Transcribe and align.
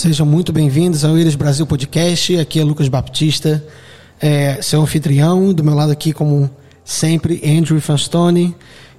Sejam 0.00 0.24
muito 0.24 0.50
bem-vindos 0.50 1.04
ao 1.04 1.18
Ilhas 1.18 1.34
Brasil 1.34 1.66
Podcast. 1.66 2.38
Aqui 2.38 2.58
é 2.58 2.64
Lucas 2.64 2.88
Baptista, 2.88 3.62
é, 4.18 4.58
seu 4.62 4.80
anfitrião. 4.80 5.52
Do 5.52 5.62
meu 5.62 5.74
lado 5.74 5.92
aqui, 5.92 6.14
como 6.14 6.48
sempre, 6.82 7.38
Andrew 7.44 7.78
Fanstone. 7.82 8.56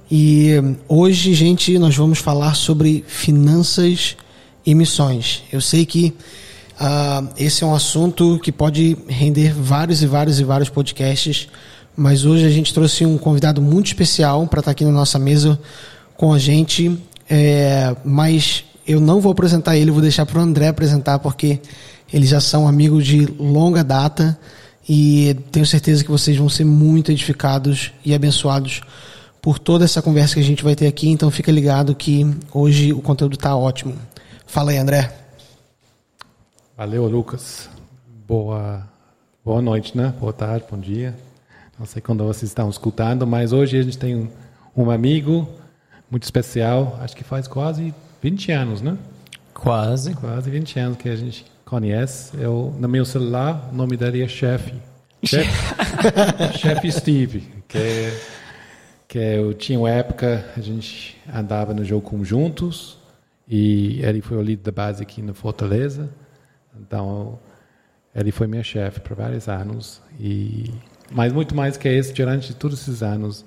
E 0.08 0.60
hum, 0.62 0.76
hoje, 0.86 1.34
gente, 1.34 1.76
nós 1.76 1.96
vamos 1.96 2.20
falar 2.20 2.54
sobre 2.54 3.04
finanças 3.08 4.16
e 4.64 4.76
missões. 4.76 5.42
Eu 5.52 5.60
sei 5.60 5.84
que 5.84 6.14
uh, 6.80 7.28
esse 7.36 7.64
é 7.64 7.66
um 7.66 7.74
assunto 7.74 8.38
que 8.38 8.52
pode 8.52 8.96
render 9.08 9.52
vários 9.52 10.04
e 10.04 10.06
vários 10.06 10.38
e 10.38 10.44
vários 10.44 10.68
podcasts, 10.68 11.48
mas 11.96 12.24
hoje 12.24 12.46
a 12.46 12.50
gente 12.50 12.72
trouxe 12.72 13.04
um 13.04 13.18
convidado 13.18 13.60
muito 13.60 13.88
especial 13.88 14.46
para 14.46 14.60
estar 14.60 14.70
aqui 14.70 14.84
na 14.84 14.92
nossa 14.92 15.18
mesa 15.18 15.58
com 16.16 16.32
a 16.32 16.38
gente. 16.38 16.96
É, 17.28 17.96
mas 18.04 18.62
eu 18.92 19.00
não 19.00 19.20
vou 19.20 19.32
apresentar 19.32 19.76
ele, 19.76 19.90
vou 19.90 20.02
deixar 20.02 20.26
para 20.26 20.38
o 20.38 20.42
André 20.42 20.68
apresentar, 20.68 21.18
porque 21.18 21.60
eles 22.12 22.28
já 22.28 22.40
são 22.40 22.68
amigos 22.68 23.06
de 23.06 23.24
longa 23.24 23.82
data 23.82 24.38
e 24.88 25.34
tenho 25.50 25.64
certeza 25.64 26.04
que 26.04 26.10
vocês 26.10 26.36
vão 26.36 26.48
ser 26.48 26.64
muito 26.64 27.10
edificados 27.10 27.92
e 28.04 28.14
abençoados 28.14 28.82
por 29.40 29.58
toda 29.58 29.84
essa 29.84 30.02
conversa 30.02 30.34
que 30.34 30.40
a 30.40 30.44
gente 30.44 30.62
vai 30.62 30.76
ter 30.76 30.86
aqui. 30.86 31.08
Então 31.08 31.30
fica 31.30 31.50
ligado 31.50 31.94
que 31.94 32.26
hoje 32.52 32.92
o 32.92 33.00
conteúdo 33.00 33.34
está 33.34 33.56
ótimo. 33.56 33.94
Fala 34.46 34.72
aí, 34.72 34.76
André. 34.76 35.10
Valeu, 36.76 37.06
Lucas. 37.06 37.70
Boa, 38.28 38.86
boa 39.44 39.62
noite, 39.62 39.96
né? 39.96 40.12
Boa 40.20 40.32
tarde, 40.32 40.66
bom 40.70 40.78
dia. 40.78 41.16
Não 41.78 41.86
sei 41.86 42.02
quando 42.02 42.24
vocês 42.24 42.50
estão 42.50 42.68
escutando, 42.68 43.26
mas 43.26 43.52
hoje 43.52 43.78
a 43.78 43.82
gente 43.82 43.96
tem 43.96 44.14
um, 44.14 44.28
um 44.76 44.90
amigo 44.90 45.48
muito 46.10 46.24
especial. 46.24 46.98
Acho 47.00 47.16
que 47.16 47.24
faz 47.24 47.48
quase 47.48 47.94
20 48.22 48.52
anos, 48.52 48.80
né? 48.80 48.96
Quase. 49.52 50.14
Quase 50.14 50.48
20 50.48 50.78
anos 50.78 50.98
que 50.98 51.08
a 51.08 51.16
gente 51.16 51.44
conhece. 51.64 52.36
Eu, 52.38 52.74
no 52.78 52.88
meu 52.88 53.04
celular, 53.04 53.68
o 53.72 53.74
nome 53.74 53.96
dele 53.96 54.22
é 54.22 54.28
Chefe. 54.28 54.74
Chefe 55.24 56.90
Steve, 56.92 57.40
que 57.68 57.78
é 57.78 58.20
que 59.12 59.18
eu 59.18 59.52
tinha 59.52 59.78
uma 59.78 59.90
época, 59.90 60.42
a 60.56 60.60
gente 60.62 61.20
andava 61.30 61.74
no 61.74 61.84
jogo 61.84 62.24
juntos, 62.24 62.96
e 63.46 64.00
ele 64.02 64.22
foi 64.22 64.38
o 64.38 64.42
líder 64.42 64.62
da 64.62 64.72
base 64.72 65.02
aqui 65.02 65.20
na 65.20 65.34
Fortaleza. 65.34 66.08
Então, 66.80 67.38
ele 68.14 68.32
foi 68.32 68.46
meu 68.46 68.64
chefe 68.64 69.00
por 69.00 69.14
vários 69.14 69.48
anos. 69.48 70.00
E, 70.18 70.72
mas 71.10 71.30
muito 71.30 71.54
mais 71.54 71.76
que 71.76 71.90
isso, 71.90 72.14
durante 72.14 72.54
todos 72.54 72.80
esses 72.80 73.02
anos, 73.02 73.44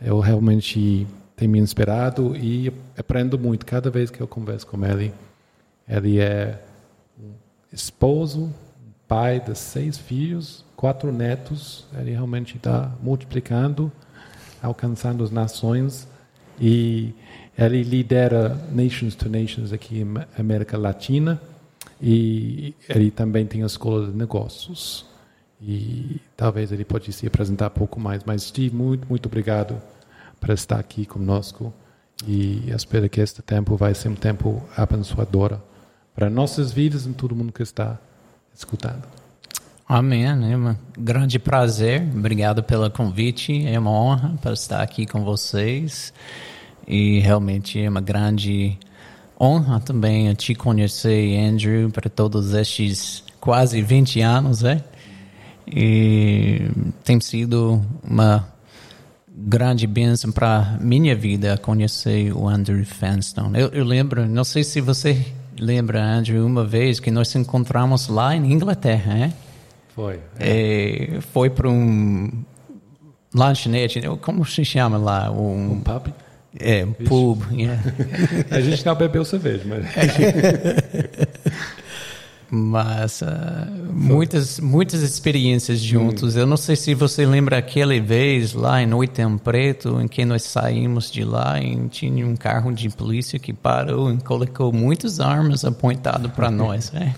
eu 0.00 0.20
realmente 0.20 1.04
tenho 1.42 1.50
me 1.50 1.58
inspirado 1.58 2.36
e 2.36 2.72
aprendo 2.96 3.36
muito 3.38 3.66
cada 3.66 3.90
vez 3.90 4.10
que 4.10 4.20
eu 4.20 4.28
converso 4.28 4.66
com 4.66 4.84
ele. 4.84 5.12
Ele 5.88 6.20
é 6.20 6.62
um 7.20 7.32
esposo, 7.72 8.52
pai 9.08 9.40
de 9.40 9.56
seis 9.58 9.98
filhos, 9.98 10.64
quatro 10.76 11.12
netos. 11.12 11.84
Ele 11.98 12.12
realmente 12.12 12.56
está 12.56 12.92
multiplicando 13.02 13.90
alcançando 14.62 15.24
as 15.24 15.32
nações 15.32 16.06
e 16.60 17.12
ele 17.58 17.82
lidera 17.82 18.56
Nations 18.70 19.16
to 19.16 19.28
Nations 19.28 19.72
aqui 19.72 19.98
em 19.98 20.14
América 20.38 20.78
Latina 20.78 21.42
e 22.00 22.72
ele 22.88 23.10
também 23.10 23.44
tem 23.44 23.64
a 23.64 23.66
escola 23.66 24.06
de 24.06 24.16
negócios 24.16 25.04
e 25.60 26.20
talvez 26.36 26.70
ele 26.70 26.84
pode 26.84 27.12
se 27.12 27.26
apresentar 27.26 27.66
um 27.66 27.70
pouco 27.70 27.98
mais 27.98 28.22
mas 28.24 28.44
Steve 28.44 28.72
muito 28.72 29.08
muito 29.08 29.26
obrigado 29.26 29.82
por 30.42 30.50
estar 30.50 30.80
aqui 30.80 31.06
conosco 31.06 31.72
e 32.26 32.68
espero 32.70 33.08
que 33.08 33.20
este 33.20 33.40
tempo 33.42 33.76
vai 33.76 33.94
ser 33.94 34.08
um 34.08 34.16
tempo 34.16 34.60
abençoador 34.76 35.58
para 36.14 36.28
nossas 36.28 36.72
vidas 36.72 37.06
e 37.06 37.12
todo 37.12 37.34
mundo 37.34 37.52
que 37.52 37.62
está 37.62 37.96
escutando 38.52 39.04
Amém. 39.88 40.24
É 40.24 40.56
um 40.56 40.74
grande 40.98 41.38
prazer. 41.38 42.00
Obrigado 42.00 42.62
pelo 42.62 42.90
convite. 42.90 43.66
É 43.66 43.78
uma 43.78 43.90
honra 43.90 44.34
para 44.40 44.54
estar 44.54 44.80
aqui 44.80 45.04
com 45.04 45.22
vocês. 45.22 46.14
E 46.88 47.20
realmente 47.20 47.78
é 47.78 47.90
uma 47.90 48.00
grande 48.00 48.78
honra 49.38 49.80
também 49.80 50.32
te 50.34 50.54
conhecer, 50.54 51.38
Andrew, 51.38 51.90
para 51.90 52.08
todos 52.08 52.54
estes 52.54 53.22
quase 53.38 53.82
20 53.82 54.22
anos, 54.22 54.64
é? 54.64 54.82
E 55.66 56.70
tem 57.04 57.20
sido 57.20 57.82
uma 58.02 58.51
grande 59.34 59.86
bênção 59.86 60.30
para 60.30 60.76
minha 60.80 61.14
vida 61.16 61.56
conhecer 61.56 62.32
o 62.32 62.48
Andrew 62.48 62.84
Fanstone. 62.84 63.58
Eu, 63.58 63.68
eu 63.68 63.84
lembro, 63.84 64.26
não 64.26 64.44
sei 64.44 64.62
se 64.62 64.80
você 64.80 65.24
lembra, 65.58 66.02
Andrew, 66.02 66.44
uma 66.44 66.64
vez 66.64 67.00
que 67.00 67.10
nós 67.10 67.34
encontramos 67.34 68.08
lá 68.08 68.34
em 68.36 68.52
Inglaterra, 68.52 69.18
é? 69.18 69.32
Foi. 69.94 70.20
É. 70.38 71.16
É, 71.16 71.20
foi 71.20 71.50
para 71.50 71.68
um 71.68 72.30
lanchonete, 73.34 74.00
como 74.20 74.44
se 74.44 74.64
chama 74.64 74.96
lá? 74.96 75.30
Um, 75.30 75.72
um 75.72 75.80
pub? 75.80 76.12
É, 76.58 76.84
um 76.84 76.92
pub. 76.92 77.42
Yeah. 77.52 77.82
a 78.50 78.60
gente 78.60 78.84
não 78.84 78.94
bebeu 78.94 79.24
cerveja, 79.24 79.64
mas. 79.66 79.86
mas 82.54 83.22
uh, 83.22 83.26
muitas 83.90 84.60
muitas 84.60 85.00
experiências 85.00 85.78
juntos. 85.78 86.36
Hum. 86.36 86.40
Eu 86.40 86.46
não 86.46 86.58
sei 86.58 86.76
se 86.76 86.94
você 86.94 87.24
lembra 87.24 87.56
aquela 87.56 87.98
vez 87.98 88.52
lá 88.52 88.82
em 88.82 88.92
Oitão 88.92 89.38
Preto, 89.38 89.98
em 89.98 90.06
que 90.06 90.22
nós 90.22 90.42
saímos 90.42 91.10
de 91.10 91.24
lá 91.24 91.58
e 91.58 91.88
tinha 91.88 92.26
um 92.26 92.36
carro 92.36 92.70
de 92.70 92.90
polícia 92.90 93.38
que 93.38 93.54
parou 93.54 94.12
e 94.12 94.18
colocou 94.18 94.70
muitas 94.70 95.18
armas 95.18 95.64
apontado 95.64 96.28
para 96.28 96.50
nós. 96.52 96.92
Né? 96.92 97.14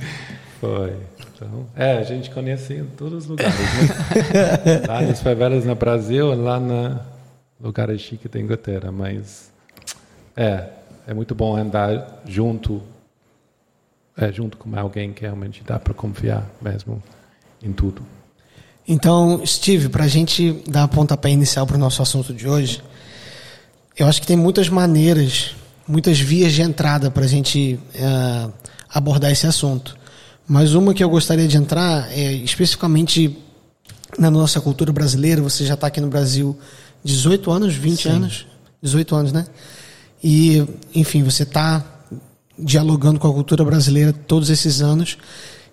Foi. 0.61 0.93
Então, 1.35 1.67
é, 1.75 1.99
a 1.99 2.05
gente 2.05 2.31
conhece 2.31 2.75
em 2.75 2.85
todos 2.85 3.25
os 3.25 3.27
lugares, 3.27 3.59
né? 3.59 4.83
lá 4.87 5.03
nas 5.03 5.21
favelas 5.21 5.65
no 5.65 5.75
Brasil, 5.75 6.33
lá 6.41 6.61
na 6.61 7.01
lugares 7.61 8.01
chiques 8.01 8.31
da 8.31 8.39
Inglaterra, 8.39 8.93
mas 8.93 9.53
é, 10.37 10.69
é 11.09 11.13
muito 11.13 11.35
bom 11.35 11.57
andar 11.57 12.23
junto, 12.25 12.81
é, 14.17 14.33
junto 14.33 14.57
com 14.57 14.77
alguém 14.79 15.13
que 15.13 15.23
realmente 15.23 15.63
dá 15.65 15.79
para 15.79 15.93
confiar 15.95 16.49
mesmo 16.61 17.03
em 17.63 17.73
tudo. 17.73 18.03
Então, 18.87 19.45
Steve, 19.47 19.89
para 19.89 20.05
a 20.05 20.09
gente 20.09 20.63
dar 20.69 20.85
a 20.85 20.89
pontapé 20.89 21.31
inicial 21.31 21.67
para 21.67 21.77
o 21.77 21.79
nosso 21.79 22.03
assunto 22.03 22.35
de 22.35 22.47
hoje, 22.47 22.83
eu 23.97 24.07
acho 24.07 24.21
que 24.21 24.27
tem 24.27 24.37
muitas 24.37 24.69
maneiras, 24.69 25.55
muitas 25.89 26.21
vias 26.21 26.53
de 26.53 26.61
entrada 26.61 27.11
para 27.11 27.25
a 27.25 27.29
gente 27.29 27.81
uh, 27.95 28.53
abordar 28.91 29.31
esse 29.31 29.47
assunto. 29.47 29.97
Mas 30.47 30.75
uma 30.75 30.93
que 30.93 31.03
eu 31.03 31.09
gostaria 31.09 31.49
de 31.49 31.57
entrar 31.57 32.13
é 32.13 32.33
especificamente 32.33 33.39
na 34.19 34.31
nossa 34.31 34.61
cultura 34.61 34.93
brasileira. 34.93 35.41
Você 35.41 35.65
já 35.65 35.75
está 35.75 35.87
aqui 35.87 36.01
no 36.01 36.09
Brasil 36.09 36.57
18 37.03 37.51
anos, 37.51 37.75
20 37.75 38.03
Sim. 38.03 38.09
anos? 38.11 38.47
18 38.83 39.17
anos, 39.17 39.33
né? 39.33 39.47
E, 40.23 40.63
enfim, 40.95 41.23
você 41.23 41.43
está 41.45 41.83
dialogando 42.59 43.19
com 43.19 43.29
a 43.29 43.33
cultura 43.33 43.65
brasileira 43.65 44.13
todos 44.13 44.51
esses 44.51 44.81
anos. 44.81 45.17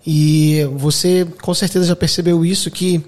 E 0.05 0.67
você 0.75 1.27
com 1.41 1.53
certeza 1.53 1.85
já 1.85 1.95
percebeu 1.95 2.43
isso, 2.43 2.71
que 2.71 3.03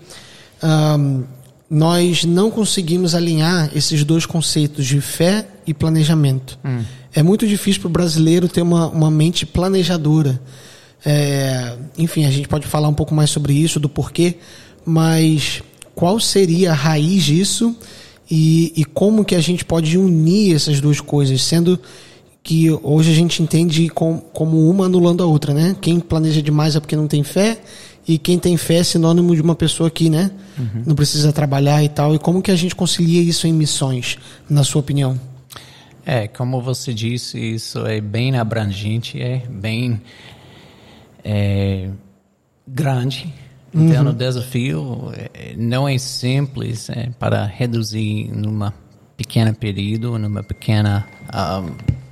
um, 0.63 1.23
nós 1.69 2.23
não 2.23 2.51
conseguimos 2.51 3.15
alinhar 3.15 3.71
esses 3.75 4.03
dois 4.03 4.25
conceitos 4.25 4.85
de 4.85 5.01
fé 5.01 5.47
e 5.65 5.73
planejamento. 5.73 6.57
Hum. 6.63 6.83
É 7.13 7.23
muito 7.23 7.47
difícil 7.47 7.81
para 7.81 7.87
o 7.87 7.91
brasileiro 7.91 8.47
ter 8.47 8.61
uma, 8.61 8.87
uma 8.87 9.09
mente 9.09 9.45
planejadora. 9.45 10.39
É, 11.05 11.75
enfim, 11.97 12.25
a 12.25 12.31
gente 12.31 12.47
pode 12.47 12.67
falar 12.67 12.87
um 12.87 12.93
pouco 12.93 13.13
mais 13.13 13.29
sobre 13.29 13.53
isso, 13.53 13.79
do 13.79 13.89
porquê, 13.89 14.37
mas 14.85 15.61
qual 15.95 16.19
seria 16.19 16.71
a 16.71 16.75
raiz 16.75 17.23
disso 17.23 17.75
e, 18.29 18.71
e 18.75 18.85
como 18.85 19.25
que 19.25 19.35
a 19.35 19.41
gente 19.41 19.65
pode 19.65 19.97
unir 19.97 20.55
essas 20.55 20.79
duas 20.79 21.01
coisas, 21.01 21.41
sendo 21.41 21.79
que 22.43 22.69
hoje 22.83 23.11
a 23.11 23.15
gente 23.15 23.41
entende 23.41 23.87
com, 23.87 24.19
como 24.19 24.69
uma 24.69 24.85
anulando 24.85 25.23
a 25.23 25.25
outra, 25.25 25.53
né? 25.53 25.75
Quem 25.79 25.99
planeja 25.99 26.41
demais 26.41 26.75
é 26.75 26.79
porque 26.79 26.95
não 26.95 27.07
tem 27.07 27.23
fé 27.23 27.57
e 28.05 28.17
quem 28.17 28.37
tem 28.37 28.57
fé 28.57 28.75
é 28.75 28.83
sinônimo 28.83 29.33
de 29.33 29.41
uma 29.41 29.55
pessoa 29.55 29.89
que, 29.89 30.09
né, 30.09 30.29
uhum. 30.59 30.83
não 30.87 30.95
precisa 30.95 31.31
trabalhar 31.31 31.81
e 31.81 31.87
tal. 31.87 32.13
E 32.13 32.19
como 32.19 32.41
que 32.41 32.51
a 32.51 32.55
gente 32.55 32.75
concilia 32.75 33.21
isso 33.21 33.47
em 33.47 33.53
missões, 33.53 34.17
na 34.49 34.63
sua 34.63 34.81
opinião? 34.81 35.17
É, 36.05 36.27
como 36.27 36.61
você 36.61 36.93
disse, 36.93 37.39
isso 37.39 37.87
é 37.87 38.01
bem 38.01 38.37
abrangente, 38.37 39.21
é 39.21 39.43
bem 39.49 40.01
é 41.23 41.89
grande. 42.67 43.33
Então, 43.73 44.03
uhum. 44.03 44.09
o 44.09 44.13
desafio 44.13 45.11
é, 45.13 45.55
não 45.57 45.87
é 45.87 45.97
simples 45.97 46.89
é, 46.89 47.09
para 47.17 47.45
reduzir 47.45 48.29
numa 48.31 48.73
pequena 49.15 49.53
período, 49.53 50.17
numa 50.19 50.43
pequena 50.43 51.07
um, 51.33 52.02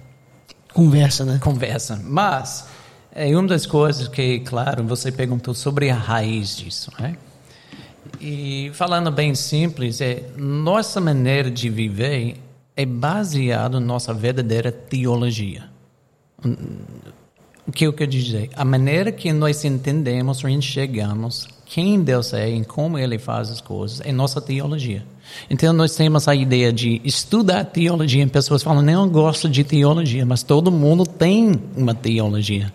conversa, 0.73 1.25
né? 1.25 1.39
Conversa. 1.41 2.01
Mas 2.03 2.67
é 3.13 3.35
uma 3.35 3.47
das 3.47 3.65
coisas 3.65 4.07
que, 4.07 4.39
claro, 4.41 4.83
você 4.83 5.11
perguntou 5.11 5.53
sobre 5.53 5.89
a 5.89 5.95
raiz 5.95 6.57
disso, 6.57 6.91
né? 6.99 7.17
E 8.19 8.71
falando 8.73 9.11
bem 9.11 9.35
simples, 9.35 10.01
é 10.01 10.23
nossa 10.37 10.99
maneira 10.99 11.49
de 11.49 11.69
viver 11.69 12.37
é 12.75 12.85
baseada 12.85 13.79
na 13.79 13.85
nossa 13.85 14.13
verdadeira 14.13 14.71
teologia 14.71 15.71
O 17.71 17.73
que 17.73 17.87
eu 17.87 17.93
quero 17.93 18.11
dizer? 18.11 18.49
A 18.53 18.65
maneira 18.65 19.13
que 19.13 19.31
nós 19.31 19.63
entendemos 19.63 20.43
ou 20.43 20.49
enxergamos 20.49 21.47
quem 21.65 22.03
Deus 22.03 22.33
é 22.33 22.49
e 22.49 22.65
como 22.65 22.99
Ele 22.99 23.17
faz 23.17 23.49
as 23.49 23.61
coisas 23.61 24.01
é 24.01 24.11
nossa 24.11 24.41
teologia. 24.41 25.05
Então 25.49 25.71
nós 25.71 25.95
temos 25.95 26.27
a 26.27 26.35
ideia 26.35 26.73
de 26.73 26.99
estudar 27.05 27.63
teologia. 27.63 28.23
E 28.23 28.27
pessoas 28.27 28.61
falam, 28.61 28.81
não 28.81 29.07
gosto 29.07 29.47
de 29.47 29.63
teologia, 29.63 30.25
mas 30.25 30.43
todo 30.43 30.69
mundo 30.69 31.05
tem 31.05 31.61
uma 31.73 31.95
teologia. 31.95 32.73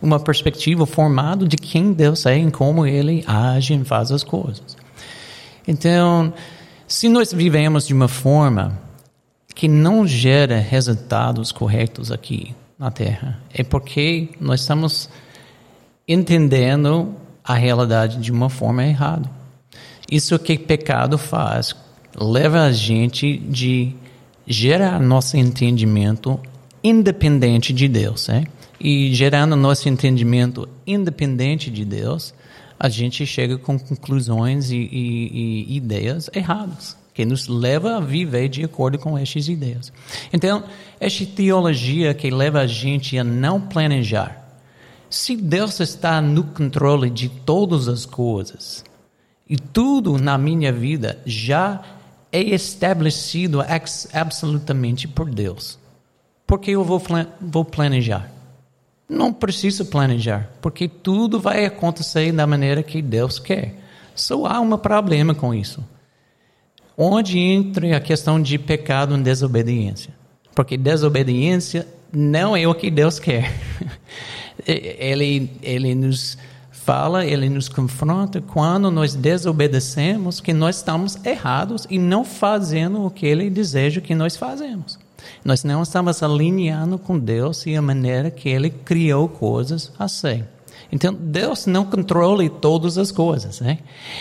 Uma 0.00 0.20
perspectiva 0.20 0.86
formada 0.86 1.44
de 1.44 1.56
quem 1.56 1.92
Deus 1.92 2.24
é 2.24 2.38
e 2.38 2.48
como 2.48 2.86
Ele 2.86 3.24
age 3.26 3.74
e 3.74 3.84
faz 3.84 4.12
as 4.12 4.22
coisas. 4.22 4.76
Então, 5.66 6.32
se 6.86 7.08
nós 7.08 7.32
vivemos 7.32 7.84
de 7.84 7.92
uma 7.92 8.06
forma 8.06 8.78
que 9.56 9.66
não 9.66 10.06
gera 10.06 10.60
resultados 10.60 11.50
corretos 11.50 12.12
aqui 12.12 12.54
na 12.78 12.90
Terra, 12.90 13.40
é 13.52 13.62
porque 13.62 14.28
nós 14.40 14.60
estamos 14.60 15.08
entendendo 16.06 17.14
a 17.42 17.54
realidade 17.54 18.18
de 18.18 18.30
uma 18.30 18.50
forma 18.50 18.84
errada. 18.84 19.30
Isso 20.10 20.38
que 20.38 20.58
pecado 20.58 21.16
faz, 21.16 21.74
leva 22.18 22.62
a 22.62 22.72
gente 22.72 23.38
de 23.38 23.94
gerar 24.46 25.00
nosso 25.00 25.36
entendimento 25.36 26.38
independente 26.82 27.72
de 27.72 27.88
Deus, 27.88 28.28
né? 28.28 28.44
E 28.78 29.12
gerando 29.14 29.56
nosso 29.56 29.88
entendimento 29.88 30.68
independente 30.86 31.70
de 31.70 31.84
Deus, 31.84 32.34
a 32.78 32.88
gente 32.88 33.26
chega 33.26 33.56
com 33.56 33.78
conclusões 33.78 34.70
e, 34.70 34.76
e, 34.76 35.66
e 35.68 35.76
ideias 35.76 36.30
erradas 36.32 36.96
que 37.16 37.24
nos 37.24 37.48
leva 37.48 37.96
a 37.96 38.00
viver 38.00 38.46
de 38.46 38.62
acordo 38.62 38.98
com 38.98 39.16
essas 39.16 39.48
ideias. 39.48 39.90
Então, 40.30 40.64
essa 41.00 41.24
teologia 41.24 42.12
que 42.12 42.28
leva 42.28 42.60
a 42.60 42.66
gente 42.66 43.16
a 43.16 43.24
não 43.24 43.58
planejar. 43.58 44.46
Se 45.08 45.34
Deus 45.34 45.80
está 45.80 46.20
no 46.20 46.44
controle 46.44 47.08
de 47.08 47.30
todas 47.30 47.88
as 47.88 48.04
coisas 48.04 48.84
e 49.48 49.56
tudo 49.56 50.18
na 50.18 50.36
minha 50.36 50.70
vida 50.70 51.18
já 51.24 51.82
é 52.30 52.42
estabelecido 52.42 53.64
absolutamente 54.12 55.08
por 55.08 55.30
Deus, 55.30 55.78
por 56.46 56.60
que 56.60 56.72
eu 56.72 56.84
vou, 56.84 57.00
vou 57.40 57.64
planejar? 57.64 58.30
Não 59.08 59.32
preciso 59.32 59.86
planejar, 59.86 60.50
porque 60.60 60.86
tudo 60.86 61.40
vai 61.40 61.64
acontecer 61.64 62.30
da 62.30 62.46
maneira 62.46 62.82
que 62.82 63.00
Deus 63.00 63.38
quer. 63.38 63.74
Só 64.14 64.44
há 64.44 64.60
um 64.60 64.76
problema 64.76 65.34
com 65.34 65.54
isso 65.54 65.82
onde 66.96 67.38
entra 67.38 67.96
a 67.96 68.00
questão 68.00 68.40
de 68.40 68.58
pecado 68.58 69.16
e 69.16 69.22
desobediência. 69.22 70.12
Porque 70.54 70.76
desobediência 70.76 71.86
não 72.12 72.56
é 72.56 72.66
o 72.66 72.74
que 72.74 72.90
Deus 72.90 73.18
quer. 73.18 73.52
Ele, 74.66 75.50
ele 75.62 75.94
nos 75.94 76.36
fala, 76.70 77.26
ele 77.26 77.48
nos 77.48 77.68
confronta 77.68 78.40
quando 78.40 78.90
nós 78.90 79.14
desobedecemos 79.14 80.40
que 80.40 80.52
nós 80.52 80.76
estamos 80.76 81.18
errados 81.24 81.86
e 81.90 81.98
não 81.98 82.24
fazendo 82.24 83.04
o 83.04 83.10
que 83.10 83.26
ele 83.26 83.50
deseja 83.50 84.00
que 84.00 84.14
nós 84.14 84.36
fazemos. 84.36 84.98
Nós 85.44 85.62
não 85.62 85.82
estamos 85.82 86.22
alinhando 86.22 86.98
com 86.98 87.18
Deus 87.18 87.66
e 87.66 87.76
a 87.76 87.82
maneira 87.82 88.30
que 88.30 88.48
ele 88.48 88.70
criou 88.70 89.28
coisas 89.28 89.92
assim. 89.98 90.42
Então, 90.90 91.12
Deus 91.12 91.66
não 91.66 91.84
controla 91.84 92.48
todas 92.48 92.96
as 92.96 93.10
coisas. 93.10 93.60
Né? 93.60 93.78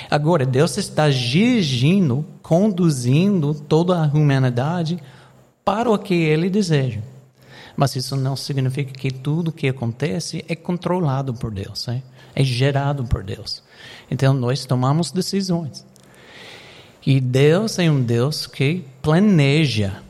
Agora, 0.10 0.46
Deus 0.46 0.78
está 0.78 1.10
dirigindo, 1.10 2.25
conduzindo 2.42 3.54
toda 3.54 4.04
a 4.04 4.07
humanidade 4.07 5.00
para 5.63 5.90
o 5.90 5.98
que 5.98 6.13
Ele 6.13 6.50
deseja. 6.50 7.00
Mas 7.78 7.96
isso 7.96 8.16
não 8.16 8.36
significa 8.36 8.94
que 8.94 9.12
tudo 9.12 9.52
que 9.52 9.68
acontece 9.68 10.44
é 10.48 10.56
controlado 10.56 11.34
por 11.34 11.52
Deus, 11.52 11.88
né? 11.88 12.02
é 12.34 12.44
gerado 12.44 13.04
por 13.04 13.24
Deus. 13.24 13.62
Então, 14.10 14.34
nós 14.34 14.66
tomamos 14.66 15.12
decisões. 15.12 15.86
E 17.06 17.19
Deus 17.19 17.78
é 17.78 17.90
um 17.90 18.02
Deus 18.02 18.48
que 18.48 18.84
planeja, 19.02 20.02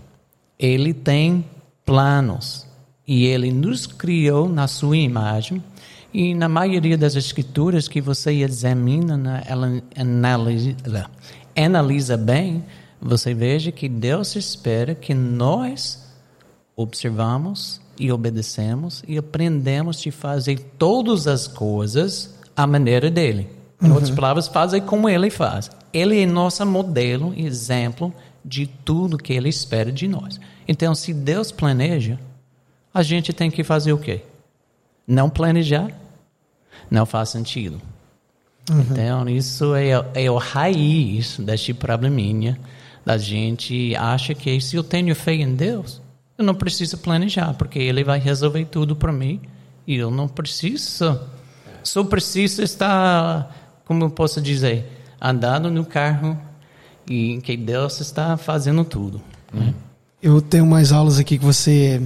Ele 0.58 0.94
tem 0.94 1.46
planos. 1.86 2.66
E 3.08 3.26
Ele 3.26 3.52
nos 3.52 3.86
criou 3.86 4.48
na 4.48 4.68
sua 4.68 4.98
imagem 4.98 5.62
e 6.18 6.34
na 6.34 6.48
maioria 6.48 6.98
das 6.98 7.18
escrituras 7.18 7.90
que 7.90 8.00
você 8.00 8.32
examina, 8.36 9.44
ela 9.46 9.84
analisa, 9.98 11.10
analisa 11.54 12.16
bem, 12.16 12.64
você 13.02 13.34
veja 13.34 13.70
que 13.70 13.90
Deus 13.90 14.34
espera 14.38 14.96
que 14.96 15.14
nós 15.14 16.08
observamos 16.74 17.82
e 18.00 18.14
obedecemos 18.14 19.04
e 19.06 19.18
aprendemos 19.18 20.00
de 20.00 20.10
fazer 20.10 20.58
todas 20.78 21.28
as 21.28 21.50
coisas 21.50 22.34
à 22.56 22.66
maneira 22.66 23.12
dele. 23.12 23.50
Em 23.82 23.88
uhum. 23.88 23.96
outras 23.96 24.12
palavras, 24.12 24.48
fazer 24.48 24.84
como 24.84 25.10
ele 25.10 25.30
faz. 25.30 25.70
Ele 25.92 26.22
é 26.22 26.26
nosso 26.26 26.66
modelo, 26.66 27.34
exemplo 27.36 28.14
de 28.44 28.68
tudo 28.68 29.18
que 29.18 29.34
ele 29.34 29.50
espera 29.50 29.92
de 29.92 30.08
nós. 30.08 30.40
Então, 30.66 30.96
se 30.96 31.14
Deus 31.14 31.52
planeja, 31.52 32.18
a 32.94 33.04
gente 33.04 33.34
tem 33.34 33.52
que 33.52 33.66
fazer 33.66 33.92
o 33.92 33.98
quê? 33.98 34.22
Não 35.06 35.30
planejar 35.30 36.05
não 36.90 37.06
faz 37.06 37.30
sentido. 37.30 37.82
Uhum. 38.70 38.82
Então, 38.82 39.30
isso 39.30 39.76
é, 39.76 39.92
é 40.14 40.32
o 40.32 40.38
raiz 40.38 41.38
deste 41.40 41.74
probleminha 41.74 42.60
da 43.06 43.18
gente 43.18 43.96
acha 43.96 44.34
que 44.34 44.60
se 44.60 44.76
eu 44.76 44.84
tenho 44.84 45.16
fé 45.16 45.34
em 45.34 45.56
Deus, 45.56 46.02
eu 46.38 46.44
não 46.44 46.56
preciso 46.56 46.98
planejar, 46.98 47.54
porque 47.54 47.78
Ele 47.78 48.04
vai 48.04 48.20
resolver 48.20 48.66
tudo 48.66 48.96
para 48.96 49.12
mim 49.12 49.40
e 49.86 49.96
eu 49.96 50.10
não 50.10 50.28
preciso. 50.28 51.20
Só 51.84 52.04
preciso 52.04 52.64
estar, 52.64 53.82
como 53.86 54.04
eu 54.04 54.10
posso 54.10 54.42
dizer, 54.42 54.92
andando 55.22 55.70
no 55.70 55.86
carro 55.86 56.38
e 57.08 57.40
que 57.42 57.56
Deus 57.56 58.02
está 58.02 58.36
fazendo 58.38 58.84
tudo. 58.84 59.22
Né? 59.54 59.74
Eu 60.22 60.42
tenho 60.42 60.66
mais 60.66 60.92
aulas 60.92 61.20
aqui 61.20 61.38
que 61.38 61.46
você 61.46 62.02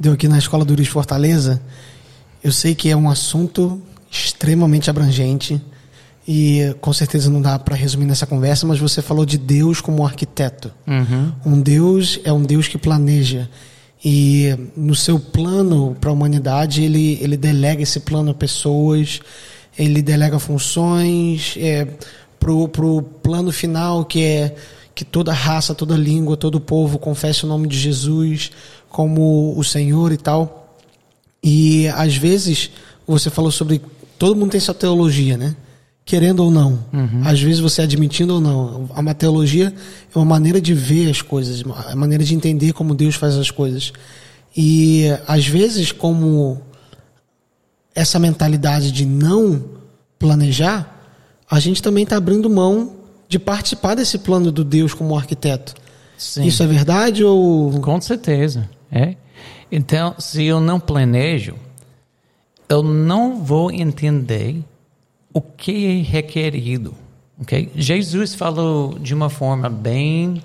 deu 0.00 0.14
aqui 0.14 0.26
na 0.26 0.38
Escola 0.38 0.64
do 0.64 0.74
Luiz 0.74 0.88
Fortaleza. 0.88 1.60
Eu 2.42 2.52
sei 2.52 2.74
que 2.74 2.88
é 2.88 2.96
um 2.96 3.10
assunto 3.10 3.82
extremamente 4.10 4.88
abrangente 4.90 5.60
e 6.26 6.74
com 6.80 6.92
certeza 6.92 7.30
não 7.30 7.40
dá 7.40 7.58
para 7.58 7.74
resumir 7.74 8.04
nessa 8.04 8.26
conversa, 8.26 8.66
mas 8.66 8.78
você 8.78 9.00
falou 9.00 9.24
de 9.24 9.38
Deus 9.38 9.80
como 9.80 10.04
arquiteto. 10.04 10.70
Uhum. 10.86 11.32
Um 11.44 11.60
Deus 11.60 12.20
é 12.22 12.32
um 12.32 12.42
Deus 12.42 12.68
que 12.68 12.76
planeja 12.76 13.48
e 14.04 14.54
no 14.76 14.94
seu 14.94 15.18
plano 15.18 15.96
para 16.00 16.10
a 16.10 16.12
humanidade 16.12 16.82
ele 16.82 17.18
ele 17.20 17.36
delega 17.36 17.82
esse 17.82 18.00
plano 18.00 18.30
a 18.30 18.34
pessoas, 18.34 19.20
ele 19.76 20.02
delega 20.02 20.38
funções 20.38 21.54
é, 21.56 21.86
pro 22.38 22.68
pro 22.68 23.02
plano 23.02 23.50
final 23.50 24.04
que 24.04 24.22
é 24.22 24.54
que 24.94 25.04
toda 25.04 25.32
raça, 25.32 25.74
toda 25.74 25.96
língua, 25.96 26.36
todo 26.36 26.60
povo 26.60 26.98
confesse 26.98 27.44
o 27.44 27.48
nome 27.48 27.68
de 27.68 27.78
Jesus 27.78 28.50
como 28.88 29.56
o 29.56 29.62
Senhor 29.62 30.12
e 30.12 30.16
tal. 30.16 30.76
E 31.42 31.86
às 31.88 32.16
vezes 32.16 32.70
você 33.06 33.30
falou 33.30 33.52
sobre 33.52 33.80
todo 34.18 34.36
mundo 34.36 34.50
tem 34.50 34.60
sua 34.60 34.74
teologia, 34.74 35.36
né? 35.36 35.54
Querendo 36.04 36.40
ou 36.40 36.50
não. 36.50 36.84
Uhum. 36.92 37.22
Às 37.24 37.40
vezes 37.40 37.60
você 37.60 37.82
admitindo 37.82 38.34
ou 38.34 38.40
não. 38.40 38.88
A 38.94 39.14
teologia 39.14 39.72
é 40.14 40.18
uma 40.18 40.24
maneira 40.24 40.60
de 40.60 40.72
ver 40.74 41.10
as 41.10 41.22
coisas, 41.22 41.62
uma 41.62 41.94
maneira 41.94 42.24
de 42.24 42.34
entender 42.34 42.72
como 42.72 42.94
Deus 42.94 43.14
faz 43.14 43.36
as 43.36 43.50
coisas. 43.50 43.92
E 44.56 45.04
às 45.26 45.46
vezes, 45.46 45.92
como 45.92 46.60
essa 47.94 48.18
mentalidade 48.18 48.90
de 48.90 49.04
não 49.04 49.62
planejar, 50.18 50.96
a 51.50 51.60
gente 51.60 51.82
também 51.82 52.04
está 52.04 52.16
abrindo 52.16 52.48
mão 52.48 52.96
de 53.28 53.38
participar 53.38 53.94
desse 53.94 54.18
plano 54.18 54.50
do 54.50 54.64
Deus 54.64 54.94
como 54.94 55.16
arquiteto. 55.16 55.74
Sim. 56.16 56.44
Isso 56.44 56.62
é 56.62 56.66
verdade 56.66 57.22
ou. 57.22 57.80
Com 57.80 58.00
certeza. 58.00 58.68
É. 58.90 59.14
Então, 59.70 60.14
se 60.18 60.44
eu 60.44 60.60
não 60.60 60.80
planejo, 60.80 61.54
eu 62.68 62.82
não 62.82 63.42
vou 63.42 63.70
entender 63.70 64.62
o 65.32 65.40
que 65.40 65.86
é 65.86 66.02
requerido. 66.02 66.94
Okay? 67.40 67.70
Jesus 67.74 68.34
falou 68.34 68.98
de 68.98 69.14
uma 69.14 69.30
forma 69.30 69.70
bem 69.70 70.42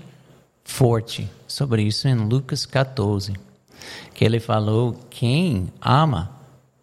forte 0.64 1.30
sobre 1.48 1.84
isso 1.84 2.08
em 2.08 2.16
Lucas 2.16 2.66
14, 2.66 3.34
que 4.14 4.24
ele 4.24 4.40
falou: 4.40 4.94
quem 5.10 5.68
ama 5.82 6.32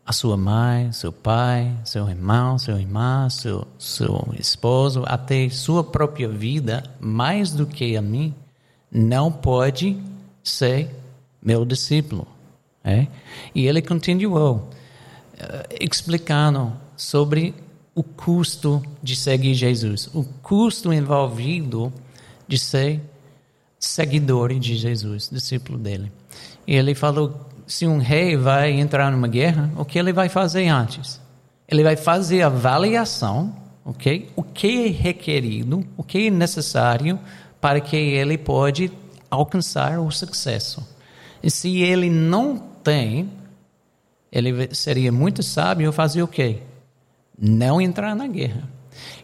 a 0.04 0.12
sua 0.12 0.36
mãe, 0.36 0.90
seu 0.92 1.12
pai, 1.12 1.72
seu 1.84 2.08
irmão, 2.08 2.58
sua 2.58 2.80
irmã, 2.80 3.28
seu, 3.30 3.66
seu 3.78 4.34
esposo, 4.38 5.04
até 5.06 5.48
sua 5.48 5.84
própria 5.84 6.28
vida, 6.28 6.82
mais 6.98 7.52
do 7.52 7.64
que 7.64 7.96
a 7.96 8.02
mim, 8.02 8.34
não 8.90 9.30
pode 9.30 9.96
ser 10.42 10.90
meu 11.40 11.64
discípulo. 11.64 12.26
É? 12.82 13.06
E 13.54 13.66
ele 13.66 13.80
continuou 13.82 14.70
explicando 15.80 16.72
sobre 16.96 17.54
o 17.94 18.02
custo 18.02 18.82
de 19.02 19.16
seguir 19.16 19.54
Jesus, 19.54 20.08
o 20.14 20.24
custo 20.42 20.92
envolvido 20.92 21.92
de 22.46 22.58
ser 22.58 23.00
seguidor 23.78 24.54
de 24.54 24.76
Jesus, 24.76 25.28
discípulo 25.30 25.78
dele. 25.78 26.12
E 26.66 26.74
ele 26.74 26.94
falou 26.94 27.46
se 27.66 27.86
um 27.86 27.98
rei 27.98 28.36
vai 28.36 28.72
entrar 28.72 29.10
numa 29.12 29.28
guerra, 29.28 29.70
o 29.76 29.84
que 29.84 29.98
ele 29.98 30.12
vai 30.12 30.28
fazer 30.28 30.66
antes? 30.68 31.20
Ele 31.68 31.84
vai 31.84 31.96
fazer 31.96 32.42
avaliação, 32.42 33.54
ok? 33.84 34.28
O 34.34 34.42
que 34.42 34.86
é 34.86 34.88
requerido, 34.88 35.86
o 35.96 36.02
que 36.02 36.26
é 36.26 36.30
necessário 36.30 37.18
para 37.60 37.80
que 37.80 37.96
ele 37.96 38.36
pode 38.36 38.90
alcançar 39.30 40.00
o 40.00 40.10
sucesso. 40.10 40.86
E 41.42 41.50
se 41.50 41.80
ele 41.80 42.10
não 42.10 42.58
tem, 42.58 43.30
ele 44.32 44.74
seria 44.74 45.10
muito 45.10 45.42
sábio 45.42 45.92
fazer 45.92 46.22
o 46.22 46.28
quê? 46.28 46.58
Não 47.38 47.80
entrar 47.80 48.14
na 48.14 48.26
guerra. 48.26 48.68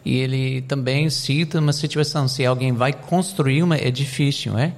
E 0.03 0.17
ele 0.17 0.61
também 0.61 1.09
cita 1.09 1.59
uma 1.59 1.73
situação, 1.73 2.27
se 2.27 2.45
alguém 2.45 2.73
vai 2.73 2.93
construir 2.93 3.63
um 3.63 3.73
edifício, 3.73 4.57
é? 4.57 4.73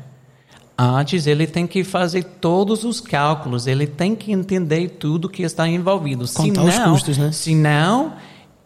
Antes 0.78 1.28
ele 1.28 1.46
tem 1.46 1.68
que 1.68 1.84
fazer 1.84 2.24
todos 2.24 2.86
os 2.86 3.02
cálculos, 3.02 3.68
ele 3.68 3.86
tem 3.86 4.16
que 4.16 4.32
entender 4.32 4.88
tudo 4.92 5.28
que 5.28 5.44
está 5.44 5.68
envolvido. 5.68 6.26
Contar 6.34 6.64
os 6.64 6.80
custos, 6.80 7.18
né? 7.18 7.32
Se 7.34 7.54
não, 7.54 8.14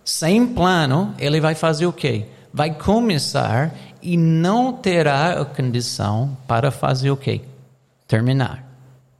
sem 0.06 0.46
plano, 0.46 1.14
ele 1.18 1.42
vai 1.42 1.56
fazer 1.56 1.88
o 1.88 1.94
quê? 1.94 2.26
Vai 2.54 2.72
começar 2.76 3.76
e 4.00 4.16
não 4.16 4.74
terá 4.74 5.42
a 5.42 5.46
condição 5.46 6.38
para 6.48 6.70
fazer 6.70 7.10
o 7.10 7.18
quê? 7.18 7.42
Terminar. 8.08 8.63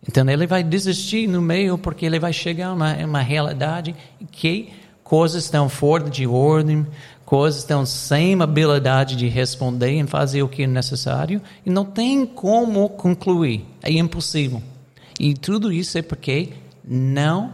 Então 0.08 0.30
ele 0.30 0.46
vai 0.46 0.64
desistir 0.64 1.28
no 1.28 1.42
meio 1.42 1.78
porque 1.78 2.06
ele 2.06 2.20
vai 2.20 2.34
chegar 2.34 2.68
a 2.68 2.74
uma, 2.74 2.94
uma 3.06 3.22
realidade 3.22 3.96
que 4.32 4.70
coisas 5.04 5.46
estão 5.46 5.70
fora 5.70 6.10
de 6.10 6.28
ordem, 6.28 6.86
coisas 7.26 7.62
estão 7.62 7.86
sem 7.86 8.40
habilidade 8.42 9.16
de 9.16 9.28
responder 9.28 9.92
e 9.92 10.08
fazer 10.08 10.44
o 10.44 10.50
que 10.50 10.64
é 10.64 10.68
necessário 10.68 11.42
e 11.66 11.70
não 11.70 11.86
tem 11.86 12.26
como 12.26 12.90
concluir. 12.90 13.66
É 13.82 13.92
impossível. 13.92 14.62
E 15.20 15.34
tudo 15.34 15.72
isso 15.72 15.98
é 15.98 16.02
porque 16.02 16.50
não 16.84 17.52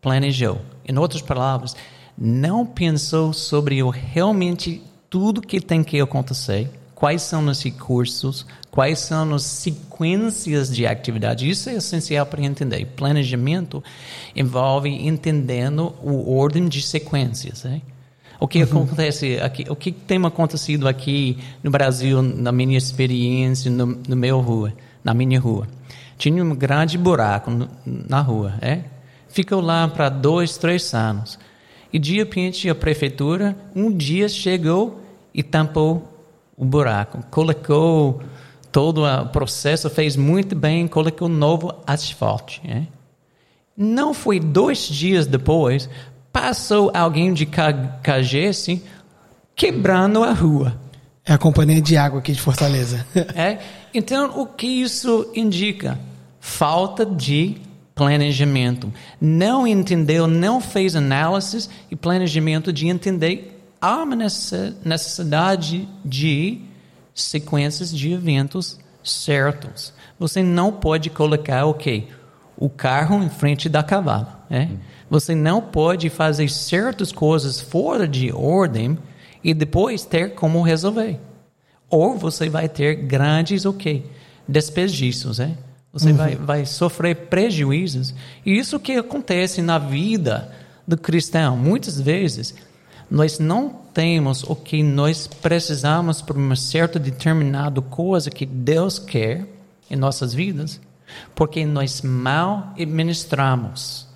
planejou. 0.00 0.60
Em 0.86 0.96
outras 0.98 1.22
palavras, 1.22 1.74
não 2.16 2.64
pensou 2.64 3.32
sobre 3.32 3.82
o 3.82 3.90
realmente 3.90 4.82
tudo 5.10 5.40
que 5.40 5.60
tem 5.60 5.82
que 5.82 6.00
acontecer, 6.00 6.70
quais 7.06 7.22
são 7.22 7.46
os 7.46 7.62
recursos, 7.62 8.44
quais 8.68 8.98
são 8.98 9.32
as 9.32 9.44
sequências 9.44 10.74
de 10.74 10.88
atividade. 10.88 11.48
Isso 11.48 11.70
é 11.70 11.74
essencial 11.74 12.26
para 12.26 12.42
entender. 12.42 12.84
Planejamento 12.96 13.80
envolve 14.34 14.90
entendendo 14.90 15.94
o 16.02 16.36
ordem 16.36 16.66
de 16.66 16.82
sequências. 16.82 17.62
Né? 17.62 17.80
O 18.40 18.48
que 18.48 18.58
uhum. 18.58 18.64
acontece 18.64 19.38
aqui, 19.38 19.66
o 19.68 19.76
que 19.76 19.92
tem 19.92 20.18
acontecido 20.26 20.88
aqui 20.88 21.38
no 21.62 21.70
Brasil, 21.70 22.20
na 22.22 22.50
minha 22.50 22.76
experiência, 22.76 23.70
no, 23.70 23.86
no 23.86 24.16
meu 24.16 24.40
rua, 24.40 24.72
na 25.04 25.14
minha 25.14 25.38
rua, 25.38 25.68
tinha 26.18 26.42
um 26.42 26.56
grande 26.56 26.98
buraco 26.98 27.52
na 27.86 28.20
rua, 28.20 28.54
é? 28.60 28.80
Ficou 29.28 29.60
lá 29.60 29.86
para 29.86 30.08
dois, 30.08 30.58
três 30.58 30.92
anos. 30.92 31.38
E 31.92 32.00
de 32.00 32.16
repente 32.16 32.68
a 32.68 32.74
prefeitura 32.74 33.56
um 33.76 33.96
dia 33.96 34.28
chegou 34.28 35.00
e 35.32 35.44
tampou 35.44 36.15
o 36.56 36.64
buraco, 36.64 37.24
colocou 37.30 38.20
todo 38.72 39.04
o 39.04 39.26
processo, 39.28 39.88
fez 39.90 40.16
muito 40.16 40.54
bem, 40.54 40.88
colocou 40.88 41.28
novo 41.28 41.74
asfalto. 41.86 42.60
É? 42.64 42.82
Não 43.76 44.14
foi 44.14 44.40
dois 44.40 44.88
dias 44.88 45.26
depois, 45.26 45.88
passou 46.32 46.90
alguém 46.94 47.32
de 47.32 47.46
Cagesse 47.46 48.82
quebrando 49.54 50.22
a 50.22 50.32
rua. 50.32 50.78
É 51.24 51.32
a 51.32 51.38
companhia 51.38 51.80
de 51.80 51.96
água 51.96 52.20
aqui 52.20 52.32
de 52.32 52.40
Fortaleza. 52.40 53.04
é? 53.34 53.58
Então, 53.92 54.38
o 54.40 54.46
que 54.46 54.66
isso 54.66 55.30
indica? 55.34 55.98
Falta 56.38 57.04
de 57.04 57.56
planejamento. 57.94 58.92
Não 59.18 59.66
entendeu, 59.66 60.26
não 60.26 60.60
fez 60.60 60.94
análise 60.94 61.68
e 61.90 61.96
planejamento 61.96 62.70
de 62.72 62.86
entender 62.88 63.55
há 63.80 64.02
uma 64.02 64.16
necessidade 64.16 65.88
de 66.04 66.60
sequências 67.14 67.90
de 67.90 68.12
eventos 68.12 68.78
certos. 69.02 69.92
Você 70.18 70.42
não 70.42 70.72
pode 70.72 71.10
colocar, 71.10 71.64
ok, 71.66 72.08
o 72.56 72.68
carro 72.68 73.22
em 73.22 73.28
frente 73.28 73.68
da 73.68 73.82
cavalo. 73.82 74.28
É? 74.50 74.68
Você 75.10 75.34
não 75.34 75.60
pode 75.60 76.08
fazer 76.08 76.48
certas 76.48 77.12
coisas 77.12 77.60
fora 77.60 78.06
de 78.06 78.32
ordem 78.32 78.98
e 79.42 79.54
depois 79.54 80.04
ter 80.04 80.34
como 80.34 80.62
resolver. 80.62 81.20
Ou 81.88 82.16
você 82.16 82.48
vai 82.48 82.68
ter 82.68 82.94
grandes, 82.94 83.64
ok, 83.64 84.04
desperdícios, 84.48 85.38
é? 85.38 85.52
Você 85.92 86.10
uhum. 86.10 86.16
vai, 86.16 86.34
vai 86.34 86.66
sofrer 86.66 87.14
prejuízos. 87.14 88.14
E 88.44 88.58
isso 88.58 88.78
que 88.78 88.92
acontece 88.92 89.62
na 89.62 89.78
vida 89.78 90.52
do 90.86 90.96
cristão. 90.96 91.56
Muitas 91.56 92.00
vezes, 92.00 92.54
nós 93.10 93.38
não 93.38 93.68
temos 93.92 94.42
o 94.42 94.54
que 94.54 94.82
nós 94.82 95.26
precisamos 95.26 96.20
para 96.20 96.36
uma 96.36 96.56
certa 96.56 96.98
determinada 96.98 97.80
coisa 97.80 98.30
que 98.30 98.44
Deus 98.44 98.98
quer 98.98 99.46
em 99.90 99.96
nossas 99.96 100.34
vidas, 100.34 100.80
porque 101.34 101.64
nós 101.64 102.02
mal 102.02 102.72
administramos 102.78 104.06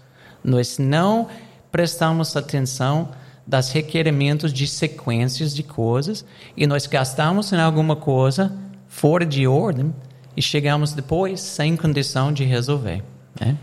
nós 0.43 0.79
não 0.79 1.29
prestamos 1.71 2.37
atenção 2.37 3.11
das 3.47 3.73
requerimentos 3.73 4.53
de 4.53 4.67
sequências 4.67 5.55
de 5.55 5.63
coisas 5.63 6.25
e 6.57 6.67
nós 6.67 6.87
gastamos 6.87 7.53
em 7.53 7.61
alguma 7.61 7.97
coisa 7.97 8.53
fora 8.89 9.25
de 9.27 9.47
ordem 9.47 9.95
e 10.37 10.43
chegamos 10.43 10.93
depois 10.93 11.41
sem 11.41 11.77
condição 11.77 12.33
de 12.33 12.45
resolver. 12.45 13.03
Né? 13.41 13.57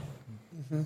Uhum. 0.71 0.85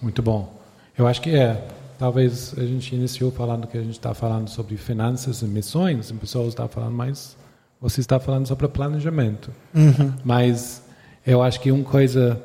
Muito 0.00 0.22
bom. 0.22 0.52
Eu 0.96 1.06
acho 1.06 1.20
que 1.20 1.30
é. 1.30 1.62
Talvez 1.98 2.54
a 2.56 2.64
gente 2.64 2.94
iniciou 2.94 3.30
falando 3.30 3.66
que 3.66 3.76
a 3.78 3.82
gente 3.82 3.92
está 3.92 4.12
falando 4.14 4.48
sobre 4.48 4.76
finanças 4.76 5.42
e 5.42 5.44
missões, 5.46 6.10
e 6.10 6.14
pessoas 6.14 6.48
estão 6.48 6.68
falando, 6.68 6.94
mas 6.94 7.36
você 7.80 8.00
está 8.00 8.18
falando 8.20 8.46
sobre 8.46 8.68
planejamento. 8.68 9.50
Uhum. 9.74 10.12
Mas 10.24 10.82
eu 11.26 11.42
acho 11.42 11.60
que 11.60 11.70
uma 11.70 11.84
coisa 11.84 12.40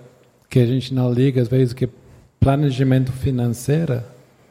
que 0.49 0.59
a 0.59 0.65
gente 0.65 0.93
não 0.93 1.11
liga 1.11 1.41
às 1.41 1.47
vezes 1.47 1.73
que 1.73 1.89
planejamento 2.39 3.11
financeiro 3.11 4.01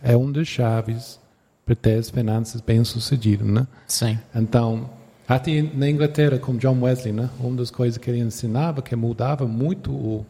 é 0.02 0.16
um 0.16 0.30
dos 0.30 0.46
chaves 0.46 1.18
para 1.64 1.74
ter 1.74 1.98
as 1.98 2.10
finanças 2.10 2.60
bem 2.60 2.84
sucedidas, 2.84 3.46
né? 3.46 3.66
Sim. 3.88 4.18
Então, 4.34 4.88
até 5.26 5.62
na 5.62 5.90
Inglaterra, 5.90 6.38
com 6.38 6.56
John 6.56 6.80
Wesley, 6.80 7.12
né? 7.12 7.28
Uma 7.40 7.56
das 7.56 7.70
coisas 7.70 7.98
que 7.98 8.08
ele 8.08 8.20
ensinava 8.20 8.80
que 8.82 8.94
mudava 8.94 9.46
muito 9.46 9.90
o, 9.90 10.26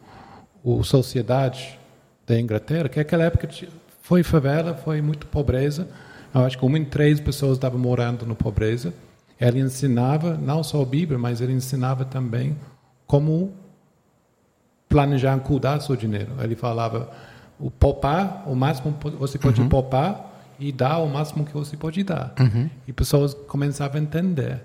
o 0.63 0.83
sociedade 0.83 1.77
da 2.25 2.39
Inglaterra, 2.39 2.89
que 2.89 2.97
naquela 2.97 3.25
época 3.25 3.47
foi 4.07 4.23
favela, 4.23 4.73
foi 4.73 5.01
muito 5.01 5.27
pobreza. 5.27 5.85
Eu 6.33 6.45
acho 6.45 6.57
que 6.57 6.65
uma 6.65 6.77
em 6.77 6.85
três 6.85 7.19
pessoas 7.19 7.57
estavam 7.57 7.77
morando 7.77 8.25
na 8.25 8.35
pobreza. 8.35 8.93
Ele 9.37 9.59
ensinava 9.59 10.37
não 10.37 10.63
só 10.63 10.81
a 10.81 10.85
Bíblia, 10.85 11.19
mas 11.19 11.41
ele 11.41 11.51
ensinava 11.51 12.05
também 12.05 12.55
como 13.05 13.51
planejar, 14.87 15.37
cuidar 15.39 15.75
do 15.75 15.83
seu 15.83 15.97
dinheiro. 15.97 16.31
Ele 16.39 16.55
falava 16.55 17.11
o 17.59 17.69
poupar, 17.69 18.49
o 18.49 18.55
máximo 18.55 18.93
que 18.93 19.09
você 19.09 19.37
pode 19.37 19.59
uhum. 19.59 19.67
poupar 19.67 20.41
e 20.57 20.71
dar 20.71 20.99
o 20.99 21.09
máximo 21.09 21.45
que 21.45 21.53
você 21.53 21.75
pode 21.75 22.01
dar. 22.01 22.33
Uhum. 22.39 22.69
E 22.87 22.93
pessoas 22.93 23.33
começavam 23.33 23.99
a 23.99 24.03
entender. 24.03 24.63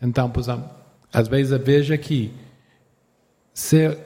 Então, 0.00 0.30
por 0.30 0.38
exemplo, 0.38 0.70
às 1.12 1.26
vezes 1.26 1.50
eu 1.50 1.58
vejo 1.58 1.92
aqui, 1.92 2.32
se 3.52 3.98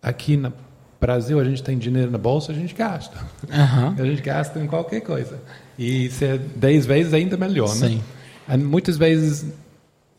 aqui 0.00 0.36
no 0.36 0.52
Brasil 1.00 1.38
a 1.38 1.44
gente 1.44 1.62
tem 1.62 1.78
dinheiro 1.78 2.10
na 2.10 2.18
bolsa, 2.18 2.52
a 2.52 2.54
gente 2.54 2.74
gasta. 2.74 3.16
Uhum. 3.48 3.94
A 3.98 4.04
gente 4.04 4.20
gasta 4.22 4.58
em 4.58 4.66
qualquer 4.66 5.00
coisa. 5.00 5.40
E 5.78 6.10
se 6.10 6.24
é 6.24 6.38
10 6.38 6.86
vezes 6.86 7.14
ainda 7.14 7.36
melhor, 7.36 7.68
né? 7.76 7.88
Sim. 7.88 8.02
E 8.48 8.56
muitas 8.56 8.96
vezes 8.96 9.46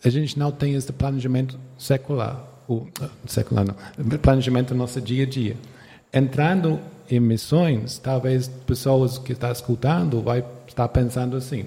a 0.03 0.09
gente 0.09 0.39
não 0.39 0.51
tem 0.51 0.75
esse 0.75 0.91
planejamento 0.93 1.59
secular, 1.77 2.45
o 2.67 2.87
secular 3.25 3.65
não, 3.65 4.17
planejamento 4.19 4.69
do 4.69 4.75
nosso 4.75 5.01
dia 5.01 5.23
a 5.23 5.27
dia. 5.27 5.57
Entrando 6.13 6.79
em 7.09 7.19
missões, 7.19 7.99
talvez 7.99 8.47
pessoas 8.65 9.17
que 9.17 9.33
estão 9.33 9.51
escutando 9.51 10.21
vai 10.21 10.45
estar 10.67 10.87
pensando 10.87 11.35
assim, 11.35 11.65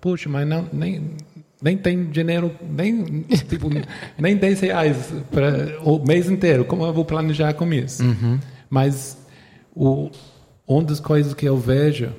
puxa, 0.00 0.28
mas 0.28 0.48
não, 0.48 0.66
nem, 0.72 1.12
nem 1.62 1.76
tem 1.76 2.10
dinheiro, 2.10 2.52
nem, 2.62 3.22
tipo, 3.48 3.68
nem 4.18 4.36
10 4.36 4.60
reais 4.60 5.12
para 5.30 5.80
o 5.82 5.98
mês 5.98 6.28
inteiro, 6.30 6.64
como 6.64 6.84
eu 6.84 6.92
vou 6.92 7.04
planejar 7.04 7.52
com 7.54 7.70
isso? 7.72 8.02
Uhum. 8.02 8.38
Mas 8.68 9.18
o, 9.74 10.10
uma 10.66 10.82
das 10.82 11.00
coisas 11.00 11.34
que 11.34 11.46
eu 11.46 11.56
vejo, 11.56 12.10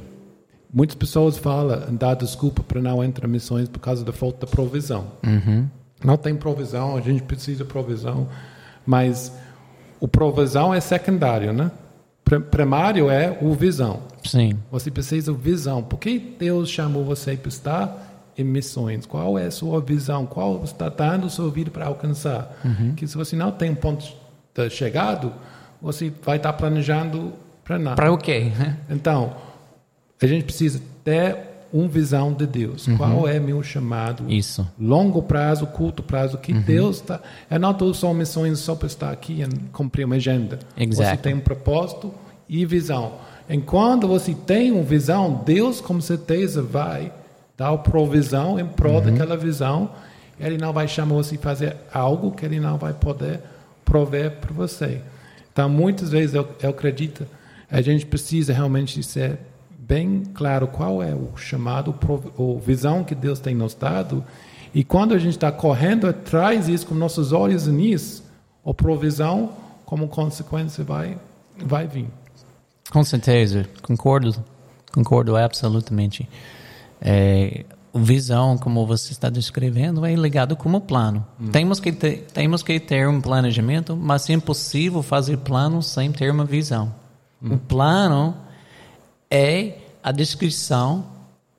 muitas 0.72 0.96
pessoas 0.96 1.38
falam, 1.38 1.96
dá 1.96 2.14
desculpa 2.14 2.62
para 2.64 2.82
não 2.82 3.04
entrar 3.04 3.28
em 3.28 3.32
missões 3.32 3.68
por 3.68 3.80
causa 3.80 4.04
da 4.04 4.14
falta 4.14 4.46
de 4.46 4.52
provisão. 4.52 5.12
Uhum. 5.26 5.68
Não 6.04 6.18
tem 6.18 6.36
provisão, 6.36 6.98
a 6.98 7.02
gente 7.02 7.24
precisa 7.24 7.64
de 7.64 7.70
provisão, 7.70 8.28
mas 8.86 9.32
o 10.00 10.08
provisão 10.08 10.74
é 10.74 10.80
secundário, 10.80 11.54
né? 11.54 11.72
primário 12.40 13.10
é 13.10 13.38
o 13.42 13.54
visão. 13.54 14.04
Sim. 14.24 14.54
Você 14.72 14.90
precisa 14.90 15.34
de 15.34 15.38
visão. 15.38 15.84
Por 15.84 15.98
que 15.98 16.18
Deus 16.18 16.70
chamou 16.70 17.04
você 17.04 17.36
para 17.36 17.50
estar 17.50 18.11
em 18.38 18.44
missões? 18.44 19.06
Qual 19.06 19.38
é 19.38 19.46
a 19.46 19.52
sua 19.52 19.82
visão? 19.82 20.26
Qual 20.26 20.64
está 20.64 20.90
dando 20.90 21.30
sua 21.30 21.50
vida 21.50 21.70
para 21.72 21.86
alcançar? 21.86 22.60
Uhum. 22.64 22.94
Que 22.96 23.08
se 23.08 23.16
você 23.18 23.36
não 23.36 23.52
tem 23.52 23.72
um 23.72 23.76
ponto 23.76 24.06
de 24.54 24.70
chegado, 24.70 25.34
você 25.82 26.12
vai 26.24 26.38
estar 26.38 26.54
planejando 26.54 27.34
para 27.64 27.80
nada. 27.80 27.96
Para 27.96 28.12
o 28.12 28.18
quê? 28.18 28.52
Então, 28.90 29.36
a 30.22 30.28
gente 30.28 30.44
precisa 30.44 30.82
ter 31.04 31.38
uma 31.74 31.88
visão 31.88 32.34
de 32.34 32.46
Deus. 32.46 32.88
Uhum. 32.88 32.98
Qual 32.98 33.28
é 33.28 33.40
meu 33.40 33.64
chamado? 33.64 34.30
Isso. 34.30 34.68
Longo 34.80 35.24
prazo, 35.24 35.66
curto 35.68 36.04
prazo, 36.04 36.38
que 36.38 36.52
uhum. 36.52 36.62
Deus 36.62 36.98
está. 36.98 37.22
Eu 37.50 37.60
não 37.60 37.72
estou 37.72 37.94
só 37.94 38.14
missões 38.14 38.60
só 38.60 38.76
para 38.76 38.88
estar 38.88 39.12
aqui 39.12 39.42
e 39.42 39.70
cumprir 39.70 40.06
uma 40.06 40.16
agenda. 40.16 40.60
Exactly. 40.78 40.96
Você 40.96 41.18
tem 41.18 41.34
um 41.34 41.40
propósito 41.40 42.14
e 42.48 42.66
visão. 42.66 43.14
Enquanto 43.50 44.08
você 44.08 44.34
tem 44.34 44.72
uma 44.72 44.84
visão, 44.84 45.42
Deus 45.46 45.82
com 45.82 46.00
certeza 46.00 46.62
vai 46.62 47.12
dar 47.62 47.78
provisão 47.78 48.60
em 48.60 48.66
prol 48.66 48.96
uhum. 48.96 49.02
daquela 49.02 49.38
visão. 49.38 49.92
Ele 50.40 50.58
não 50.58 50.74
vai 50.74 50.88
chamar 50.88 51.14
você 51.14 51.36
a 51.36 51.38
fazer 51.38 51.78
algo 51.94 52.32
que 52.32 52.44
ele 52.44 52.60
não 52.60 52.76
vai 52.76 52.92
poder 52.92 53.40
prover 53.86 54.32
para 54.38 54.52
você. 54.52 55.00
Então, 55.54 55.70
muitas 55.70 56.10
vezes 56.10 56.34
eu, 56.34 56.50
eu 56.60 56.72
acredito, 56.72 57.28
a 57.70 57.80
gente 57.80 58.04
precisa 58.08 58.52
realmente 58.52 59.04
ser 59.04 59.38
bem 59.78 60.24
claro 60.34 60.66
qual 60.68 61.04
é 61.04 61.14
o 61.14 61.38
chamado, 61.38 61.94
a 61.94 62.60
visão 62.60 63.04
que 63.04 63.14
Deus 63.14 63.40
tem 63.40 63.54
nos 63.54 63.76
dado. 63.76 64.26
E 64.74 64.84
quando 64.84 65.14
a 65.14 65.20
gente 65.20 65.34
está 65.34 65.52
correndo 65.52 66.08
atrás 66.08 66.66
disso 66.66 66.88
com 66.88 66.96
nossos 66.96 67.32
olhos 67.32 67.68
nisso, 67.68 68.24
a 68.66 68.74
provisão, 68.74 69.52
como 69.86 70.08
consequência, 70.08 70.84
vai, 70.84 71.16
vai 71.64 71.86
vir. 71.86 72.08
Com 72.90 73.04
certeza, 73.04 73.68
concordo, 73.84 74.34
concordo 74.92 75.36
absolutamente. 75.36 76.28
É, 77.02 77.66
visão, 77.94 78.58
como 78.58 78.86
você 78.86 79.12
está 79.12 79.30
descrevendo, 79.30 80.06
é 80.06 80.16
ligado 80.16 80.56
como 80.56 80.80
plano. 80.80 81.26
Hum. 81.40 81.50
Temos, 81.50 81.80
que 81.80 81.92
ter, 81.92 82.28
temos 82.34 82.64
que 82.64 82.80
ter 82.80 83.08
um 83.08 83.20
planejamento, 83.20 83.98
mas 83.98 84.30
é 84.30 84.34
impossível 84.34 85.02
fazer 85.04 85.38
plano 85.38 85.82
sem 85.82 86.12
ter 86.12 86.32
uma 86.32 86.46
visão. 86.46 86.94
Hum. 87.42 87.56
O 87.56 87.58
plano 87.58 88.36
é 89.30 89.78
a 90.04 90.12
descrição 90.12 91.06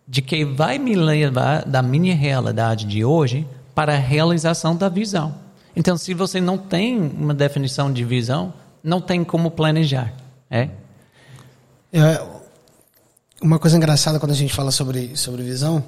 de 0.08 0.22
que 0.22 0.44
vai 0.44 0.78
me 0.78 0.94
levar 0.94 1.64
da 1.64 1.82
minha 1.82 2.14
realidade 2.14 2.86
de 2.86 3.04
hoje 3.04 3.46
para 3.74 3.94
a 3.94 3.98
realização 3.98 4.76
da 4.76 4.88
visão. 4.88 5.34
Então, 5.74 5.96
se 5.96 6.12
você 6.12 6.40
não 6.40 6.58
tem 6.58 6.98
uma 7.00 7.32
definição 7.32 7.92
de 7.92 8.04
visão, 8.04 8.52
não 8.82 9.00
tem 9.00 9.24
como 9.24 9.50
planejar. 9.50 10.12
É? 10.50 10.68
é 11.92 12.20
uma 13.42 13.58
coisa 13.58 13.76
engraçada 13.76 14.18
quando 14.18 14.32
a 14.32 14.36
gente 14.36 14.54
fala 14.54 14.70
sobre, 14.70 15.16
sobre 15.16 15.42
visão 15.42 15.84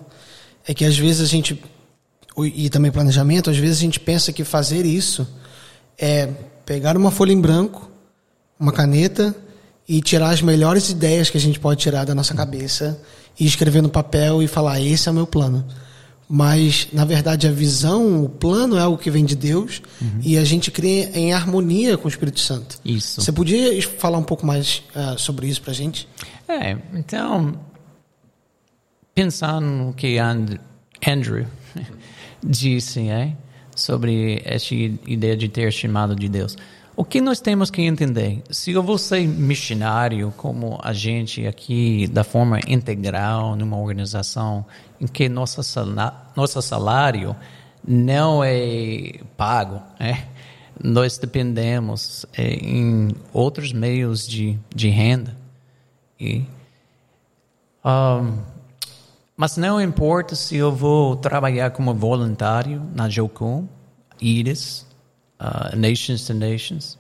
é 0.67 0.75
que 0.75 0.85
às 0.85 0.99
vezes 0.99 1.21
a 1.21 1.27
gente 1.27 1.63
e 2.37 2.69
também 2.69 2.91
planejamento, 2.91 3.49
às 3.49 3.57
vezes 3.57 3.79
a 3.79 3.83
gente 3.83 4.01
pensa 4.01 4.33
que 4.33 4.43
fazer 4.43 4.85
isso 4.85 5.27
é 5.97 6.29
pegar 6.67 6.97
uma 6.97 7.13
folha 7.13 7.33
em 7.33 7.41
branco, 7.41 7.89
uma 8.59 8.73
caneta 8.73 9.35
e 9.89 10.01
tirar 10.01 10.31
as 10.31 10.43
melhores 10.43 10.91
ideias 10.91 11.31
que 11.31 11.39
a 11.39 11.41
gente 11.41 11.61
pode 11.61 11.81
tirar 11.81 12.05
da 12.05 12.15
nossa 12.15 12.35
cabeça 12.35 13.01
e 13.39 13.47
escrever 13.47 13.83
no 13.83 13.89
papel 13.89 14.43
e 14.43 14.49
falar: 14.49 14.81
esse 14.81 15.09
é 15.09 15.13
o 15.13 15.15
meu 15.15 15.27
plano. 15.27 15.65
Mas, 16.27 16.89
na 16.91 17.05
verdade, 17.05 17.47
a 17.47 17.53
visão, 17.53 18.25
o 18.25 18.29
plano 18.29 18.79
é 18.79 18.81
algo 18.81 18.97
que 18.97 19.11
vem 19.11 19.27
de 19.27 19.37
Deus 19.37 19.83
uhum. 20.01 20.21
e 20.23 20.39
a 20.39 20.45
gente 20.45 20.71
cria 20.71 21.11
em 21.17 21.35
harmonia 21.35 21.99
com 21.99 22.07
o 22.07 22.09
Espírito 22.09 22.41
Santo. 22.41 22.79
Isso. 22.83 23.21
Você 23.21 23.31
podia 23.31 23.81
falar 23.99 24.17
um 24.17 24.23
pouco 24.23 24.45
mais 24.45 24.83
uh, 24.97 25.19
sobre 25.19 25.47
isso 25.47 25.61
para 25.61 25.73
a 25.73 25.75
gente? 25.75 26.09
É, 26.49 26.77
então, 26.93 27.59
pensar 29.15 29.61
no 29.61 29.93
que 29.95 30.19
Andrew 30.19 31.47
disse 32.43 33.09
é, 33.09 33.35
sobre 33.75 34.43
essa 34.45 34.75
ideia 34.75 35.37
de 35.37 35.49
ter 35.49 35.73
chamado 35.73 36.15
de 36.15 36.29
Deus. 36.29 36.57
O 36.97 37.05
que 37.05 37.21
nós 37.21 37.41
temos 37.41 37.71
que 37.71 37.83
entender? 37.83 38.41
Se 38.51 38.71
eu 38.71 38.83
vou 38.83 38.97
ser 38.97 39.27
missionário, 39.27 40.33
como 40.37 40.79
a 40.81 40.93
gente 40.93 41.45
aqui, 41.45 42.07
da 42.07 42.23
forma 42.23 42.61
integral, 42.69 43.57
numa 43.57 43.77
organização 43.77 44.65
em 45.01 45.07
que 45.07 45.29
nosso 45.29 45.61
salário, 45.65 46.19
nosso 46.37 46.63
salário 46.63 47.35
não 47.87 48.45
é 48.45 49.19
pago, 49.37 49.83
é? 49.99 50.25
nós 50.83 51.19
dependemos 51.19 52.25
é, 52.33 52.55
em 52.55 53.09
outros 53.33 53.73
meios 53.73 54.27
de, 54.27 54.57
de 54.75 54.89
renda. 54.89 55.37
Um, 57.85 58.39
mas 59.37 59.57
não 59.57 59.81
importa 59.81 60.35
se 60.35 60.57
eu 60.57 60.73
vou 60.73 61.17
trabalhar 61.17 61.71
como 61.71 61.93
voluntário 61.93 62.83
na 62.95 63.09
Jocum, 63.09 63.67
Iris, 64.21 64.87
uh, 65.41 65.77
Nations 65.77 66.25
to 66.27 66.35
Nations, 66.35 66.99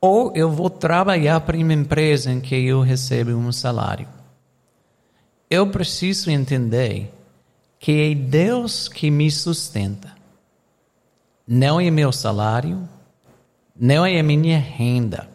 ou 0.00 0.32
eu 0.34 0.50
vou 0.50 0.70
trabalhar 0.70 1.40
para 1.40 1.56
uma 1.56 1.72
empresa 1.72 2.30
em 2.30 2.40
que 2.40 2.54
eu 2.54 2.80
recebo 2.80 3.32
um 3.32 3.52
salário. 3.52 4.08
Eu 5.50 5.68
preciso 5.70 6.30
entender 6.30 7.12
que 7.78 8.12
é 8.12 8.14
Deus 8.14 8.88
que 8.88 9.10
me 9.10 9.30
sustenta. 9.30 10.12
Não 11.46 11.80
é 11.80 11.90
meu 11.90 12.12
salário, 12.12 12.88
não 13.74 14.06
é 14.06 14.18
a 14.18 14.22
minha 14.22 14.58
renda. 14.58 15.28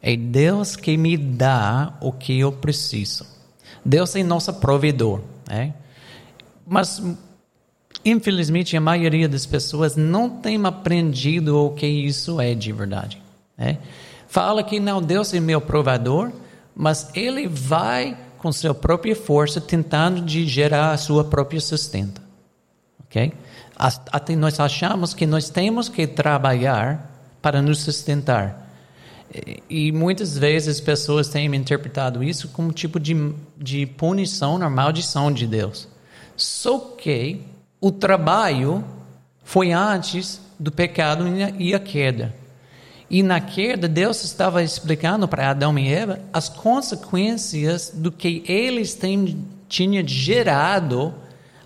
É 0.00 0.16
Deus 0.16 0.76
que 0.76 0.96
me 0.96 1.16
dá 1.16 1.94
o 2.00 2.12
que 2.12 2.38
eu 2.38 2.52
preciso. 2.52 3.26
Deus 3.84 4.14
é 4.14 4.22
nosso 4.22 4.52
provedor. 4.54 5.20
É? 5.48 5.72
Mas 6.66 7.02
Infelizmente, 8.04 8.76
a 8.76 8.80
maioria 8.80 9.28
das 9.28 9.44
pessoas 9.44 9.96
não 9.96 10.30
tem 10.30 10.64
aprendido 10.64 11.58
o 11.58 11.70
que 11.74 11.86
isso 11.86 12.40
é 12.40 12.54
de 12.54 12.72
verdade. 12.72 13.20
Né? 13.56 13.78
Fala 14.28 14.62
que 14.62 14.78
não, 14.78 15.02
Deus 15.02 15.34
é 15.34 15.40
meu 15.40 15.60
provador, 15.60 16.30
mas 16.74 17.10
Ele 17.14 17.48
vai 17.48 18.16
com 18.38 18.52
sua 18.52 18.72
própria 18.72 19.16
força 19.16 19.60
tentando 19.60 20.20
de 20.20 20.46
gerar 20.46 20.92
a 20.92 20.96
sua 20.96 21.24
própria 21.24 21.60
sustenta. 21.60 22.22
Ok? 23.04 23.32
Até 23.76 24.36
nós 24.36 24.60
achamos 24.60 25.12
que 25.12 25.26
nós 25.26 25.50
temos 25.50 25.88
que 25.88 26.06
trabalhar 26.06 27.10
para 27.42 27.60
nos 27.60 27.80
sustentar. 27.80 28.67
E 29.68 29.92
muitas 29.92 30.38
vezes 30.38 30.76
as 30.76 30.80
pessoas 30.80 31.28
têm 31.28 31.54
interpretado 31.54 32.24
isso 32.24 32.48
como 32.48 32.68
um 32.68 32.72
tipo 32.72 32.98
de, 32.98 33.34
de 33.56 33.84
punição 33.84 34.60
ou 34.60 34.70
maldição 34.70 35.30
de 35.30 35.46
Deus. 35.46 35.86
Só 36.36 36.78
que 36.78 37.42
o 37.80 37.92
trabalho 37.92 38.84
foi 39.44 39.72
antes 39.72 40.40
do 40.58 40.72
pecado 40.72 41.24
e 41.58 41.74
a 41.74 41.78
queda. 41.78 42.34
E 43.10 43.22
na 43.22 43.40
queda, 43.40 43.88
Deus 43.88 44.22
estava 44.22 44.62
explicando 44.62 45.26
para 45.26 45.50
Adão 45.50 45.78
e 45.78 45.88
Eva 45.88 46.20
as 46.32 46.48
consequências 46.48 47.90
do 47.94 48.12
que 48.12 48.42
eles 48.46 48.98
tinham 49.68 50.06
gerado 50.06 51.14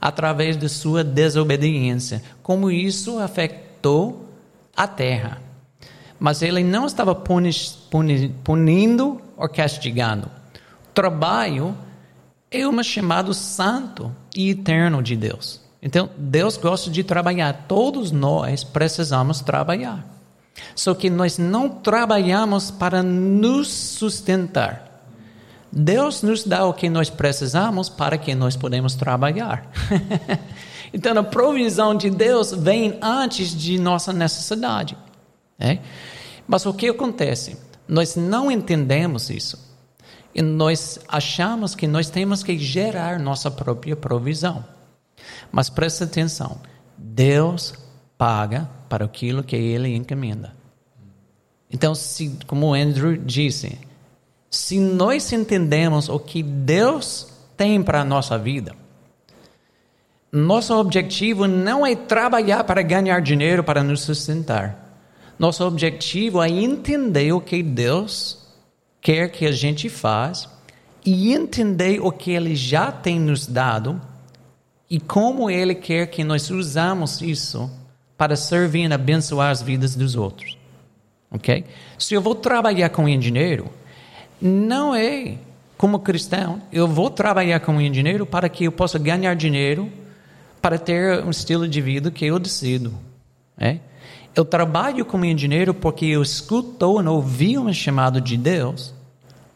através 0.01 0.57
de 0.57 0.68
sua 0.68 1.03
desobediência, 1.03 2.22
como 2.42 2.70
isso 2.70 3.18
afetou 3.18 4.29
a 4.77 4.87
terra. 4.87 5.52
Mas 6.23 6.41
ele 6.41 6.63
não 6.63 6.87
estava 6.87 7.17
punindo 8.45 9.21
ou 9.37 9.49
castigando. 9.49 10.31
Trabalho 10.95 11.77
é 12.49 12.65
um 12.69 12.81
chamado 12.81 13.35
santo 13.35 14.15
e 14.33 14.51
eterno 14.51 15.03
de 15.03 15.17
Deus. 15.17 15.61
Então, 15.83 16.09
Deus 16.17 16.57
gosta 16.57 16.89
de 16.93 17.03
trabalhar. 17.03 17.65
Todos 17.67 18.13
nós 18.13 18.63
precisamos 18.63 19.41
trabalhar. 19.41 20.07
Só 20.77 20.95
que 20.95 21.11
nós 21.11 21.39
não 21.39 21.69
trabalhamos 21.69 22.71
para 22.71 23.03
nos 23.03 23.67
sustentar. 23.67 25.09
Deus 25.73 26.23
nos 26.23 26.45
dá 26.45 26.65
o 26.65 26.73
que 26.73 26.89
nós 26.89 27.11
precisamos 27.11 27.89
para 27.89 28.17
que 28.17 28.33
nós 28.33 28.55
podemos 28.55 28.95
trabalhar. 28.95 29.69
então, 30.95 31.19
a 31.19 31.25
provisão 31.25 31.97
de 31.97 32.11
Deus 32.11 32.53
vem 32.53 32.97
antes 33.03 33.53
de 33.53 33.77
nossa 33.77 34.13
necessidade. 34.13 34.97
É? 35.59 35.79
Mas 36.47 36.67
o 36.67 36.75
que 36.75 36.88
acontece? 36.88 37.57
Nós 37.87 38.17
não 38.17 38.51
entendemos 38.51 39.31
isso. 39.31 39.73
E 40.35 40.41
nós 40.41 40.99
achamos 41.09 41.75
que 41.75 41.87
nós 41.87 42.09
temos 42.09 42.43
que 42.43 42.59
gerar 42.59 43.19
nossa 43.19 43.51
própria 43.51 43.95
provisão. 43.95 44.65
Mas 45.51 45.69
presta 45.69 46.05
atenção: 46.05 46.61
Deus 46.97 47.75
paga 48.17 48.69
para 48.88 49.05
aquilo 49.05 49.43
que 49.43 49.57
ele 49.57 49.95
encomenda. 49.95 50.55
Então, 51.71 51.95
se, 51.95 52.38
como 52.47 52.75
Andrew 52.75 53.17
disse, 53.17 53.79
se 54.51 54.79
nós 54.79 55.33
entendemos 55.33 56.09
o 56.09 56.19
que 56.19 56.43
Deus 56.43 57.29
tem 57.57 57.83
para 57.83 58.03
a 58.03 58.05
nossa 58.05 58.37
vida, 58.37 58.75
nosso 60.31 60.75
objetivo 60.75 61.47
não 61.47 61.87
é 61.87 61.95
trabalhar 61.95 62.65
para 62.65 62.83
ganhar 62.83 63.21
dinheiro 63.21 63.62
para 63.62 63.83
nos 63.83 64.03
sustentar. 64.03 64.82
Nosso 65.38 65.64
objetivo 65.64 66.42
é 66.42 66.49
entender 66.49 67.33
o 67.33 67.40
que 67.40 67.62
Deus 67.62 68.38
quer 69.01 69.31
que 69.31 69.47
a 69.47 69.53
gente 69.53 69.88
faz 69.88 70.49
e 71.05 71.33
entender 71.33 72.01
o 72.01 72.12
que 72.12 72.31
Ele 72.31 72.55
já 72.55 72.92
tem 72.92 73.18
nos 73.18 73.47
dado 73.47 74.01
e 74.88 75.01
como 75.01 75.51
Ele 75.51 75.75
quer 75.75 76.07
que 76.07 76.23
nós 76.23 76.51
usamos 76.51 77.21
isso 77.21 77.71
para 78.16 78.37
servir 78.37 78.88
e 78.88 78.92
abençoar 78.92 79.51
as 79.51 79.62
vidas 79.62 79.97
dos 79.97 80.14
outros. 80.14 80.57
ok? 81.31 81.64
Se 81.99 82.14
eu 82.14 82.21
vou 82.21 82.35
trabalhar 82.35 82.90
com 82.90 83.09
engenheiro, 83.09 83.68
não 84.40 84.95
é 84.95 85.38
como 85.77 85.99
cristão, 85.99 86.62
eu 86.73 86.87
vou 86.87 87.11
trabalhar 87.11 87.59
como 87.59 87.81
engenheiro 87.81 88.25
para 88.25 88.49
que 88.49 88.64
eu 88.64 88.71
possa 88.71 88.99
ganhar 88.99 89.35
dinheiro 89.35 89.90
para 90.61 90.79
ter 90.79 91.25
um 91.25 91.31
estilo 91.31 91.66
de 91.66 91.81
vida 91.81 92.11
que 92.11 92.25
eu 92.25 92.38
decido. 92.38 92.95
É? 93.59 93.79
Eu 94.35 94.45
trabalho 94.45 95.05
como 95.05 95.25
engenheiro 95.25 95.75
porque 95.75 96.07
eu 96.07 96.23
escutou 96.23 97.03
e 97.03 97.07
ouvi 97.07 97.59
um 97.59 97.73
chamado 97.73 98.21
de 98.21 98.37
Deus 98.37 98.95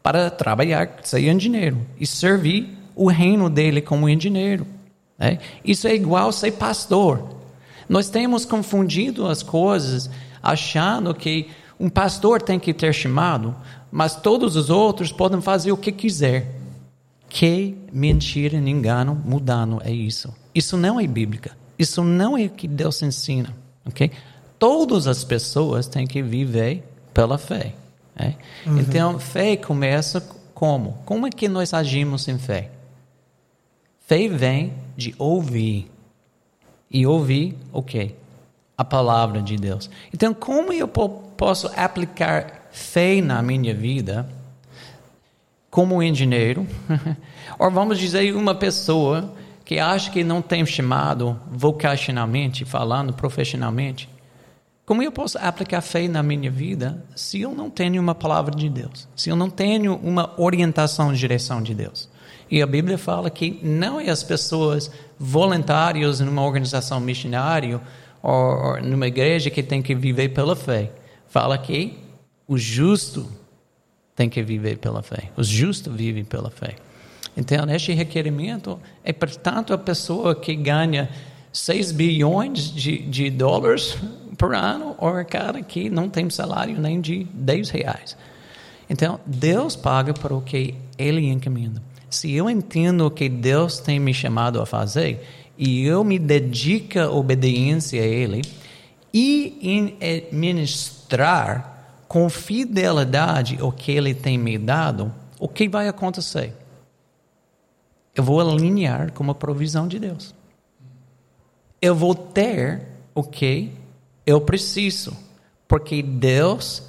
para 0.02 0.30
trabalhar, 0.30 1.00
ser 1.02 1.20
engenheiro 1.28 1.78
e 1.98 2.06
servir 2.06 2.76
o 2.94 3.08
reino 3.08 3.48
dele 3.48 3.80
como 3.80 4.08
engenheiro. 4.08 4.66
É? 5.18 5.38
Isso 5.64 5.88
é 5.88 5.94
igual 5.94 6.30
ser 6.30 6.52
pastor. 6.52 7.36
Nós 7.88 8.08
temos 8.10 8.44
confundido 8.44 9.26
as 9.26 9.42
coisas 9.42 10.10
achando 10.42 11.14
que 11.14 11.48
um 11.78 11.88
pastor 11.88 12.42
tem 12.42 12.58
que 12.58 12.74
ter 12.74 12.92
chamado, 12.92 13.54
mas 13.90 14.16
todos 14.16 14.56
os 14.56 14.70
outros 14.70 15.10
podem 15.10 15.40
fazer 15.40 15.72
o 15.72 15.76
que 15.76 15.92
quiser. 15.92 16.54
Que 17.28 17.76
mentira, 17.92 18.56
engano, 18.56 19.20
mudando 19.24 19.80
é 19.84 19.90
isso. 19.90 20.32
Isso 20.54 20.76
não 20.76 21.00
é 21.00 21.06
bíblica. 21.06 21.56
Isso 21.78 22.02
não 22.02 22.36
é 22.36 22.44
o 22.44 22.50
que 22.50 22.66
Deus 22.66 23.02
ensina, 23.02 23.54
ok? 23.84 24.10
Todas 24.58 25.06
as 25.06 25.24
pessoas 25.24 25.86
têm 25.86 26.06
que 26.06 26.22
viver 26.22 26.82
pela 27.12 27.38
fé. 27.38 27.74
É? 28.16 28.34
Uhum. 28.66 28.78
Então, 28.78 29.18
fé 29.18 29.56
começa 29.56 30.20
como? 30.54 30.98
Como 31.04 31.26
é 31.26 31.30
que 31.30 31.48
nós 31.48 31.74
agimos 31.74 32.26
em 32.28 32.38
fé? 32.38 32.70
Fé 34.06 34.26
vem 34.28 34.72
de 34.96 35.14
ouvir. 35.18 35.90
E 36.90 37.06
ouvir 37.06 37.58
o 37.72 37.80
okay, 37.80 38.08
quê? 38.08 38.14
A 38.78 38.84
palavra 38.84 39.42
de 39.42 39.56
Deus. 39.56 39.90
Então, 40.14 40.32
como 40.32 40.72
eu 40.72 40.88
posso 40.88 41.70
aplicar 41.76 42.68
fé 42.70 43.20
na 43.20 43.42
minha 43.42 43.74
vida 43.74 44.28
como 45.70 46.02
engenheiro? 46.02 46.66
Ou 47.58 47.70
vamos 47.70 47.98
dizer, 47.98 48.34
uma 48.34 48.54
pessoa 48.54 49.34
que 49.64 49.78
acha 49.78 50.10
que 50.10 50.22
não 50.22 50.40
tem 50.40 50.64
chamado 50.64 51.38
vocacionalmente, 51.50 52.64
falando 52.64 53.12
profissionalmente. 53.12 54.08
Como 54.86 55.02
eu 55.02 55.10
posso 55.10 55.36
aplicar 55.38 55.80
fé 55.80 56.06
na 56.06 56.22
minha 56.22 56.48
vida 56.48 57.02
se 57.16 57.40
eu 57.40 57.52
não 57.52 57.68
tenho 57.68 58.00
uma 58.00 58.14
palavra 58.14 58.54
de 58.54 58.68
Deus? 58.68 59.08
Se 59.16 59.28
eu 59.28 59.34
não 59.34 59.50
tenho 59.50 59.96
uma 59.96 60.32
orientação 60.40 61.12
e 61.12 61.16
direção 61.16 61.60
de 61.60 61.74
Deus? 61.74 62.08
E 62.48 62.62
a 62.62 62.66
Bíblia 62.68 62.96
fala 62.96 63.28
que 63.28 63.58
não 63.64 64.00
é 64.00 64.08
as 64.08 64.22
pessoas 64.22 64.88
voluntárias 65.18 66.20
numa 66.20 66.44
organização 66.44 67.00
missionária 67.00 67.80
ou, 68.22 68.32
ou 68.32 68.80
numa 68.80 69.08
igreja 69.08 69.50
que 69.50 69.60
tem 69.60 69.82
que 69.82 69.92
viver 69.92 70.28
pela 70.28 70.54
fé. 70.54 70.92
Fala 71.26 71.58
que 71.58 71.98
o 72.46 72.56
justo 72.56 73.28
tem 74.14 74.28
que 74.28 74.40
viver 74.40 74.78
pela 74.78 75.02
fé. 75.02 75.32
Os 75.36 75.48
justos 75.48 75.92
vivem 75.92 76.24
pela 76.24 76.48
fé. 76.48 76.76
Então, 77.36 77.68
este 77.68 77.92
requerimento 77.92 78.78
é, 79.02 79.12
portanto, 79.12 79.74
a 79.74 79.78
pessoa 79.78 80.32
que 80.32 80.54
ganha 80.54 81.10
6 81.52 81.90
bilhões 81.90 82.72
de, 82.72 82.98
de 82.98 83.30
dólares 83.30 83.98
por 84.36 84.54
ano 84.54 84.94
ou 84.98 85.08
a 85.08 85.24
cara 85.24 85.62
que 85.62 85.88
não 85.90 86.08
tem 86.08 86.28
salário 86.30 86.80
nem 86.80 87.00
de 87.00 87.24
10 87.32 87.70
reais. 87.70 88.16
Então, 88.88 89.18
Deus 89.26 89.74
paga 89.74 90.14
para 90.14 90.34
o 90.34 90.40
que 90.40 90.74
Ele 90.96 91.26
encomenda. 91.26 91.82
Se 92.08 92.32
eu 92.32 92.48
entendo 92.48 93.06
o 93.06 93.10
que 93.10 93.28
Deus 93.28 93.78
tem 93.78 93.98
me 93.98 94.14
chamado 94.14 94.60
a 94.60 94.66
fazer 94.66 95.26
e 95.58 95.84
eu 95.84 96.04
me 96.04 96.18
dedico 96.18 96.98
a 96.98 97.10
obediência 97.10 98.00
a 98.00 98.06
Ele 98.06 98.42
e 99.12 99.58
em 99.60 100.28
ministrar 100.30 102.02
com 102.06 102.28
fidelidade 102.28 103.58
o 103.60 103.72
que 103.72 103.90
Ele 103.90 104.14
tem 104.14 104.38
me 104.38 104.56
dado, 104.56 105.12
o 105.38 105.48
que 105.48 105.68
vai 105.68 105.88
acontecer? 105.88 106.54
Eu 108.14 108.22
vou 108.22 108.40
alinhar 108.40 109.12
com 109.12 109.28
a 109.30 109.34
provisão 109.34 109.88
de 109.88 109.98
Deus. 109.98 110.34
Eu 111.82 111.94
vou 111.94 112.14
ter 112.14 112.82
o 113.14 113.22
que 113.22 113.72
eu 114.26 114.40
preciso, 114.40 115.16
porque 115.68 116.02
Deus 116.02 116.82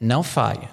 não 0.00 0.22
falha. 0.22 0.70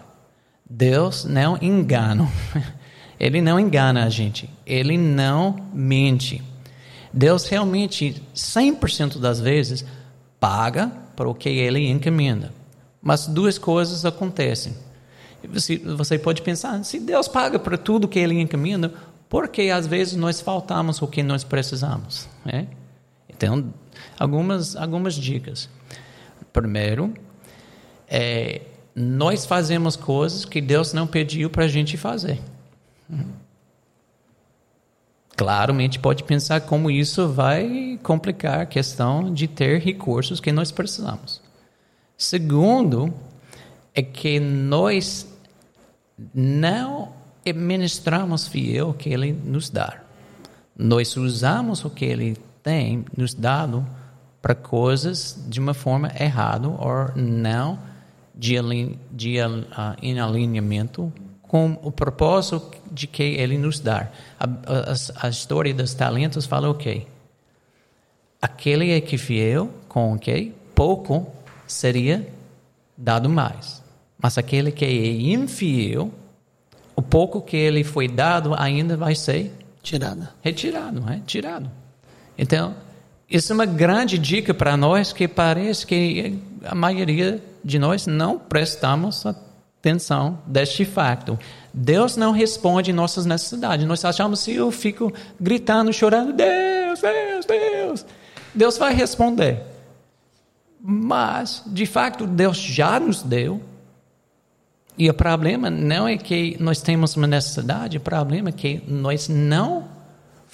Deus 0.69 1.25
não 1.25 1.57
engana. 1.61 2.31
Ele 3.19 3.41
não 3.41 3.59
engana 3.59 4.05
a 4.05 4.09
gente. 4.09 4.49
Ele 4.65 4.97
não 4.97 5.55
mente. 5.73 6.43
Deus 7.11 7.47
realmente, 7.47 8.21
100% 8.35 9.17
das 9.17 9.39
vezes, 9.39 9.83
paga 10.39 10.91
para 11.15 11.27
o 11.27 11.33
que 11.33 11.49
ele 11.49 11.89
encomenda. 11.89 12.53
Mas 13.01 13.25
duas 13.25 13.57
coisas 13.57 14.05
acontecem. 14.05 14.75
Você, 15.97 16.19
pode 16.19 16.41
pensar, 16.43 16.83
se 16.83 16.99
Deus 16.99 17.27
paga 17.27 17.57
para 17.57 17.77
tudo 17.77 18.07
que 18.07 18.19
ele 18.19 18.39
encomenda, 18.39 18.93
por 19.27 19.47
que 19.47 19.71
às 19.71 19.87
vezes 19.87 20.15
nós 20.15 20.41
faltamos 20.41 21.01
o 21.01 21.07
que 21.07 21.23
nós 21.23 21.43
precisamos? 21.43 22.27
Né? 22.45 22.67
Então, 23.37 23.71
algumas, 24.19 24.75
algumas 24.75 25.13
dicas. 25.13 25.69
Primeiro, 26.51 27.13
é, 28.07 28.61
nós 28.95 29.45
fazemos 29.45 29.95
coisas 29.95 30.43
que 30.43 30.59
Deus 30.59 30.91
não 30.91 31.05
pediu 31.05 31.51
para 31.51 31.65
a 31.65 31.67
gente 31.67 31.95
fazer. 31.95 32.39
Claramente 35.35 35.99
pode 35.99 36.23
pensar 36.23 36.61
como 36.61 36.89
isso 36.89 37.27
vai 37.27 37.99
complicar 38.01 38.61
a 38.61 38.65
questão 38.65 39.31
de 39.31 39.47
ter 39.47 39.79
recursos 39.79 40.39
que 40.39 40.51
nós 40.51 40.71
precisamos. 40.71 41.39
Segundo, 42.17 43.13
é 43.93 44.01
que 44.01 44.39
nós 44.39 45.27
não 46.33 47.13
administramos 47.45 48.47
fiel 48.47 48.89
o 48.89 48.93
que 48.95 49.09
Ele 49.09 49.31
nos 49.31 49.69
dá. 49.69 50.01
Nós 50.75 51.15
usamos 51.15 51.85
o 51.85 51.89
que 51.91 52.05
Ele 52.05 52.35
tem 52.67 53.05
nos 53.15 53.33
dado 53.33 53.87
para 54.41 54.53
coisas 54.53 55.41
de 55.47 55.57
uma 55.57 55.73
forma 55.73 56.11
errada 56.19 56.67
ou 56.67 57.09
não 57.15 57.79
de, 58.35 58.57
de 59.09 59.39
uh, 59.39 59.95
em 60.01 60.19
alinhamento 60.19 61.13
com 61.43 61.79
o 61.81 61.89
propósito 61.89 62.69
de 62.91 63.07
que 63.07 63.23
Ele 63.23 63.57
nos 63.57 63.79
dá. 63.79 64.09
A, 64.37 64.43
a, 64.43 65.27
a 65.27 65.29
história 65.29 65.73
dos 65.73 65.93
talentos 65.93 66.45
fala 66.45 66.69
o 66.69 66.75
quê? 66.75 67.07
Aquele 68.41 68.91
é 68.91 68.99
que 68.99 69.17
fiel 69.17 69.69
com 69.87 70.13
o 70.13 70.19
quê? 70.19 70.51
Pouco 70.75 71.25
seria 71.65 72.27
dado 72.97 73.29
mais. 73.29 73.81
Mas 74.21 74.37
aquele 74.37 74.73
que 74.73 74.83
é 74.83 75.31
infiel, 75.33 76.11
o 76.97 77.01
pouco 77.01 77.41
que 77.41 77.55
ele 77.55 77.85
foi 77.85 78.09
dado 78.09 78.53
ainda 78.57 78.97
vai 78.97 79.15
ser 79.15 79.53
tirado. 79.81 80.27
Retirado, 80.41 81.09
é? 81.09 81.21
Tirado. 81.25 81.76
Então, 82.37 82.75
isso 83.29 83.51
é 83.51 83.55
uma 83.55 83.65
grande 83.65 84.17
dica 84.17 84.53
para 84.53 84.77
nós 84.77 85.11
que 85.11 85.27
parece 85.27 85.85
que 85.85 86.39
a 86.63 86.75
maioria 86.75 87.43
de 87.63 87.77
nós 87.77 88.07
não 88.07 88.39
prestamos 88.39 89.25
atenção 89.25 90.39
deste 90.45 90.85
facto. 90.85 91.37
Deus 91.73 92.15
não 92.15 92.31
responde 92.31 92.93
nossas 92.93 93.25
necessidades. 93.25 93.85
Nós 93.85 94.03
achamos 94.05 94.39
se 94.39 94.55
eu 94.55 94.71
fico 94.71 95.13
gritando, 95.39 95.91
chorando, 95.91 96.31
Deus, 96.31 97.01
Deus, 97.01 97.45
Deus, 97.45 98.05
Deus 98.53 98.77
vai 98.77 98.93
responder. 98.93 99.61
Mas, 100.81 101.63
de 101.67 101.85
fato, 101.85 102.25
Deus 102.25 102.57
já 102.57 102.99
nos 102.99 103.21
deu. 103.21 103.61
E 104.97 105.09
o 105.09 105.13
problema 105.13 105.69
não 105.69 106.07
é 106.07 106.17
que 106.17 106.55
nós 106.59 106.81
temos 106.81 107.15
uma 107.15 107.27
necessidade, 107.27 107.97
o 107.97 108.01
problema 108.01 108.49
é 108.49 108.51
que 108.51 108.81
nós 108.87 109.27
não 109.29 109.96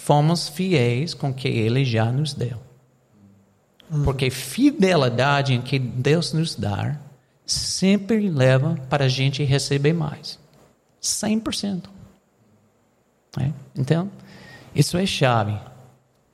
fomos 0.04 0.50
fiéis 0.50 1.13
com 1.13 1.30
o 1.30 1.34
que 1.34 1.48
Ele 1.48 1.86
já 1.86 2.12
nos 2.12 2.34
deu. 2.34 2.58
Uhum. 3.89 4.04
Porque 4.04 4.30
fidelidade 4.30 5.54
em 5.54 5.62
que 5.62 5.80
Deus 5.80 6.34
nos 6.34 6.56
dá 6.56 6.98
sempre 7.46 8.30
leva 8.30 8.76
para 8.89 9.06
a 9.06 9.08
gente 9.08 9.44
receber 9.44 9.94
mais. 9.94 10.38
100%. 11.02 11.84
É? 13.39 13.52
Então, 13.78 14.12
isso 14.76 14.98
é 14.98 15.06
chave. 15.06 15.58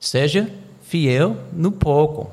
Seja 0.00 0.50
fiel 0.82 1.36
no 1.52 1.70
pouco. 1.70 2.32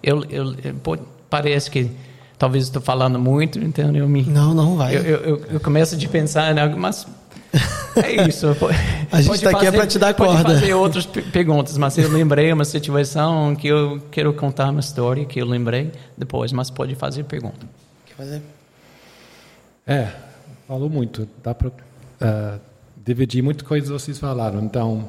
Eu, 0.00 0.24
eu, 0.30 0.54
eu 0.54 1.06
parece 1.28 1.68
que 1.68 1.90
talvez 2.38 2.64
estou 2.64 2.80
falando 2.80 3.18
muito, 3.18 3.58
então 3.58 3.94
eu 3.94 4.08
me. 4.08 4.22
Não, 4.22 4.54
não 4.54 4.76
vai. 4.76 4.96
Eu, 4.96 5.02
eu, 5.02 5.44
eu 5.46 5.60
começo 5.60 5.96
de 5.96 6.08
pensar 6.08 6.56
em 6.56 6.60
algo, 6.60 6.78
mas 6.78 7.06
é 8.02 8.28
isso. 8.28 8.46
A 9.10 9.20
gente 9.20 9.34
está 9.34 9.50
aqui 9.50 9.66
é 9.66 9.72
para 9.72 9.86
te 9.86 9.98
dar 9.98 10.14
pode 10.14 10.30
corda. 10.30 10.44
Pode 10.44 10.60
fazer 10.60 10.74
outras 10.74 11.06
perguntas, 11.06 11.76
mas 11.76 11.98
eu 11.98 12.10
lembrei 12.10 12.52
uma 12.52 12.64
situação 12.64 13.54
que 13.56 13.68
eu 13.68 14.00
quero 14.10 14.32
contar 14.34 14.70
uma 14.70 14.80
história 14.80 15.24
que 15.24 15.40
eu 15.40 15.46
lembrei 15.46 15.90
depois, 16.16 16.52
mas 16.52 16.70
pode 16.70 16.94
fazer 16.94 17.24
pergunta. 17.24 17.66
Quer 18.06 18.14
fazer? 18.14 18.42
É, 19.86 20.08
falou 20.68 20.88
muito. 20.88 21.28
Dá 21.42 21.54
para 21.54 21.68
uh, 21.68 21.72
eh, 22.20 22.58
dividir 23.04 23.42
muitas 23.42 23.66
coisas 23.66 23.88
que 23.88 23.94
vocês 23.94 24.18
falaram. 24.18 24.62
Então, 24.62 25.08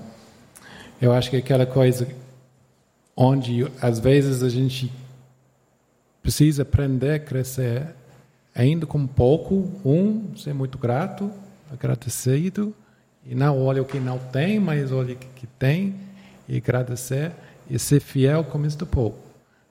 eu 0.99 1.13
acho 1.13 1.29
que 1.29 1.37
aquela 1.37 1.65
coisa 1.65 2.07
onde 3.15 3.67
às 3.81 3.99
vezes 3.99 4.41
a 4.41 4.49
gente 4.49 4.91
precisa 6.21 6.63
aprender 6.63 7.11
a 7.11 7.19
crescer 7.19 7.87
ainda 8.55 8.85
com 8.85 9.05
pouco, 9.07 9.69
um, 9.85 10.35
ser 10.35 10.53
muito 10.53 10.77
grato, 10.77 11.31
agradecido, 11.71 12.73
e 13.25 13.35
não 13.35 13.63
olha 13.63 13.81
o 13.81 13.85
que 13.85 13.99
não 13.99 14.17
tem, 14.17 14.59
mas 14.59 14.91
olha 14.91 15.13
o 15.13 15.17
que 15.17 15.47
tem, 15.47 15.95
e 16.47 16.57
agradecer, 16.57 17.31
e 17.69 17.77
ser 17.79 17.99
fiel 17.99 18.43
com 18.43 18.65
este 18.65 18.85
pouco. 18.85 19.19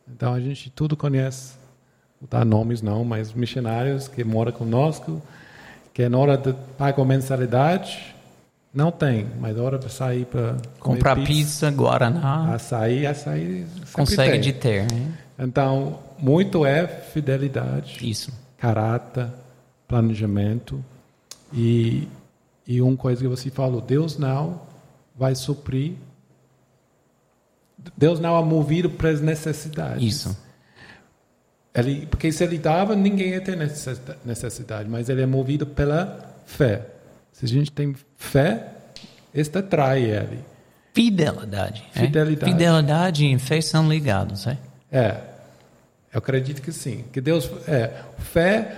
Então 0.08 0.34
a 0.34 0.40
gente 0.40 0.70
tudo 0.70 0.96
conhece, 0.96 1.54
não 2.20 2.28
dar 2.28 2.44
nomes 2.44 2.80
não, 2.80 3.04
mas 3.04 3.32
missionários 3.32 4.08
que 4.08 4.24
moram 4.24 4.52
conosco, 4.52 5.20
que 5.92 6.08
na 6.08 6.18
hora 6.18 6.36
de 6.36 6.54
pagar 6.78 7.04
mensalidade, 7.04 8.14
não 8.72 8.92
tem, 8.92 9.26
mas 9.40 9.56
na 9.56 9.62
hora 9.62 9.78
de 9.78 9.92
sair 9.92 10.24
para 10.24 10.56
comprar 10.78 11.16
pizza, 11.16 11.26
pizza, 11.26 11.70
guaraná, 11.70 12.54
açaí, 12.54 13.04
açaí 13.04 13.66
consegue 13.92 14.32
tem. 14.32 14.40
de 14.40 14.52
ter. 14.52 14.92
Hein? 14.92 15.14
Então 15.38 15.98
muito 16.18 16.64
é 16.64 16.86
fidelidade, 16.86 17.98
isso, 18.08 18.32
caráter, 18.56 19.26
planejamento 19.88 20.82
e 21.52 22.08
e 22.66 22.80
uma 22.80 22.96
coisa 22.96 23.20
que 23.20 23.28
você 23.28 23.50
falou, 23.50 23.80
Deus 23.80 24.16
não 24.16 24.62
vai 25.16 25.34
suprir 25.34 25.94
Deus 27.96 28.20
não 28.20 28.38
é 28.38 28.44
movido 28.44 28.90
para 28.90 29.10
as 29.10 29.20
necessidades. 29.20 30.02
Isso. 30.02 30.36
Ele, 31.74 32.06
porque 32.06 32.32
se 32.32 32.42
ele 32.42 32.58
dava, 32.58 32.96
ninguém 32.96 33.30
ia 33.30 33.40
ter 33.40 33.56
necessidade, 34.24 34.88
mas 34.88 35.08
ele 35.08 35.22
é 35.22 35.26
movido 35.26 35.66
pela 35.66 36.34
fé. 36.44 36.86
Se 37.32 37.44
a 37.44 37.48
gente 37.48 37.70
tem 37.70 37.94
fé, 38.16 38.72
isso 39.32 39.56
atrai 39.56 40.02
ele. 40.02 40.40
Fidelidade. 40.92 41.84
Fidelidade. 41.92 42.50
É? 42.50 42.52
Fidelidade 42.52 43.24
e 43.24 43.38
fé 43.38 43.60
são 43.60 43.88
ligados, 43.88 44.46
é? 44.46 44.58
É. 44.90 45.20
Eu 46.12 46.18
acredito 46.18 46.60
que 46.60 46.72
sim. 46.72 47.04
Que 47.12 47.20
Deus 47.20 47.48
é 47.68 48.02
fé. 48.18 48.76